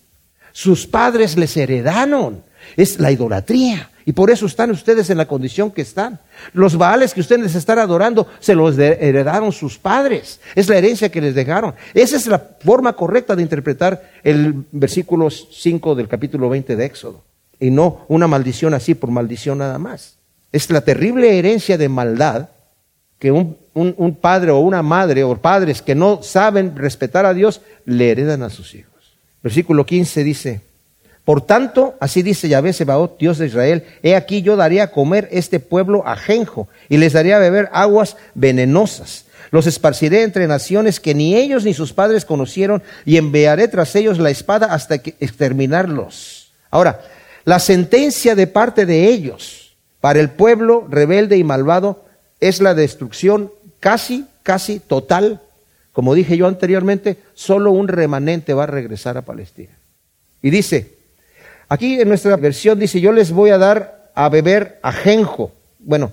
Sus 0.52 0.86
padres 0.86 1.36
les 1.36 1.56
heredaron. 1.56 2.42
Es 2.76 2.98
la 3.00 3.10
idolatría. 3.10 3.90
Y 4.08 4.12
por 4.12 4.30
eso 4.30 4.46
están 4.46 4.70
ustedes 4.70 5.10
en 5.10 5.18
la 5.18 5.26
condición 5.26 5.72
que 5.72 5.82
están. 5.82 6.20
Los 6.52 6.78
baales 6.78 7.12
que 7.12 7.20
ustedes 7.20 7.56
están 7.56 7.80
adorando 7.80 8.28
se 8.38 8.54
los 8.54 8.78
heredaron 8.78 9.50
sus 9.50 9.78
padres. 9.78 10.40
Es 10.54 10.68
la 10.68 10.76
herencia 10.76 11.10
que 11.10 11.20
les 11.20 11.34
dejaron. 11.34 11.74
Esa 11.92 12.16
es 12.16 12.28
la 12.28 12.38
forma 12.38 12.92
correcta 12.92 13.34
de 13.34 13.42
interpretar 13.42 14.12
el 14.22 14.64
versículo 14.70 15.28
5 15.28 15.96
del 15.96 16.06
capítulo 16.06 16.48
20 16.48 16.76
de 16.76 16.84
Éxodo. 16.84 17.24
Y 17.58 17.72
no 17.72 18.06
una 18.06 18.28
maldición 18.28 18.74
así 18.74 18.94
por 18.94 19.10
maldición 19.10 19.58
nada 19.58 19.78
más. 19.80 20.18
Es 20.52 20.70
la 20.70 20.82
terrible 20.82 21.36
herencia 21.36 21.76
de 21.76 21.88
maldad 21.88 22.50
que 23.18 23.32
un, 23.32 23.56
un 23.74 24.14
padre 24.14 24.52
o 24.52 24.60
una 24.60 24.82
madre 24.82 25.24
o 25.24 25.36
padres 25.36 25.82
que 25.82 25.96
no 25.96 26.22
saben 26.22 26.76
respetar 26.76 27.26
a 27.26 27.34
Dios 27.34 27.60
le 27.84 28.12
heredan 28.12 28.44
a 28.44 28.50
sus 28.50 28.72
hijos. 28.76 29.18
Versículo 29.42 29.84
15 29.84 30.22
dice, 30.22 30.60
por 31.26 31.40
tanto, 31.40 31.96
así 31.98 32.22
dice 32.22 32.48
Yahvé 32.48 32.72
Sebaot, 32.72 33.18
Dios 33.18 33.38
de 33.38 33.46
Israel, 33.46 33.82
he 34.04 34.14
aquí 34.14 34.42
yo 34.42 34.54
daría 34.54 34.84
a 34.84 34.90
comer 34.92 35.28
este 35.32 35.58
pueblo 35.58 36.06
ajenjo 36.06 36.68
y 36.88 36.98
les 36.98 37.14
daría 37.14 37.34
a 37.34 37.40
beber 37.40 37.68
aguas 37.72 38.16
venenosas. 38.36 39.24
Los 39.50 39.66
esparciré 39.66 40.22
entre 40.22 40.46
naciones 40.46 41.00
que 41.00 41.16
ni 41.16 41.34
ellos 41.34 41.64
ni 41.64 41.74
sus 41.74 41.92
padres 41.92 42.24
conocieron 42.24 42.80
y 43.04 43.16
enviaré 43.16 43.66
tras 43.66 43.96
ellos 43.96 44.20
la 44.20 44.30
espada 44.30 44.66
hasta 44.66 44.94
exterminarlos. 44.94 46.52
Ahora, 46.70 47.00
la 47.44 47.58
sentencia 47.58 48.36
de 48.36 48.46
parte 48.46 48.86
de 48.86 49.08
ellos 49.08 49.76
para 50.00 50.20
el 50.20 50.30
pueblo 50.30 50.86
rebelde 50.88 51.38
y 51.38 51.42
malvado 51.42 52.04
es 52.38 52.60
la 52.60 52.72
destrucción 52.72 53.50
casi, 53.80 54.26
casi 54.44 54.78
total. 54.78 55.40
Como 55.92 56.14
dije 56.14 56.36
yo 56.36 56.46
anteriormente, 56.46 57.16
solo 57.34 57.72
un 57.72 57.88
remanente 57.88 58.54
va 58.54 58.62
a 58.62 58.68
regresar 58.68 59.16
a 59.18 59.22
Palestina. 59.22 59.72
Y 60.40 60.50
dice, 60.50 60.95
Aquí 61.68 62.00
en 62.00 62.08
nuestra 62.08 62.36
versión 62.36 62.78
dice, 62.78 63.00
yo 63.00 63.12
les 63.12 63.32
voy 63.32 63.50
a 63.50 63.58
dar 63.58 64.10
a 64.14 64.28
beber 64.28 64.78
ajenjo. 64.82 65.52
Bueno, 65.78 66.12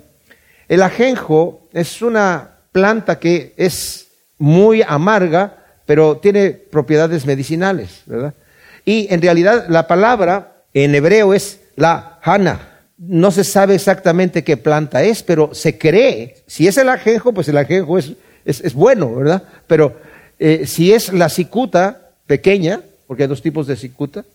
el 0.67 0.81
ajenjo 0.81 1.67
es 1.73 2.01
una 2.01 2.57
planta 2.71 3.19
que 3.19 3.53
es 3.57 4.07
muy 4.39 4.81
amarga, 4.81 5.63
pero 5.85 6.17
tiene 6.17 6.51
propiedades 6.51 7.25
medicinales, 7.25 8.01
¿verdad? 8.05 8.33
Y 8.85 9.07
en 9.13 9.21
realidad 9.21 9.65
la 9.69 9.87
palabra 9.87 10.63
en 10.73 10.95
hebreo 10.95 11.33
es 11.33 11.61
la 11.75 12.19
hana. 12.21 12.69
No 12.97 13.31
se 13.31 13.43
sabe 13.43 13.75
exactamente 13.75 14.43
qué 14.43 14.57
planta 14.57 15.03
es, 15.03 15.23
pero 15.23 15.53
se 15.53 15.77
cree, 15.77 16.37
si 16.47 16.67
es 16.67 16.77
el 16.77 16.89
ajenjo, 16.89 17.33
pues 17.33 17.47
el 17.47 17.57
ajenjo 17.57 17.97
es, 17.97 18.13
es, 18.45 18.73
bueno, 18.73 19.13
¿verdad? 19.15 19.43
Pero 19.67 19.99
eh, 20.39 20.65
si 20.65 20.93
es 20.93 21.13
la 21.13 21.29
cicuta 21.29 22.11
pequeña, 22.27 22.81
porque 23.07 23.23
hay 23.23 23.29
dos 23.29 23.41
tipos 23.41 23.67
de 23.67 23.75
cicuta, 23.75 24.25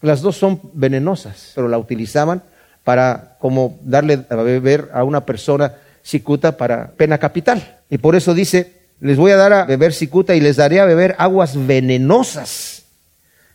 las 0.00 0.22
dos 0.22 0.36
son 0.36 0.60
venenosas, 0.74 1.52
pero 1.54 1.68
la 1.68 1.78
utilizaban 1.78 2.42
para 2.84 3.36
como 3.38 3.78
darle 3.82 4.24
a 4.30 4.36
beber 4.36 4.90
a 4.92 5.04
una 5.04 5.26
persona 5.26 5.74
cicuta 6.02 6.56
para 6.56 6.92
pena 6.92 7.18
capital. 7.18 7.80
Y 7.90 7.98
por 7.98 8.16
eso 8.16 8.32
dice, 8.34 8.78
les 9.00 9.16
voy 9.16 9.32
a 9.32 9.36
dar 9.36 9.52
a 9.52 9.64
beber 9.64 9.92
cicuta 9.92 10.34
y 10.34 10.40
les 10.40 10.56
daré 10.56 10.80
a 10.80 10.84
beber 10.84 11.14
aguas 11.18 11.66
venenosas. 11.66 12.84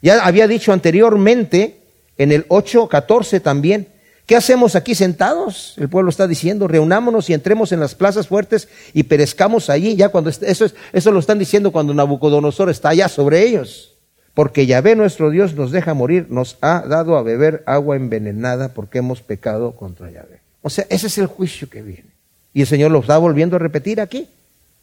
Ya 0.01 0.23
había 0.25 0.47
dicho 0.47 0.73
anteriormente, 0.73 1.79
en 2.17 2.31
el 2.31 2.47
8.14 2.49 3.41
también, 3.41 3.87
¿qué 4.25 4.35
hacemos 4.35 4.75
aquí 4.75 4.95
sentados? 4.95 5.75
El 5.77 5.89
pueblo 5.89 6.09
está 6.09 6.27
diciendo, 6.27 6.67
reunámonos 6.67 7.29
y 7.29 7.33
entremos 7.33 7.71
en 7.71 7.79
las 7.79 7.95
plazas 7.95 8.27
fuertes 8.27 8.67
y 8.93 9.03
perezcamos 9.03 9.69
allí. 9.69 9.95
Ya 9.95 10.09
cuando 10.09 10.29
eso, 10.29 10.65
es, 10.65 10.75
eso 10.91 11.11
lo 11.11 11.19
están 11.19 11.39
diciendo 11.39 11.71
cuando 11.71 11.93
Nabucodonosor 11.93 12.69
está 12.69 12.89
allá 12.89 13.07
sobre 13.07 13.43
ellos. 13.43 13.92
Porque 14.33 14.65
Yahvé 14.65 14.95
nuestro 14.95 15.29
Dios 15.29 15.53
nos 15.53 15.71
deja 15.71 15.93
morir, 15.93 16.27
nos 16.29 16.57
ha 16.61 16.81
dado 16.87 17.17
a 17.17 17.23
beber 17.23 17.63
agua 17.65 17.95
envenenada 17.95 18.69
porque 18.69 18.97
hemos 18.97 19.21
pecado 19.21 19.75
contra 19.75 20.09
Yahvé. 20.09 20.41
O 20.61 20.69
sea, 20.69 20.85
ese 20.89 21.07
es 21.07 21.17
el 21.17 21.27
juicio 21.27 21.69
que 21.69 21.81
viene. 21.81 22.09
Y 22.53 22.61
el 22.61 22.67
Señor 22.67 22.91
lo 22.91 22.99
está 22.99 23.17
volviendo 23.17 23.55
a 23.55 23.59
repetir 23.59 24.01
aquí. 24.01 24.27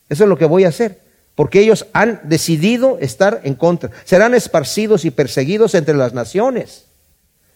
Eso 0.08 0.24
es 0.24 0.28
lo 0.28 0.38
que 0.38 0.44
voy 0.44 0.64
a 0.64 0.68
hacer. 0.68 0.98
Porque 1.34 1.60
ellos 1.60 1.86
han 1.92 2.20
decidido 2.24 2.98
estar 3.00 3.40
en 3.44 3.54
contra. 3.54 3.90
Serán 4.04 4.34
esparcidos 4.34 5.04
y 5.04 5.10
perseguidos 5.10 5.74
entre 5.74 5.94
las 5.94 6.12
naciones. 6.12 6.84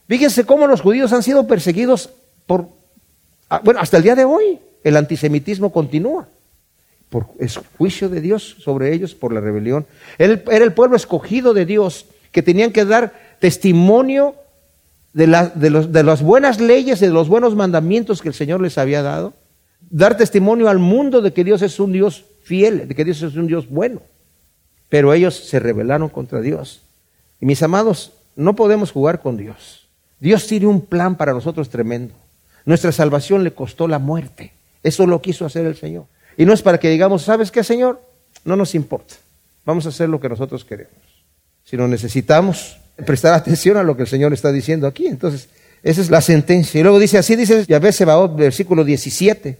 Fíjense 0.08 0.44
cómo 0.44 0.66
los 0.66 0.80
judíos 0.80 1.12
han 1.12 1.22
sido 1.22 1.46
perseguidos 1.46 2.10
por, 2.46 2.68
ah, 3.50 3.60
bueno, 3.62 3.80
hasta 3.80 3.98
el 3.98 4.02
día 4.02 4.14
de 4.14 4.24
hoy. 4.24 4.58
El 4.82 4.96
antisemitismo 4.96 5.72
continúa 5.72 6.28
por 7.14 7.28
es 7.38 7.60
juicio 7.78 8.08
de 8.08 8.20
Dios 8.20 8.56
sobre 8.58 8.92
ellos 8.92 9.14
por 9.14 9.32
la 9.32 9.40
rebelión. 9.40 9.86
Él, 10.18 10.42
era 10.50 10.64
el 10.64 10.72
pueblo 10.72 10.96
escogido 10.96 11.54
de 11.54 11.64
Dios 11.64 12.06
que 12.32 12.42
tenían 12.42 12.72
que 12.72 12.84
dar 12.84 13.36
testimonio 13.38 14.34
de, 15.12 15.28
de, 15.54 16.02
las 16.02 16.22
buenas 16.24 16.60
leyes, 16.60 16.98
de 16.98 17.10
los 17.10 17.28
buenos 17.28 17.54
mandamientos 17.54 18.20
que 18.20 18.26
el 18.26 18.34
Señor 18.34 18.60
les 18.60 18.78
había 18.78 19.00
dado. 19.02 19.32
Dar 19.90 20.16
testimonio 20.16 20.68
al 20.68 20.80
mundo 20.80 21.20
de 21.20 21.32
que 21.32 21.44
Dios 21.44 21.62
es 21.62 21.78
un 21.78 21.92
Dios 21.92 22.24
fiel, 22.42 22.88
de 22.88 22.96
que 22.96 23.04
Dios 23.04 23.22
es 23.22 23.36
un 23.36 23.46
Dios 23.46 23.68
bueno. 23.68 24.02
Pero 24.88 25.14
ellos 25.14 25.36
se 25.36 25.60
rebelaron 25.60 26.08
contra 26.08 26.40
Dios. 26.40 26.82
Y 27.40 27.46
mis 27.46 27.62
amados, 27.62 28.14
no 28.34 28.56
podemos 28.56 28.90
jugar 28.90 29.22
con 29.22 29.36
Dios. 29.36 29.86
Dios 30.18 30.48
tiene 30.48 30.66
un 30.66 30.80
plan 30.80 31.14
para 31.14 31.32
nosotros 31.32 31.70
tremendo. 31.70 32.12
Nuestra 32.64 32.90
salvación 32.90 33.44
le 33.44 33.52
costó 33.52 33.86
la 33.86 34.00
muerte. 34.00 34.50
Eso 34.82 35.06
lo 35.06 35.22
quiso 35.22 35.46
hacer 35.46 35.64
el 35.64 35.76
Señor. 35.76 36.06
Y 36.36 36.44
no 36.44 36.52
es 36.52 36.62
para 36.62 36.78
que 36.78 36.90
digamos, 36.90 37.22
¿sabes 37.22 37.50
qué, 37.50 37.62
Señor? 37.64 38.00
No 38.44 38.56
nos 38.56 38.74
importa. 38.74 39.14
Vamos 39.64 39.86
a 39.86 39.90
hacer 39.90 40.08
lo 40.08 40.20
que 40.20 40.28
nosotros 40.28 40.64
queremos. 40.64 40.92
Si 41.64 41.76
no 41.76 41.88
necesitamos 41.88 42.76
prestar 43.06 43.34
atención 43.34 43.76
a 43.76 43.82
lo 43.82 43.96
que 43.96 44.02
el 44.02 44.08
Señor 44.08 44.32
está 44.32 44.52
diciendo 44.52 44.86
aquí. 44.86 45.06
Entonces, 45.06 45.48
esa 45.82 46.00
es 46.00 46.10
la 46.10 46.20
sentencia. 46.20 46.80
Y 46.80 46.82
luego 46.82 46.98
dice, 46.98 47.18
así 47.18 47.36
dice 47.36 47.64
Yahvé 47.66 47.92
Sebaot, 47.92 48.36
versículo 48.36 48.84
17. 48.84 49.58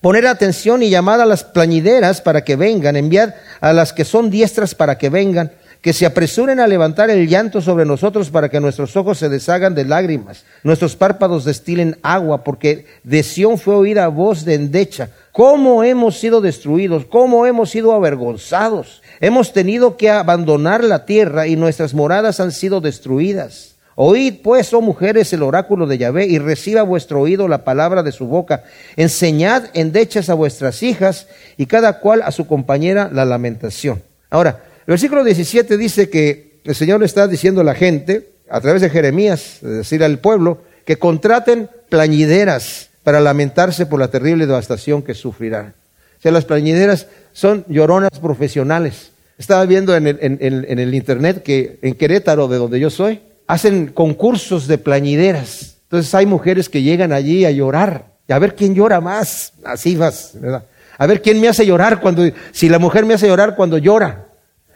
Poner 0.00 0.26
atención 0.26 0.82
y 0.82 0.90
llamar 0.90 1.20
a 1.20 1.26
las 1.26 1.44
plañideras 1.44 2.22
para 2.22 2.44
que 2.44 2.56
vengan, 2.56 2.96
enviar 2.96 3.36
a 3.60 3.72
las 3.72 3.92
que 3.92 4.04
son 4.04 4.30
diestras 4.30 4.74
para 4.74 4.96
que 4.96 5.10
vengan, 5.10 5.52
que 5.82 5.92
se 5.92 6.06
apresuren 6.06 6.60
a 6.60 6.66
levantar 6.66 7.10
el 7.10 7.28
llanto 7.28 7.60
sobre 7.60 7.84
nosotros 7.84 8.30
para 8.30 8.48
que 8.48 8.60
nuestros 8.60 8.96
ojos 8.96 9.18
se 9.18 9.28
deshagan 9.28 9.74
de 9.74 9.84
lágrimas, 9.84 10.44
nuestros 10.62 10.96
párpados 10.96 11.44
destilen 11.44 11.98
agua, 12.02 12.44
porque 12.44 12.86
de 13.02 13.22
Sión 13.22 13.58
fue 13.58 13.74
oída 13.74 14.08
voz 14.08 14.44
de 14.44 14.54
endecha. 14.54 15.10
¿Cómo 15.32 15.84
hemos 15.84 16.18
sido 16.18 16.40
destruidos? 16.40 17.04
¿Cómo 17.04 17.46
hemos 17.46 17.70
sido 17.70 17.92
avergonzados? 17.92 19.00
Hemos 19.20 19.52
tenido 19.52 19.96
que 19.96 20.10
abandonar 20.10 20.82
la 20.82 21.06
tierra 21.06 21.46
y 21.46 21.56
nuestras 21.56 21.94
moradas 21.94 22.40
han 22.40 22.50
sido 22.50 22.80
destruidas. 22.80 23.76
Oíd 23.94 24.40
pues, 24.42 24.72
oh 24.72 24.80
mujeres, 24.80 25.32
el 25.32 25.42
oráculo 25.42 25.86
de 25.86 25.98
Yahvé 25.98 26.26
y 26.26 26.38
reciba 26.38 26.82
vuestro 26.82 27.20
oído 27.20 27.48
la 27.48 27.64
palabra 27.64 28.02
de 28.02 28.12
su 28.12 28.26
boca. 28.26 28.64
Enseñad 28.96 29.64
endechas 29.74 30.30
a 30.30 30.34
vuestras 30.34 30.82
hijas 30.82 31.28
y 31.56 31.66
cada 31.66 32.00
cual 32.00 32.22
a 32.22 32.32
su 32.32 32.46
compañera 32.46 33.10
la 33.12 33.24
lamentación. 33.24 34.02
Ahora, 34.30 34.62
el 34.78 34.92
versículo 34.92 35.22
17 35.22 35.76
dice 35.76 36.08
que 36.08 36.60
el 36.64 36.74
Señor 36.74 37.04
está 37.04 37.28
diciendo 37.28 37.60
a 37.60 37.64
la 37.64 37.74
gente, 37.74 38.30
a 38.48 38.60
través 38.60 38.82
de 38.82 38.90
Jeremías, 38.90 39.56
es 39.62 39.70
decir, 39.70 40.02
al 40.02 40.18
pueblo, 40.18 40.62
que 40.84 40.98
contraten 40.98 41.70
plañideras 41.88 42.89
para 43.02 43.20
lamentarse 43.20 43.86
por 43.86 44.00
la 44.00 44.08
terrible 44.08 44.46
devastación 44.46 45.02
que 45.02 45.14
sufrirán. 45.14 45.74
O 46.18 46.22
sea, 46.22 46.32
las 46.32 46.44
plañideras 46.44 47.06
son 47.32 47.64
lloronas 47.68 48.18
profesionales. 48.20 49.12
Estaba 49.38 49.64
viendo 49.64 49.96
en 49.96 50.06
el, 50.06 50.94
internet 50.94 51.42
que 51.42 51.78
en 51.80 51.94
Querétaro, 51.94 52.46
de 52.46 52.58
donde 52.58 52.78
yo 52.78 52.90
soy, 52.90 53.20
hacen 53.46 53.86
concursos 53.86 54.66
de 54.66 54.76
plañideras. 54.76 55.76
Entonces 55.84 56.14
hay 56.14 56.26
mujeres 56.26 56.68
que 56.68 56.82
llegan 56.82 57.12
allí 57.12 57.46
a 57.46 57.50
llorar. 57.50 58.04
Y 58.28 58.32
a 58.32 58.38
ver 58.38 58.54
quién 58.54 58.74
llora 58.74 59.00
más. 59.00 59.54
Así 59.64 59.96
vas, 59.96 60.32
¿verdad? 60.34 60.66
A 60.98 61.06
ver 61.06 61.22
quién 61.22 61.40
me 61.40 61.48
hace 61.48 61.64
llorar 61.64 62.02
cuando, 62.02 62.22
si 62.52 62.68
la 62.68 62.78
mujer 62.78 63.06
me 63.06 63.14
hace 63.14 63.28
llorar 63.28 63.56
cuando 63.56 63.78
llora. 63.78 64.26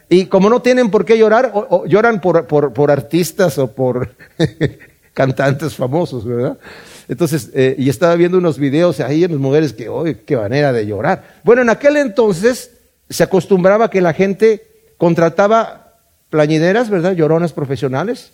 Y 0.09 0.27
como 0.27 0.49
no 0.49 0.63
tienen 0.63 0.91
por 0.91 1.05
qué 1.05 1.19
llorar, 1.19 1.51
o, 1.53 1.85
lloran 1.87 2.23
por, 2.23 2.47
por, 2.47 2.91
artistas 2.91 3.59
o 3.59 3.71
por 3.71 4.15
cantantes 5.13 5.75
famosos, 5.75 6.25
¿verdad? 6.25 6.57
Entonces, 7.09 7.51
eh, 7.55 7.75
y 7.79 7.89
estaba 7.89 8.15
viendo 8.17 8.39
unos 8.39 8.59
videos 8.59 9.01
ahí 9.01 9.25
en 9.25 9.33
las 9.33 9.41
mujeres 9.41 9.73
que, 9.73 9.89
hoy 9.89 10.17
qué 10.27 10.37
manera 10.37 10.73
de 10.73 10.87
llorar! 10.87 11.41
Bueno, 11.45 11.63
en 11.63 11.71
aquel 11.71 11.97
entonces 11.97 12.71
se 13.09 13.23
acostumbraba 13.23 13.91
que 13.91 14.01
la 14.01 14.15
gente 14.15 14.63
contrataba 14.97 15.93
plañideras, 16.31 16.91
¿verdad? 16.91 17.13
Lloronas 17.13 17.53
profesionales, 17.53 18.33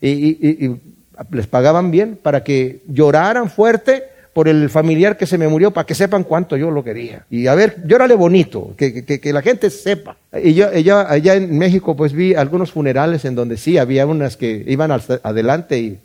y, 0.00 0.70
les 1.30 1.46
pagaban 1.46 1.90
bien 1.90 2.18
para 2.22 2.44
que 2.44 2.82
lloraran 2.88 3.48
fuerte 3.48 4.04
por 4.34 4.48
el 4.48 4.68
familiar 4.68 5.16
que 5.16 5.26
se 5.26 5.38
me 5.38 5.48
murió, 5.48 5.70
para 5.70 5.86
que 5.86 5.94
sepan 5.94 6.24
cuánto 6.24 6.58
yo 6.58 6.70
lo 6.70 6.84
quería. 6.84 7.24
Y 7.30 7.46
a 7.46 7.54
ver, 7.54 7.82
llórale 7.86 8.14
bonito, 8.14 8.74
que, 8.76 9.04
que, 9.04 9.32
la 9.32 9.40
gente 9.40 9.70
sepa. 9.70 10.18
Y 10.42 10.52
yo 10.52 10.68
allá 10.98 11.34
en 11.34 11.56
México 11.56 11.96
pues 11.96 12.12
vi 12.12 12.34
algunos 12.34 12.70
funerales 12.70 13.24
en 13.24 13.34
donde 13.34 13.56
sí, 13.56 13.78
había 13.78 14.04
unas 14.04 14.36
que 14.36 14.62
iban 14.66 14.92
adelante 15.22 15.78
y 15.78 15.98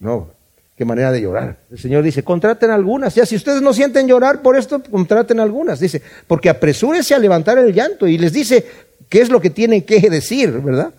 no, 0.00 0.30
qué 0.76 0.84
manera 0.84 1.12
de 1.12 1.20
llorar. 1.20 1.58
El 1.70 1.78
Señor 1.78 2.02
dice, 2.02 2.22
contraten 2.22 2.70
algunas. 2.70 3.14
Ya, 3.14 3.26
si 3.26 3.36
ustedes 3.36 3.62
no 3.62 3.72
sienten 3.72 4.08
llorar 4.08 4.42
por 4.42 4.56
esto, 4.56 4.82
contraten 4.82 5.40
algunas. 5.40 5.80
Dice, 5.80 6.02
porque 6.26 6.48
apresúrense 6.48 7.14
a 7.14 7.18
levantar 7.18 7.58
el 7.58 7.72
llanto. 7.72 8.06
Y 8.06 8.18
les 8.18 8.32
dice 8.32 8.64
qué 9.08 9.20
es 9.20 9.30
lo 9.30 9.40
que 9.40 9.50
tienen 9.50 9.82
que 9.82 10.00
decir, 10.00 10.50
¿verdad? 10.50 10.92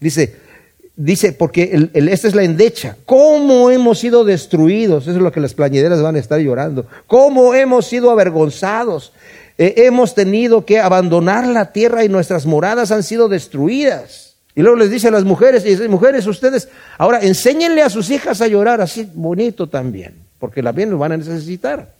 Dice, 0.00 0.36
dice, 0.96 1.32
porque 1.32 1.90
esta 1.94 2.28
es 2.28 2.34
la 2.34 2.42
endecha. 2.42 2.96
¿Cómo 3.06 3.70
hemos 3.70 3.98
sido 3.98 4.24
destruidos? 4.24 5.04
Eso 5.04 5.16
es 5.16 5.22
lo 5.22 5.32
que 5.32 5.40
las 5.40 5.54
plañideras 5.54 6.02
van 6.02 6.16
a 6.16 6.20
estar 6.20 6.40
llorando. 6.40 6.86
¿Cómo 7.06 7.54
hemos 7.54 7.86
sido 7.86 8.10
avergonzados? 8.10 9.12
Eh, 9.56 9.74
hemos 9.86 10.14
tenido 10.14 10.64
que 10.64 10.80
abandonar 10.80 11.46
la 11.46 11.72
tierra 11.72 12.04
y 12.04 12.08
nuestras 12.08 12.46
moradas 12.46 12.90
han 12.90 13.04
sido 13.04 13.28
destruidas. 13.28 14.33
Y 14.54 14.62
luego 14.62 14.76
les 14.76 14.90
dice 14.90 15.08
a 15.08 15.10
las 15.10 15.24
mujeres, 15.24 15.64
y 15.64 15.70
dice, 15.70 15.88
mujeres, 15.88 16.26
ustedes, 16.26 16.68
ahora 16.96 17.20
enséñenle 17.20 17.82
a 17.82 17.90
sus 17.90 18.10
hijas 18.10 18.40
a 18.40 18.46
llorar 18.46 18.80
así 18.80 19.08
bonito 19.12 19.68
también, 19.68 20.14
porque 20.38 20.62
la 20.62 20.72
bien 20.72 20.90
lo 20.90 20.98
van 20.98 21.12
a 21.12 21.16
necesitar. 21.16 21.92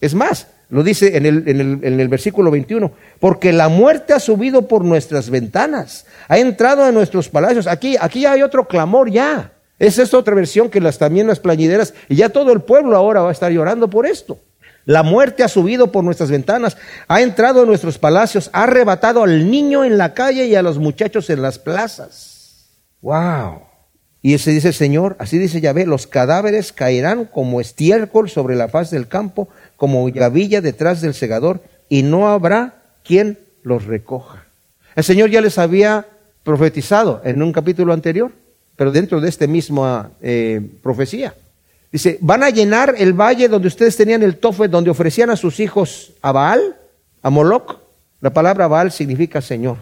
Es 0.00 0.14
más, 0.14 0.46
lo 0.70 0.84
dice 0.84 1.16
en 1.16 1.26
el, 1.26 1.48
en, 1.48 1.60
el, 1.60 1.80
en 1.82 2.00
el, 2.00 2.08
versículo 2.08 2.52
21, 2.52 2.92
porque 3.18 3.52
la 3.52 3.68
muerte 3.68 4.12
ha 4.12 4.20
subido 4.20 4.68
por 4.68 4.84
nuestras 4.84 5.28
ventanas, 5.28 6.06
ha 6.28 6.38
entrado 6.38 6.86
en 6.86 6.94
nuestros 6.94 7.28
palacios. 7.28 7.66
Aquí, 7.66 7.96
aquí 8.00 8.26
hay 8.26 8.42
otro 8.42 8.68
clamor 8.68 9.10
ya. 9.10 9.52
Esa 9.78 10.02
es 10.02 10.14
otra 10.14 10.34
versión 10.34 10.70
que 10.70 10.80
las, 10.80 10.98
también 10.98 11.26
las 11.26 11.40
plañideras, 11.40 11.94
y 12.08 12.16
ya 12.16 12.28
todo 12.28 12.52
el 12.52 12.60
pueblo 12.60 12.96
ahora 12.96 13.22
va 13.22 13.30
a 13.30 13.32
estar 13.32 13.50
llorando 13.50 13.88
por 13.88 14.06
esto. 14.06 14.38
La 14.88 15.02
muerte 15.02 15.42
ha 15.42 15.48
subido 15.48 15.92
por 15.92 16.02
nuestras 16.02 16.30
ventanas, 16.30 16.78
ha 17.08 17.20
entrado 17.20 17.60
en 17.60 17.68
nuestros 17.68 17.98
palacios, 17.98 18.48
ha 18.54 18.62
arrebatado 18.62 19.22
al 19.22 19.50
niño 19.50 19.84
en 19.84 19.98
la 19.98 20.14
calle 20.14 20.46
y 20.46 20.54
a 20.54 20.62
los 20.62 20.78
muchachos 20.78 21.28
en 21.28 21.42
las 21.42 21.58
plazas. 21.58 22.70
¡Wow! 23.02 23.64
Y 24.22 24.32
ese 24.32 24.50
dice 24.50 24.68
el 24.68 24.74
Señor, 24.74 25.14
así 25.18 25.36
dice 25.36 25.60
Yahvé, 25.60 25.84
los 25.84 26.06
cadáveres 26.06 26.72
caerán 26.72 27.26
como 27.26 27.60
estiércol 27.60 28.30
sobre 28.30 28.56
la 28.56 28.68
faz 28.68 28.90
del 28.90 29.08
campo, 29.08 29.50
como 29.76 30.10
gavilla 30.10 30.62
detrás 30.62 31.02
del 31.02 31.12
segador, 31.12 31.60
y 31.90 32.02
no 32.02 32.28
habrá 32.28 32.82
quien 33.04 33.38
los 33.62 33.84
recoja. 33.84 34.46
El 34.96 35.04
Señor 35.04 35.28
ya 35.28 35.42
les 35.42 35.58
había 35.58 36.06
profetizado 36.44 37.20
en 37.24 37.42
un 37.42 37.52
capítulo 37.52 37.92
anterior, 37.92 38.32
pero 38.74 38.90
dentro 38.90 39.20
de 39.20 39.28
esta 39.28 39.46
misma 39.46 40.12
eh, 40.22 40.62
profecía. 40.82 41.34
Dice, 41.90 42.18
van 42.20 42.42
a 42.42 42.50
llenar 42.50 42.94
el 42.98 43.14
valle 43.14 43.48
donde 43.48 43.68
ustedes 43.68 43.96
tenían 43.96 44.22
el 44.22 44.36
tofe, 44.36 44.68
donde 44.68 44.90
ofrecían 44.90 45.30
a 45.30 45.36
sus 45.36 45.58
hijos 45.60 46.12
a 46.20 46.32
Baal, 46.32 46.76
a 47.22 47.30
Moloch. 47.30 47.78
La 48.20 48.30
palabra 48.30 48.68
Baal 48.68 48.92
significa 48.92 49.40
Señor. 49.40 49.78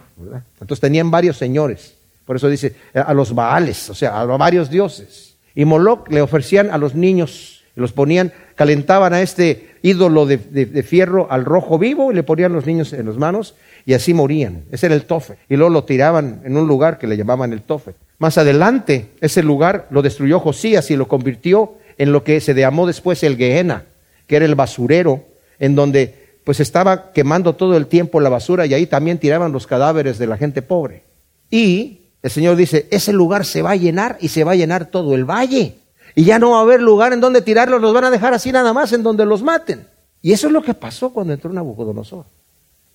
Entonces 0.60 0.80
tenían 0.80 1.10
varios 1.10 1.36
señores. 1.36 1.94
Por 2.24 2.36
eso 2.36 2.48
dice 2.48 2.74
a 2.94 3.14
los 3.14 3.34
Baales, 3.34 3.90
o 3.90 3.94
sea, 3.94 4.20
a 4.20 4.24
varios 4.24 4.70
dioses. 4.70 5.36
Y 5.54 5.64
Moloch 5.64 6.08
le 6.10 6.20
ofrecían 6.20 6.70
a 6.70 6.78
los 6.78 6.94
niños, 6.94 7.62
los 7.76 7.92
ponían, 7.92 8.32
calentaban 8.54 9.14
a 9.14 9.22
este 9.22 9.76
ídolo 9.82 10.26
de, 10.26 10.38
fierro 10.82 11.30
al 11.30 11.44
rojo 11.44 11.78
vivo 11.78 12.10
y 12.10 12.14
le 12.14 12.22
ponían 12.22 12.52
los 12.52 12.66
niños 12.66 12.92
en 12.92 13.06
las 13.06 13.16
manos 13.16 13.54
y 13.84 13.94
así 13.94 14.12
morían. 14.12 14.64
Ese 14.70 14.86
era 14.86 14.94
el 14.94 15.04
tofe. 15.04 15.38
Y 15.48 15.56
luego 15.56 15.72
lo 15.72 15.84
tiraban 15.84 16.42
en 16.44 16.56
un 16.56 16.66
lugar 16.66 16.98
que 16.98 17.06
le 17.06 17.16
llamaban 17.16 17.52
el 17.52 17.62
tofe. 17.62 17.94
Más 18.18 18.38
adelante, 18.38 19.10
ese 19.20 19.42
lugar 19.42 19.86
lo 19.90 20.02
destruyó 20.02 20.40
Josías 20.40 20.90
y 20.90 20.96
lo 20.96 21.06
convirtió 21.06 21.74
en 21.98 22.12
lo 22.12 22.24
que 22.24 22.40
se 22.40 22.54
llamó 22.54 22.86
después 22.86 23.22
el 23.22 23.36
Gehenna, 23.36 23.84
que 24.26 24.36
era 24.36 24.44
el 24.44 24.54
basurero, 24.54 25.24
en 25.58 25.74
donde 25.74 26.26
pues 26.44 26.60
estaba 26.60 27.12
quemando 27.12 27.54
todo 27.54 27.76
el 27.76 27.86
tiempo 27.86 28.20
la 28.20 28.28
basura 28.28 28.66
y 28.66 28.74
ahí 28.74 28.86
también 28.86 29.18
tiraban 29.18 29.52
los 29.52 29.66
cadáveres 29.66 30.18
de 30.18 30.26
la 30.26 30.36
gente 30.36 30.62
pobre. 30.62 31.02
Y 31.50 32.02
el 32.22 32.30
Señor 32.30 32.56
dice, 32.56 32.86
ese 32.90 33.12
lugar 33.12 33.44
se 33.44 33.62
va 33.62 33.72
a 33.72 33.76
llenar 33.76 34.18
y 34.20 34.28
se 34.28 34.44
va 34.44 34.52
a 34.52 34.56
llenar 34.56 34.86
todo 34.86 35.14
el 35.14 35.24
valle. 35.24 35.76
Y 36.14 36.24
ya 36.24 36.38
no 36.38 36.52
va 36.52 36.58
a 36.58 36.62
haber 36.62 36.80
lugar 36.80 37.12
en 37.12 37.20
donde 37.20 37.42
tirarlos, 37.42 37.80
los 37.80 37.92
van 37.92 38.04
a 38.04 38.10
dejar 38.10 38.32
así 38.32 38.52
nada 38.52 38.72
más 38.72 38.92
en 38.92 39.02
donde 39.02 39.26
los 39.26 39.42
maten. 39.42 39.86
Y 40.22 40.32
eso 40.32 40.46
es 40.46 40.52
lo 40.52 40.62
que 40.62 40.74
pasó 40.74 41.10
cuando 41.10 41.32
entró 41.32 41.52
Nabucodonosor. 41.52 42.24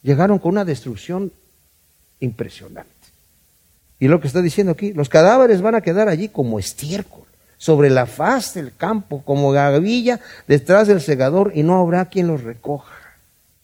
Llegaron 0.02 0.40
con 0.40 0.52
una 0.52 0.66
destrucción 0.66 1.32
impresionante. 2.20 2.90
Y 4.00 4.08
lo 4.08 4.20
que 4.20 4.28
está 4.28 4.42
diciendo 4.42 4.72
aquí, 4.72 4.94
los 4.94 5.10
cadáveres 5.10 5.62
van 5.62 5.76
a 5.76 5.82
quedar 5.82 6.10
allí 6.10 6.30
como 6.30 6.58
estiércol, 6.58 7.26
sobre 7.62 7.92
la 7.92 8.08
faz 8.08 8.56
del 8.56 8.76
campo, 8.76 9.22
como 9.24 9.52
gavilla 9.52 10.20
detrás 10.48 10.88
del 10.88 11.00
segador, 11.00 11.52
y 11.54 11.62
no 11.62 11.80
habrá 11.80 12.10
quien 12.10 12.26
los 12.26 12.42
recoja. 12.42 12.92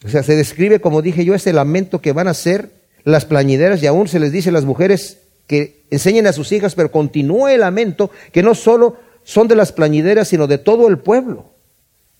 O 0.04 0.08
sea, 0.08 0.22
se 0.22 0.36
describe, 0.36 0.80
como 0.80 1.02
dije 1.02 1.24
yo, 1.24 1.34
ese 1.34 1.52
lamento 1.52 2.00
que 2.00 2.12
van 2.12 2.28
a 2.28 2.30
hacer 2.30 2.70
las 3.02 3.24
plañideras, 3.24 3.82
y 3.82 3.88
aún 3.88 4.06
se 4.06 4.20
les 4.20 4.30
dice 4.30 4.50
a 4.50 4.52
las 4.52 4.64
mujeres, 4.64 5.18
que 5.48 5.82
enseñen 5.90 6.28
a 6.28 6.32
sus 6.32 6.52
hijas, 6.52 6.76
pero 6.76 6.92
continúa 6.92 7.52
el 7.52 7.58
lamento 7.58 8.12
que 8.30 8.44
no 8.44 8.54
solo 8.54 8.98
son 9.24 9.48
de 9.48 9.56
las 9.56 9.72
plañideras, 9.72 10.28
sino 10.28 10.46
de 10.46 10.58
todo 10.58 10.86
el 10.86 10.98
pueblo. 10.98 11.46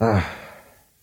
Ah, 0.00 0.24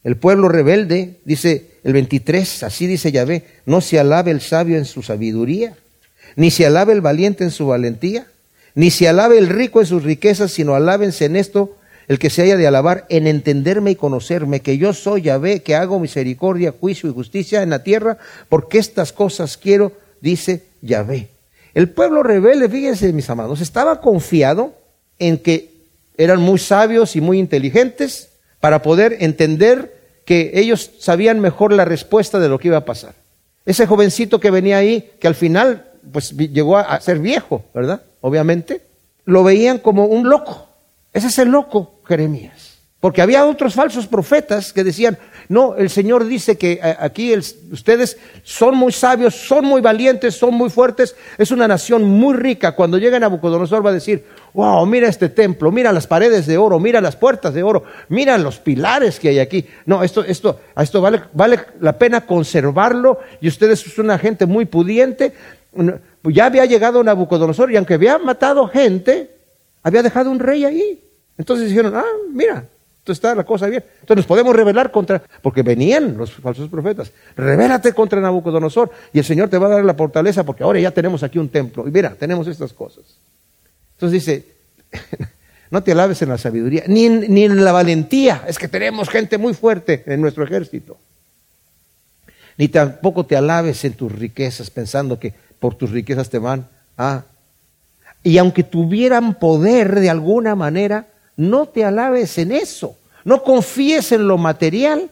el 0.04 0.18
pueblo 0.18 0.50
rebelde, 0.50 1.22
dice 1.24 1.80
el 1.86 1.94
23, 1.94 2.64
así 2.64 2.86
dice 2.86 3.14
Yahvé, 3.14 3.46
no 3.66 3.80
se 3.80 3.98
alabe 3.98 4.32
el 4.32 4.42
sabio 4.42 4.78
en 4.78 4.84
su 4.84 5.04
sabiduría, 5.04 5.78
ni 6.36 6.52
se 6.52 6.66
alabe 6.66 6.92
el 6.92 7.00
valiente 7.00 7.46
en 7.46 7.52
su 7.52 7.68
valentía, 7.68 8.28
ni 8.76 8.92
se 8.92 9.08
alabe 9.08 9.38
el 9.38 9.48
rico 9.48 9.80
en 9.80 9.88
sus 9.88 10.04
riquezas, 10.04 10.52
sino 10.52 10.76
alábense 10.76 11.26
en 11.26 11.38
esto 11.38 11.78
el 12.08 12.20
que 12.20 12.30
se 12.30 12.44
haya 12.44 12.58
de 12.58 12.68
alabar, 12.68 13.06
en 13.10 13.26
entenderme 13.26 13.92
y 13.92 13.96
conocerme, 13.96 14.60
que 14.60 14.78
yo 14.78 14.94
soy 14.94 15.24
Yahvé, 15.24 15.64
que 15.64 15.76
hago 15.76 16.00
misericordia, 16.00 16.74
juicio 16.80 17.10
y 17.10 17.14
justicia 17.14 17.64
en 17.64 17.72
la 17.72 17.84
tierra, 17.84 18.18
porque 18.48 18.78
estas 18.78 19.12
cosas 19.12 19.58
quiero, 19.58 19.92
dice 20.22 20.64
Yahvé 20.82 21.30
El 21.74 21.90
pueblo 21.90 22.22
rebelde, 22.22 22.70
fíjense 22.70 23.12
mis 23.12 23.30
amados, 23.30 23.62
estaba 23.62 24.02
confiado 24.02 24.76
en 25.18 25.40
que 25.40 25.72
eran 26.18 26.42
muy 26.42 26.60
sabios 26.60 27.16
y 27.16 27.22
muy 27.22 27.40
inteligentes 27.40 28.30
para 28.60 28.82
poder 28.82 29.18
entender 29.20 29.96
que 30.26 30.52
ellos 30.56 30.92
sabían 31.00 31.40
mejor 31.40 31.74
la 31.74 31.86
respuesta 31.86 32.40
de 32.40 32.50
lo 32.50 32.60
que 32.60 32.70
iba 32.70 32.78
a 32.78 32.86
pasar. 32.86 33.16
Ese 33.66 33.88
jovencito 33.88 34.40
que 34.40 34.52
venía 34.52 34.78
ahí, 34.78 35.12
que 35.20 35.28
al 35.28 35.36
final 35.36 35.92
pues 36.12 36.32
llegó 36.38 36.78
a 36.78 37.00
ser 37.02 37.20
viejo, 37.20 37.66
¿verdad? 37.74 38.02
Obviamente, 38.26 38.82
lo 39.26 39.44
veían 39.44 39.78
como 39.78 40.06
un 40.06 40.28
loco. 40.28 40.68
Ese 41.14 41.28
es 41.28 41.38
el 41.38 41.50
loco, 41.50 42.02
Jeremías. 42.08 42.80
Porque 43.00 43.22
había 43.22 43.46
otros 43.46 43.76
falsos 43.76 44.08
profetas 44.08 44.74
que 44.74 44.84
decían, 44.84 45.20
no, 45.48 45.76
el 45.76 45.92
Señor 45.92 46.26
dice 46.26 46.58
que 46.58 46.80
eh, 46.84 46.98
aquí 47.00 47.36
ustedes 47.36 48.18
son 48.42 48.78
muy 48.78 48.92
sabios, 48.92 49.36
son 49.36 49.66
muy 49.66 49.80
valientes, 49.80 50.34
son 50.34 50.56
muy 50.56 50.72
fuertes, 50.72 51.16
es 51.38 51.52
una 51.52 51.68
nación 51.68 52.04
muy 52.04 52.36
rica. 52.36 52.72
Cuando 52.72 52.98
llegue 52.98 53.20
Nabucodonosor 53.20 53.86
va 53.86 53.92
a 53.92 53.94
decir, 53.94 54.26
wow, 54.56 54.84
mira 54.88 55.08
este 55.08 55.30
templo, 55.30 55.72
mira 55.72 55.94
las 55.94 56.08
paredes 56.08 56.48
de 56.48 56.58
oro, 56.58 56.80
mira 56.80 57.02
las 57.02 57.16
puertas 57.16 57.54
de 57.54 57.62
oro, 57.62 57.84
mira 58.10 58.40
los 58.40 58.58
pilares 58.58 59.20
que 59.20 59.30
hay 59.30 59.38
aquí. 59.38 59.68
No, 59.86 60.02
esto, 60.02 60.24
esto, 60.24 60.62
esto 60.76 61.00
vale, 61.00 61.22
vale 61.34 61.60
la 61.80 61.96
pena 62.00 62.26
conservarlo 62.26 63.20
y 63.40 63.50
ustedes 63.50 63.82
son 63.82 64.06
una 64.06 64.18
gente 64.18 64.48
muy 64.48 64.66
pudiente. 64.66 65.32
Ya 66.30 66.46
había 66.46 66.66
llegado 66.66 67.04
Nabucodonosor 67.04 67.72
y 67.72 67.78
aunque 67.78 67.96
había 67.96 68.18
matado 68.18 68.68
gente, 68.68 69.32
había 69.84 70.02
dejado 70.04 70.32
un 70.32 70.40
rey 70.40 70.66
ahí. 70.66 71.04
Entonces 71.38 71.70
dijeron, 71.70 71.96
ah, 71.96 72.04
mira, 72.32 72.66
entonces 73.06 73.20
está 73.20 73.36
la 73.36 73.44
cosa 73.44 73.68
bien. 73.68 73.84
Entonces 74.02 74.18
nos 74.18 74.26
podemos 74.26 74.56
rebelar 74.56 74.92
contra, 74.92 75.22
porque 75.44 75.62
venían 75.62 76.18
los 76.18 76.32
falsos 76.32 76.70
profetas. 76.70 77.12
Revélate 77.36 77.94
contra 77.94 78.20
Nabucodonosor 78.20 78.90
y 79.14 79.20
el 79.20 79.26
Señor 79.26 79.48
te 79.48 79.60
va 79.60 79.68
a 79.68 79.70
dar 79.70 79.86
la 79.86 79.94
fortaleza 79.94 80.44
porque 80.44 80.64
ahora 80.64 80.80
ya 80.80 80.90
tenemos 80.90 81.22
aquí 81.22 81.38
un 81.38 81.50
templo. 81.50 81.88
Y 81.88 81.92
mira, 81.92 82.16
tenemos 82.18 82.48
estas 82.48 82.74
cosas. 82.74 83.04
Entonces 83.94 84.26
dice, 84.26 84.46
no 85.70 85.84
te 85.84 85.92
alabes 85.92 86.20
en 86.24 86.30
la 86.30 86.40
sabiduría, 86.40 86.86
ni 86.88 87.06
en, 87.06 87.32
ni 87.32 87.44
en 87.44 87.64
la 87.64 87.72
valentía. 87.72 88.44
Es 88.48 88.58
que 88.58 88.68
tenemos 88.68 89.08
gente 89.08 89.38
muy 89.38 89.54
fuerte 89.54 90.04
en 90.08 90.20
nuestro 90.20 90.44
ejército. 90.44 90.98
Ni 92.58 92.70
tampoco 92.70 93.26
te 93.28 93.36
alabes 93.36 93.86
en 93.86 93.94
tus 93.94 94.12
riquezas 94.12 94.72
pensando 94.72 95.20
que 95.20 95.34
por 95.60 95.76
tus 95.76 95.92
riquezas 95.92 96.30
te 96.30 96.40
van 96.40 96.68
a... 96.98 97.24
Y 98.24 98.38
aunque 98.40 98.64
tuvieran 98.64 99.36
poder 99.36 100.00
de 100.00 100.10
alguna 100.10 100.56
manera, 100.56 101.08
no 101.38 101.68
te 101.68 101.86
alabes 101.86 102.38
en 102.38 102.52
eso. 102.52 102.98
No 103.24 103.44
confíes 103.44 104.12
en 104.12 104.28
lo 104.28 104.38
material 104.38 105.12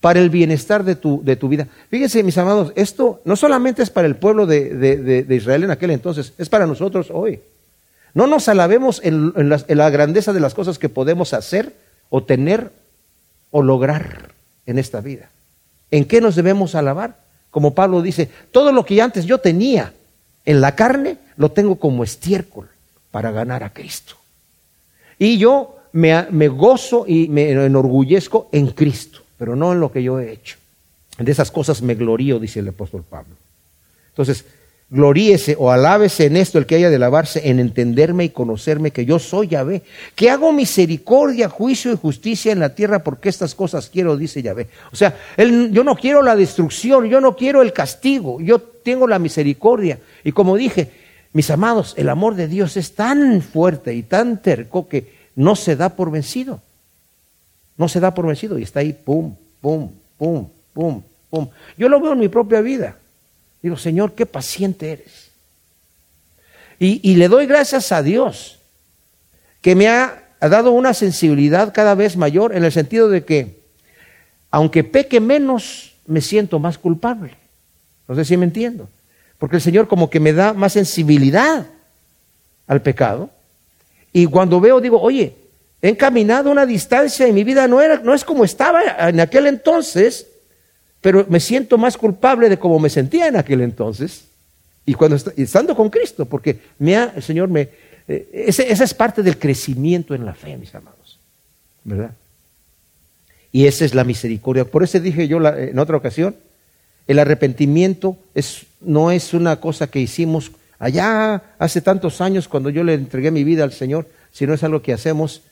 para 0.00 0.20
el 0.20 0.30
bienestar 0.30 0.84
de 0.84 0.96
tu, 0.96 1.22
de 1.22 1.36
tu 1.36 1.48
vida. 1.48 1.66
Fíjense, 1.90 2.22
mis 2.22 2.38
amados, 2.38 2.72
esto 2.74 3.20
no 3.24 3.36
solamente 3.36 3.82
es 3.82 3.90
para 3.90 4.06
el 4.06 4.16
pueblo 4.16 4.46
de, 4.46 5.26
Israel 5.28 5.64
en 5.64 5.70
aquel 5.70 5.90
entonces, 5.90 6.32
es 6.38 6.48
para 6.48 6.66
nosotros 6.66 7.08
hoy. 7.12 7.40
No 8.14 8.26
nos 8.26 8.48
alabemos 8.48 9.00
en, 9.04 9.32
en 9.36 9.78
la 9.78 9.90
grandeza 9.90 10.32
de 10.32 10.40
las 10.40 10.54
cosas 10.54 10.78
que 10.78 10.88
podemos 10.88 11.34
hacer 11.34 11.74
o 12.08 12.22
tener 12.22 12.72
o 13.50 13.62
lograr 13.62 14.32
en 14.66 14.78
esta 14.78 15.00
vida. 15.00 15.28
¿En 15.90 16.04
qué 16.04 16.20
nos 16.20 16.34
debemos 16.34 16.74
alabar? 16.74 17.16
Como 17.50 17.74
Pablo 17.74 18.02
dice, 18.02 18.30
todo 18.52 18.72
lo 18.72 18.84
que 18.84 19.00
antes 19.02 19.24
yo 19.24 19.38
tenía 19.38 19.92
en 20.44 20.60
la 20.60 20.74
carne, 20.74 21.18
lo 21.36 21.50
tengo 21.50 21.76
como 21.76 22.04
estiércol 22.04 22.68
para 23.10 23.30
ganar 23.30 23.62
a 23.64 23.72
Cristo. 23.72 24.16
Y 25.18 25.38
yo 25.38 25.76
me, 25.92 26.48
gozo 26.48 27.04
y 27.06 27.28
me 27.28 27.50
enorgullezco 27.50 28.48
en 28.52 28.68
Cristo, 28.68 29.20
pero 29.36 29.56
no 29.56 29.72
en 29.72 29.80
lo 29.80 29.90
que 29.92 30.02
yo 30.02 30.20
he 30.20 30.32
hecho. 30.32 30.56
De 31.18 31.30
esas 31.30 31.50
cosas 31.50 31.82
me 31.82 31.94
glorío, 31.94 32.38
dice 32.38 32.60
el 32.60 32.68
apóstol 32.68 33.04
Pablo. 33.08 33.34
Entonces, 34.08 34.44
gloríese 34.90 35.54
o 35.58 35.70
alábese 35.70 36.26
en 36.26 36.36
esto 36.36 36.58
el 36.58 36.66
que 36.66 36.74
haya 36.74 36.90
de 36.90 36.96
alabarse, 36.96 37.48
en 37.48 37.60
entenderme 37.60 38.24
y 38.24 38.30
conocerme 38.30 38.90
que 38.90 39.06
yo 39.06 39.20
soy 39.20 39.48
Yahvé, 39.48 39.82
que 40.16 40.30
hago 40.30 40.52
misericordia, 40.52 41.48
juicio 41.48 41.92
y 41.92 41.96
justicia 41.96 42.50
en 42.50 42.58
la 42.58 42.74
tierra 42.74 43.04
porque 43.04 43.28
estas 43.28 43.54
cosas 43.54 43.88
quiero, 43.88 44.16
dice 44.16 44.42
Yahvé. 44.42 44.68
O 44.92 44.96
sea, 44.96 45.16
yo 45.38 45.84
no 45.84 45.94
quiero 45.94 46.22
la 46.22 46.34
destrucción, 46.34 47.06
yo 47.06 47.20
no 47.20 47.36
quiero 47.36 47.62
el 47.62 47.72
castigo, 47.72 48.40
yo 48.40 48.58
tengo 48.58 49.06
la 49.06 49.20
misericordia. 49.20 50.00
Y 50.24 50.32
como 50.32 50.56
dije, 50.56 50.90
mis 51.32 51.50
amados, 51.50 51.94
el 51.96 52.08
amor 52.08 52.34
de 52.34 52.48
Dios 52.48 52.76
es 52.76 52.94
tan 52.96 53.40
fuerte 53.42 53.94
y 53.94 54.02
tan 54.02 54.42
terco 54.42 54.88
que 54.88 55.14
no 55.36 55.54
se 55.54 55.76
da 55.76 55.90
por 55.90 56.10
vencido. 56.10 56.60
No 57.76 57.88
se 57.88 58.00
da 58.00 58.12
por 58.12 58.26
vencido 58.26 58.58
y 58.58 58.64
está 58.64 58.80
ahí, 58.80 58.92
pum, 58.92 59.36
pum, 59.60 59.90
pum, 60.18 60.48
pum, 60.74 61.02
pum. 61.30 61.48
Yo 61.78 61.88
lo 61.88 62.00
veo 62.00 62.12
en 62.12 62.18
mi 62.18 62.28
propia 62.28 62.60
vida. 62.60 62.96
Digo, 63.62 63.76
Señor, 63.76 64.14
qué 64.14 64.26
paciente 64.26 64.92
eres. 64.92 65.30
Y, 66.78 67.14
le 67.16 67.28
doy 67.28 67.44
gracias 67.44 67.92
a 67.92 68.02
Dios 68.02 68.58
que 69.60 69.74
me 69.74 69.88
ha, 69.88 70.24
ha 70.40 70.48
dado 70.48 70.70
una 70.70 70.94
sensibilidad 70.94 71.74
cada 71.74 71.94
vez 71.94 72.16
mayor 72.16 72.56
en 72.56 72.64
el 72.64 72.72
sentido 72.72 73.10
de 73.10 73.22
que, 73.22 73.60
aunque 74.50 74.82
peque 74.82 75.20
menos, 75.20 75.92
me 76.06 76.22
siento 76.22 76.58
más 76.58 76.78
culpable. 76.78 77.34
No 78.08 78.14
sé 78.14 78.24
si 78.24 78.36
me 78.38 78.46
entiendo. 78.46 78.88
Porque 79.38 79.56
el 79.56 79.62
Señor 79.62 79.88
como 79.88 80.08
que 80.08 80.20
me 80.20 80.32
da 80.32 80.54
más 80.54 80.72
sensibilidad 80.72 81.66
al 82.66 82.80
pecado. 82.80 83.30
Y 84.12 84.26
cuando 84.26 84.58
veo, 84.58 84.80
digo, 84.80 85.00
oye, 85.00 85.34
he 85.82 85.90
encaminado 85.90 86.50
una 86.50 86.66
distancia 86.66 87.28
y 87.28 87.32
mi 87.32 87.44
vida 87.44 87.68
no, 87.68 87.80
era, 87.80 87.98
no 87.98 88.14
es 88.14 88.24
como 88.24 88.44
estaba 88.44 88.82
en 89.08 89.20
aquel 89.20 89.46
entonces, 89.46 90.26
pero 91.00 91.26
me 91.28 91.40
siento 91.40 91.78
más 91.78 91.96
culpable 91.96 92.48
de 92.48 92.58
como 92.58 92.78
me 92.78 92.90
sentía 92.90 93.28
en 93.28 93.36
aquel 93.36 93.62
entonces. 93.62 94.24
Y 94.84 94.94
cuando 94.94 95.16
estando 95.36 95.74
con 95.74 95.88
Cristo, 95.88 96.26
porque 96.26 96.58
me 96.78 96.96
ha, 96.96 97.12
el 97.16 97.22
Señor 97.22 97.48
me... 97.48 97.68
Eh, 98.08 98.44
esa, 98.48 98.62
es 98.64 98.94
parte 98.94 99.22
del 99.22 99.38
crecimiento 99.38 100.14
en 100.14 100.24
la 100.24 100.34
fe, 100.34 100.56
mis 100.56 100.74
amados. 100.74 101.18
¿Verdad? 101.84 102.12
Y 103.52 103.66
esa 103.66 103.84
es 103.84 103.94
la 103.94 104.04
misericordia. 104.04 104.64
Por 104.64 104.82
eso 104.82 105.00
dije 105.00 105.26
yo 105.26 105.38
en 105.46 105.78
otra 105.78 105.96
ocasión, 105.96 106.36
el 107.06 107.18
arrepentimiento 107.18 108.16
es, 108.34 108.66
no 108.80 109.10
es 109.10 109.34
una 109.34 109.56
cosa 109.60 109.88
que 109.88 110.00
hicimos 110.00 110.52
allá 110.78 111.42
hace 111.58 111.80
tantos 111.80 112.20
años 112.20 112.48
cuando 112.48 112.70
yo 112.70 112.84
le 112.84 112.94
entregué 112.94 113.30
mi 113.30 113.42
vida 113.42 113.64
al 113.64 113.72
Señor, 113.72 114.06
sino 114.32 114.54
es 114.54 114.62
algo 114.62 114.82
que 114.82 114.92
hacemos 114.92 115.42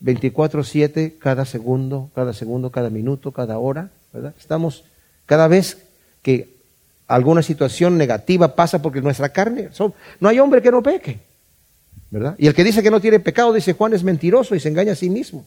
24/7, 0.00 1.18
cada 1.18 1.44
segundo, 1.44 2.10
cada 2.14 2.32
segundo, 2.32 2.70
cada 2.70 2.90
minuto, 2.90 3.32
cada 3.32 3.58
hora, 3.58 3.90
Estamos 4.38 4.84
cada 5.26 5.48
vez 5.48 5.78
que 6.22 6.48
alguna 7.06 7.42
situación 7.42 7.96
negativa 7.96 8.54
pasa 8.54 8.80
porque 8.82 9.00
nuestra 9.00 9.30
carne, 9.30 9.70
no 10.20 10.28
hay 10.28 10.38
hombre 10.38 10.62
que 10.62 10.70
no 10.70 10.82
peque, 10.82 11.18
¿verdad? 12.10 12.34
Y 12.38 12.46
el 12.46 12.54
que 12.54 12.64
dice 12.64 12.82
que 12.82 12.90
no 12.90 13.00
tiene 13.00 13.20
pecado, 13.20 13.52
dice 13.52 13.72
Juan, 13.72 13.94
es 13.94 14.02
mentiroso 14.02 14.54
y 14.54 14.60
se 14.60 14.68
engaña 14.68 14.92
a 14.92 14.96
sí 14.96 15.10
mismo. 15.10 15.44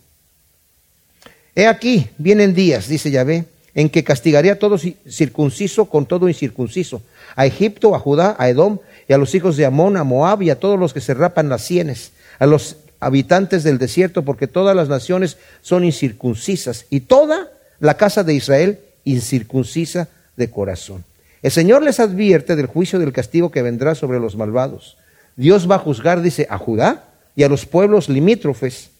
He 1.55 1.67
aquí, 1.67 2.09
vienen 2.17 2.53
días, 2.53 2.87
dice 2.87 3.11
Yahvé, 3.11 3.45
en 3.73 3.89
que 3.89 4.03
castigaré 4.03 4.51
a 4.51 4.59
todo 4.59 4.77
circunciso 4.77 5.85
con 5.85 6.05
todo 6.05 6.27
incircunciso, 6.27 7.01
a 7.35 7.45
Egipto, 7.45 7.95
a 7.95 7.99
Judá, 7.99 8.35
a 8.37 8.49
Edom 8.49 8.79
y 9.07 9.13
a 9.13 9.17
los 9.17 9.33
hijos 9.35 9.57
de 9.57 9.65
Amón, 9.65 9.97
a 9.97 10.03
Moab 10.03 10.41
y 10.41 10.49
a 10.49 10.59
todos 10.59 10.79
los 10.79 10.93
que 10.93 11.01
se 11.01 11.13
rapan 11.13 11.49
las 11.49 11.63
sienes, 11.63 12.11
a 12.39 12.45
los 12.45 12.77
habitantes 12.99 13.63
del 13.63 13.77
desierto, 13.77 14.23
porque 14.23 14.47
todas 14.47 14.75
las 14.75 14.89
naciones 14.89 15.37
son 15.61 15.83
incircuncisas 15.83 16.85
y 16.89 17.01
toda 17.01 17.49
la 17.81 17.97
casa 17.97 18.23
de 18.23 18.33
Israel 18.33 18.79
incircuncisa 19.03 20.07
de 20.37 20.49
corazón. 20.49 21.03
El 21.41 21.51
Señor 21.51 21.81
les 21.81 21.99
advierte 21.99 22.55
del 22.55 22.67
juicio 22.67 22.99
del 22.99 23.11
castigo 23.11 23.51
que 23.51 23.63
vendrá 23.63 23.95
sobre 23.95 24.19
los 24.19 24.37
malvados. 24.37 24.97
Dios 25.35 25.69
va 25.69 25.75
a 25.75 25.79
juzgar, 25.79 26.21
dice, 26.21 26.47
a 26.49 26.57
Judá 26.57 27.09
y 27.35 27.43
a 27.43 27.49
los 27.49 27.65
pueblos 27.65 28.07
limítrofes, 28.07 28.91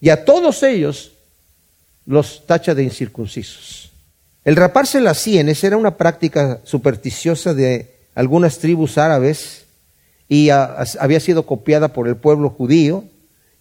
y 0.00 0.08
a 0.08 0.24
todos 0.24 0.62
ellos 0.62 1.12
los 2.06 2.46
tacha 2.46 2.74
de 2.74 2.82
incircuncisos. 2.82 3.92
El 4.44 4.56
raparse 4.56 5.00
las 5.00 5.18
sienes 5.18 5.62
era 5.62 5.76
una 5.76 5.96
práctica 5.96 6.60
supersticiosa 6.64 7.54
de 7.54 7.94
algunas 8.14 8.58
tribus 8.58 8.98
árabes 8.98 9.66
y 10.28 10.48
había 10.48 11.20
sido 11.20 11.44
copiada 11.44 11.88
por 11.88 12.08
el 12.08 12.16
pueblo 12.16 12.50
judío. 12.50 13.04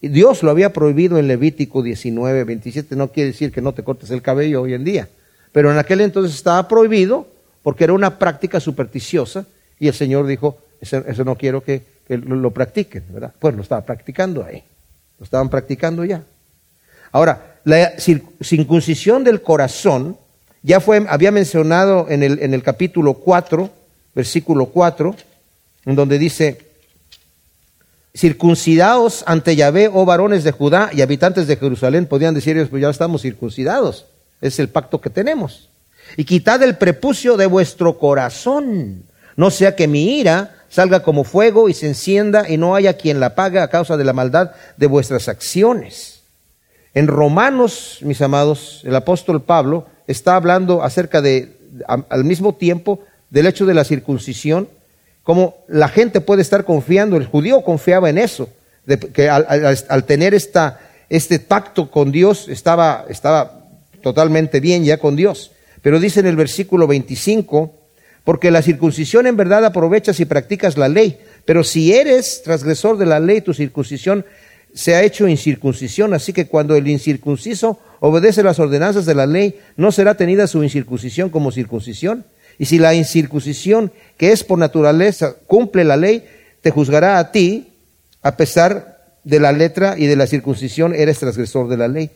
Dios 0.10 0.42
lo 0.42 0.50
había 0.50 0.74
prohibido 0.74 1.20
en 1.20 1.28
Levítico 1.28 1.84
19, 1.84 2.44
27. 2.44 2.96
No 2.96 3.12
quiere 3.12 3.32
decir 3.32 3.52
que 3.52 3.62
no 3.62 3.74
te 3.74 3.84
cortes 3.84 4.10
el 4.10 4.22
cabello 4.22 4.62
hoy 4.62 4.74
en 4.74 4.84
día, 4.84 5.08
pero 5.52 5.72
en 5.72 5.78
aquel 5.78 6.02
entonces 6.02 6.36
estaba 6.36 6.68
prohibido 6.68 7.28
porque 7.62 7.84
era 7.84 7.94
una 7.94 8.18
práctica 8.18 8.60
supersticiosa 8.60 9.46
y 9.80 9.88
el 9.88 9.94
Señor 9.94 10.26
dijo, 10.26 10.58
eso, 10.80 11.24
no 11.24 11.36
quiero 11.36 11.64
que, 11.64 11.84
lo, 12.08 12.52
practiquen, 12.52 13.04
¿verdad? 13.12 13.34
Pues 13.40 13.56
lo 13.56 13.62
estaba 13.62 13.86
practicando 13.86 14.44
ahí, 14.44 14.64
lo 15.20 15.24
estaban 15.24 15.50
practicando 15.50 16.04
ya. 16.04 16.24
Ahora, 17.12 17.60
la 17.64 17.94
circuncisión 18.00 19.24
del 19.24 19.42
corazón 19.42 20.18
ya 20.64 20.80
fue, 20.80 21.06
había 21.08 21.32
mencionado 21.32 22.08
en 22.10 22.24
el, 22.24 22.40
en 22.42 22.54
el 22.54 22.64
capítulo 22.64 23.14
4, 23.16 23.70
versículo 24.16 24.68
4, 24.68 25.16
en 25.86 25.96
donde 25.96 26.18
dice, 26.18 26.71
circuncidaos 28.16 29.24
ante 29.26 29.56
Yahvé, 29.56 29.90
oh 29.94 30.06
varones 30.06 30.44
de 30.44 30.52
Judá 30.52 30.90
y 30.94 31.02
habitantes 31.02 31.48
de 31.48 31.58
Jerusalén, 31.58 32.06
podían 32.06 32.34
decir 32.34 32.58
ellos, 32.58 32.70
pues 32.70 32.82
ya 32.82 32.90
estamos 32.90 33.22
circuncidados, 33.22 34.06
es 34.42 34.60
el 34.60 34.70
pacto 34.70 35.02
que 35.02 35.10
tenemos. 35.10 35.70
Y 36.18 36.26
quitad 36.26 36.62
el 36.64 36.78
prepucio 36.78 37.38
de 37.38 37.46
vuestro 37.46 37.98
corazón, 37.98 39.04
No 39.38 39.50
sea 39.50 39.78
que 39.78 39.88
mi 39.88 40.20
ira 40.20 40.56
salga 40.70 41.04
como 41.04 41.24
fuego 41.24 41.70
y 41.70 41.74
se 41.74 41.88
encienda 41.88 42.50
y 42.50 42.58
no 42.58 42.76
haya 42.76 42.98
quien 42.98 43.20
la 43.20 43.34
pague 43.34 43.60
a 43.60 43.70
causa 43.70 43.96
de 43.96 44.04
la 44.04 44.14
maldad 44.14 44.52
de 44.76 44.88
vuestras 44.88 45.30
acciones. 45.30 46.22
En 46.94 47.08
Romanos, 47.08 48.00
mis 48.02 48.22
amados, 48.22 48.82
el 48.84 48.96
apóstol 48.96 49.42
Pablo 49.42 49.88
está 50.08 50.36
hablando 50.36 50.84
acerca 50.84 51.22
de, 51.22 51.58
al 51.88 52.24
mismo 52.26 52.56
tiempo, 52.56 53.00
del 53.30 53.48
hecho 53.48 53.66
de 53.66 53.74
la 53.74 53.86
circuncisión, 53.86 54.68
como 55.24 55.64
la 55.68 55.88
gente 55.88 56.22
puede 56.22 56.42
estar 56.42 56.66
confiando, 56.66 57.18
el 57.18 57.26
judío 57.26 57.64
confiaba 57.64 58.10
en 58.10 58.18
eso, 58.18 58.50
de 58.86 58.98
que 58.98 59.30
al, 59.30 60.04
tener 60.06 60.34
esta, 60.34 60.80
este 61.10 61.40
pacto 61.40 61.92
con 61.92 62.12
Dios 62.12 62.48
estaba, 62.50 63.06
estaba 63.10 63.66
totalmente 64.02 64.60
bien 64.60 64.84
ya 64.84 64.98
con 64.98 65.16
Dios. 65.16 65.52
Pero 65.82 66.00
dice 66.00 66.20
en 66.20 66.28
el 66.28 66.36
versículo 66.36 66.88
25, 66.88 67.74
porque 68.24 68.52
la 68.52 68.62
circuncisión 68.62 69.28
en 69.28 69.38
verdad 69.38 69.66
aprovecha 69.66 70.14
si 70.14 70.26
practicas 70.26 70.78
la 70.78 70.88
ley, 70.88 71.20
pero 71.46 71.64
si 71.64 71.94
eres 71.94 72.42
transgresor 72.44 72.98
de 72.98 73.06
la 73.06 73.20
ley, 73.20 73.42
tu 73.42 73.54
circuncisión 73.54 74.26
se 74.74 74.96
ha 74.96 75.04
hecho 75.04 75.28
incircuncisión, 75.28 76.14
así 76.14 76.34
que 76.34 76.48
cuando 76.48 76.76
el 76.76 76.88
incircunciso 76.88 77.80
obedece 78.00 78.42
las 78.44 78.60
ordenanzas 78.60 79.06
de 79.06 79.16
la 79.16 79.26
ley, 79.26 79.60
no 79.76 79.92
será 79.92 80.16
tenida 80.16 80.48
su 80.48 80.64
incircuncisión 80.64 81.30
como 81.30 81.52
circuncisión. 81.52 82.26
Y 82.62 82.68
si 82.68 82.78
la 82.78 82.94
incircuncisión, 82.94 83.92
que 84.18 84.32
es 84.32 84.44
por 84.44 84.60
naturaleza, 84.60 85.34
cumple 85.48 85.84
la 85.84 85.98
ley, 85.98 86.24
te 86.62 86.70
juzgará 86.70 87.18
a 87.18 87.32
ti, 87.32 87.74
a 88.22 88.38
pesar 88.38 89.00
de 89.24 89.40
la 89.40 89.52
letra 89.52 89.96
y 89.98 90.06
de 90.06 90.16
la 90.16 90.28
circuncisión, 90.28 90.94
eres 90.94 91.18
transgresor 91.18 91.70
de 91.70 91.78
la 91.78 91.88
ley. 91.88 92.12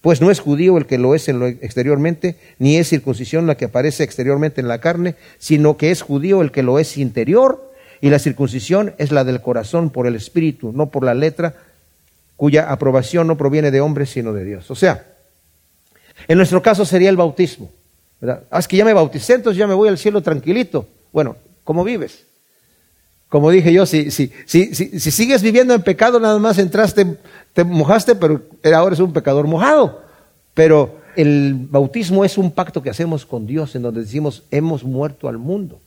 Pues 0.00 0.20
no 0.20 0.30
es 0.30 0.38
judío 0.38 0.78
el 0.78 0.86
que 0.86 0.98
lo 0.98 1.16
es 1.16 1.28
en 1.28 1.40
lo 1.40 1.48
exteriormente, 1.48 2.36
ni 2.60 2.76
es 2.76 2.90
circuncisión 2.90 3.48
la 3.48 3.56
que 3.56 3.64
aparece 3.64 4.04
exteriormente 4.04 4.60
en 4.60 4.68
la 4.68 4.80
carne, 4.80 5.16
sino 5.38 5.76
que 5.76 5.90
es 5.90 6.02
judío 6.02 6.42
el 6.42 6.52
que 6.52 6.62
lo 6.62 6.78
es 6.78 6.96
interior, 6.96 7.72
y 8.00 8.10
la 8.10 8.20
circuncisión 8.20 8.94
es 8.98 9.10
la 9.10 9.24
del 9.24 9.40
corazón 9.40 9.90
por 9.90 10.06
el 10.06 10.14
espíritu, 10.14 10.70
no 10.70 10.90
por 10.90 11.02
la 11.02 11.14
letra, 11.14 11.56
cuya 12.36 12.70
aprobación 12.70 13.26
no 13.26 13.36
proviene 13.36 13.72
de 13.72 13.80
hombres, 13.80 14.10
sino 14.10 14.32
de 14.32 14.44
Dios. 14.44 14.70
O 14.70 14.76
sea, 14.76 15.06
en 16.28 16.36
nuestro 16.36 16.62
caso 16.62 16.84
sería 16.84 17.10
el 17.10 17.16
bautismo. 17.16 17.72
¿Verdad? 18.20 18.44
Ah, 18.50 18.58
es 18.58 18.68
que 18.68 18.76
ya 18.76 18.84
me 18.84 18.92
bauticé, 18.92 19.34
entonces 19.34 19.58
ya 19.58 19.66
me 19.66 19.74
voy 19.74 19.88
al 19.88 19.98
cielo 19.98 20.22
tranquilito. 20.22 20.86
Bueno, 21.12 21.36
¿cómo 21.64 21.84
vives? 21.84 22.24
Como 23.28 23.50
dije 23.50 23.72
yo, 23.72 23.84
si, 23.84 24.10
si, 24.10 24.32
si, 24.46 24.74
si, 24.74 25.10
sigues 25.10 25.42
viviendo 25.42 25.74
en 25.74 25.82
pecado, 25.82 26.18
nada 26.18 26.38
más 26.38 26.58
entraste, 26.58 27.18
te 27.52 27.62
mojaste, 27.62 28.14
pero 28.14 28.42
ahora 28.74 28.94
es 28.94 29.00
un 29.00 29.12
pecador 29.12 29.46
mojado. 29.46 30.02
Pero 30.54 30.98
el 31.14 31.54
bautismo 31.54 32.24
es 32.24 32.38
un 32.38 32.50
pacto 32.50 32.82
que 32.82 32.90
hacemos 32.90 33.26
con 33.26 33.46
Dios 33.46 33.74
en 33.74 33.82
donde 33.82 34.00
decimos, 34.00 34.44
hemos 34.50 34.82
muerto 34.82 35.28
al 35.28 35.36
mundo. 35.36 35.78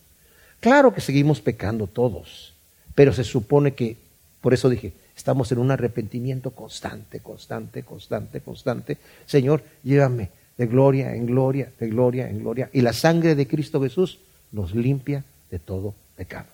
Claro 0.59 0.93
que 0.93 1.01
seguimos 1.01 1.41
pecando 1.41 1.88
todos, 1.88 2.53
pero 2.93 3.11
se 3.11 3.23
supone 3.23 3.73
que, 3.73 3.97
por 4.41 4.53
eso 4.53 4.69
dije, 4.69 4.93
estamos 5.17 5.51
en 5.51 5.57
un 5.57 5.71
arrepentimiento 5.71 6.51
constante, 6.51 7.21
constante, 7.21 7.82
constante, 7.82 8.41
constante. 8.41 8.97
Señor, 9.25 9.63
llévame 9.84 10.29
de 10.57 10.67
gloria 10.67 11.15
en 11.15 11.25
gloria, 11.25 11.71
de 11.79 11.87
gloria 11.89 12.29
en 12.29 12.39
gloria. 12.39 12.69
Y 12.73 12.81
la 12.81 12.93
sangre 12.93 13.35
de 13.35 13.47
Cristo 13.47 13.81
Jesús 13.81 14.19
nos 14.51 14.75
limpia 14.75 15.23
de 15.49 15.59
todo 15.59 15.93
pecado. 16.15 16.47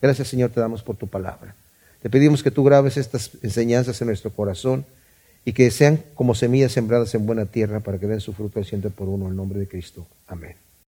Gracias 0.00 0.28
Señor 0.28 0.50
te 0.50 0.60
damos 0.60 0.82
por 0.82 0.96
tu 0.96 1.06
palabra. 1.06 1.54
Te 2.02 2.10
pedimos 2.10 2.42
que 2.42 2.50
tú 2.50 2.62
grabes 2.62 2.96
estas 2.96 3.32
enseñanzas 3.42 4.00
en 4.00 4.08
nuestro 4.08 4.32
corazón 4.32 4.84
y 5.44 5.52
que 5.52 5.70
sean 5.70 6.00
como 6.14 6.34
semillas 6.34 6.72
sembradas 6.72 7.14
en 7.14 7.26
buena 7.26 7.46
tierra 7.46 7.80
para 7.80 7.98
que 7.98 8.06
den 8.06 8.20
su 8.20 8.32
fruto 8.32 8.58
al 8.58 8.64
ciento 8.64 8.90
por 8.90 9.08
uno 9.08 9.28
en 9.28 9.36
nombre 9.36 9.58
de 9.58 9.66
Cristo. 9.66 10.06
Amén. 10.26 10.67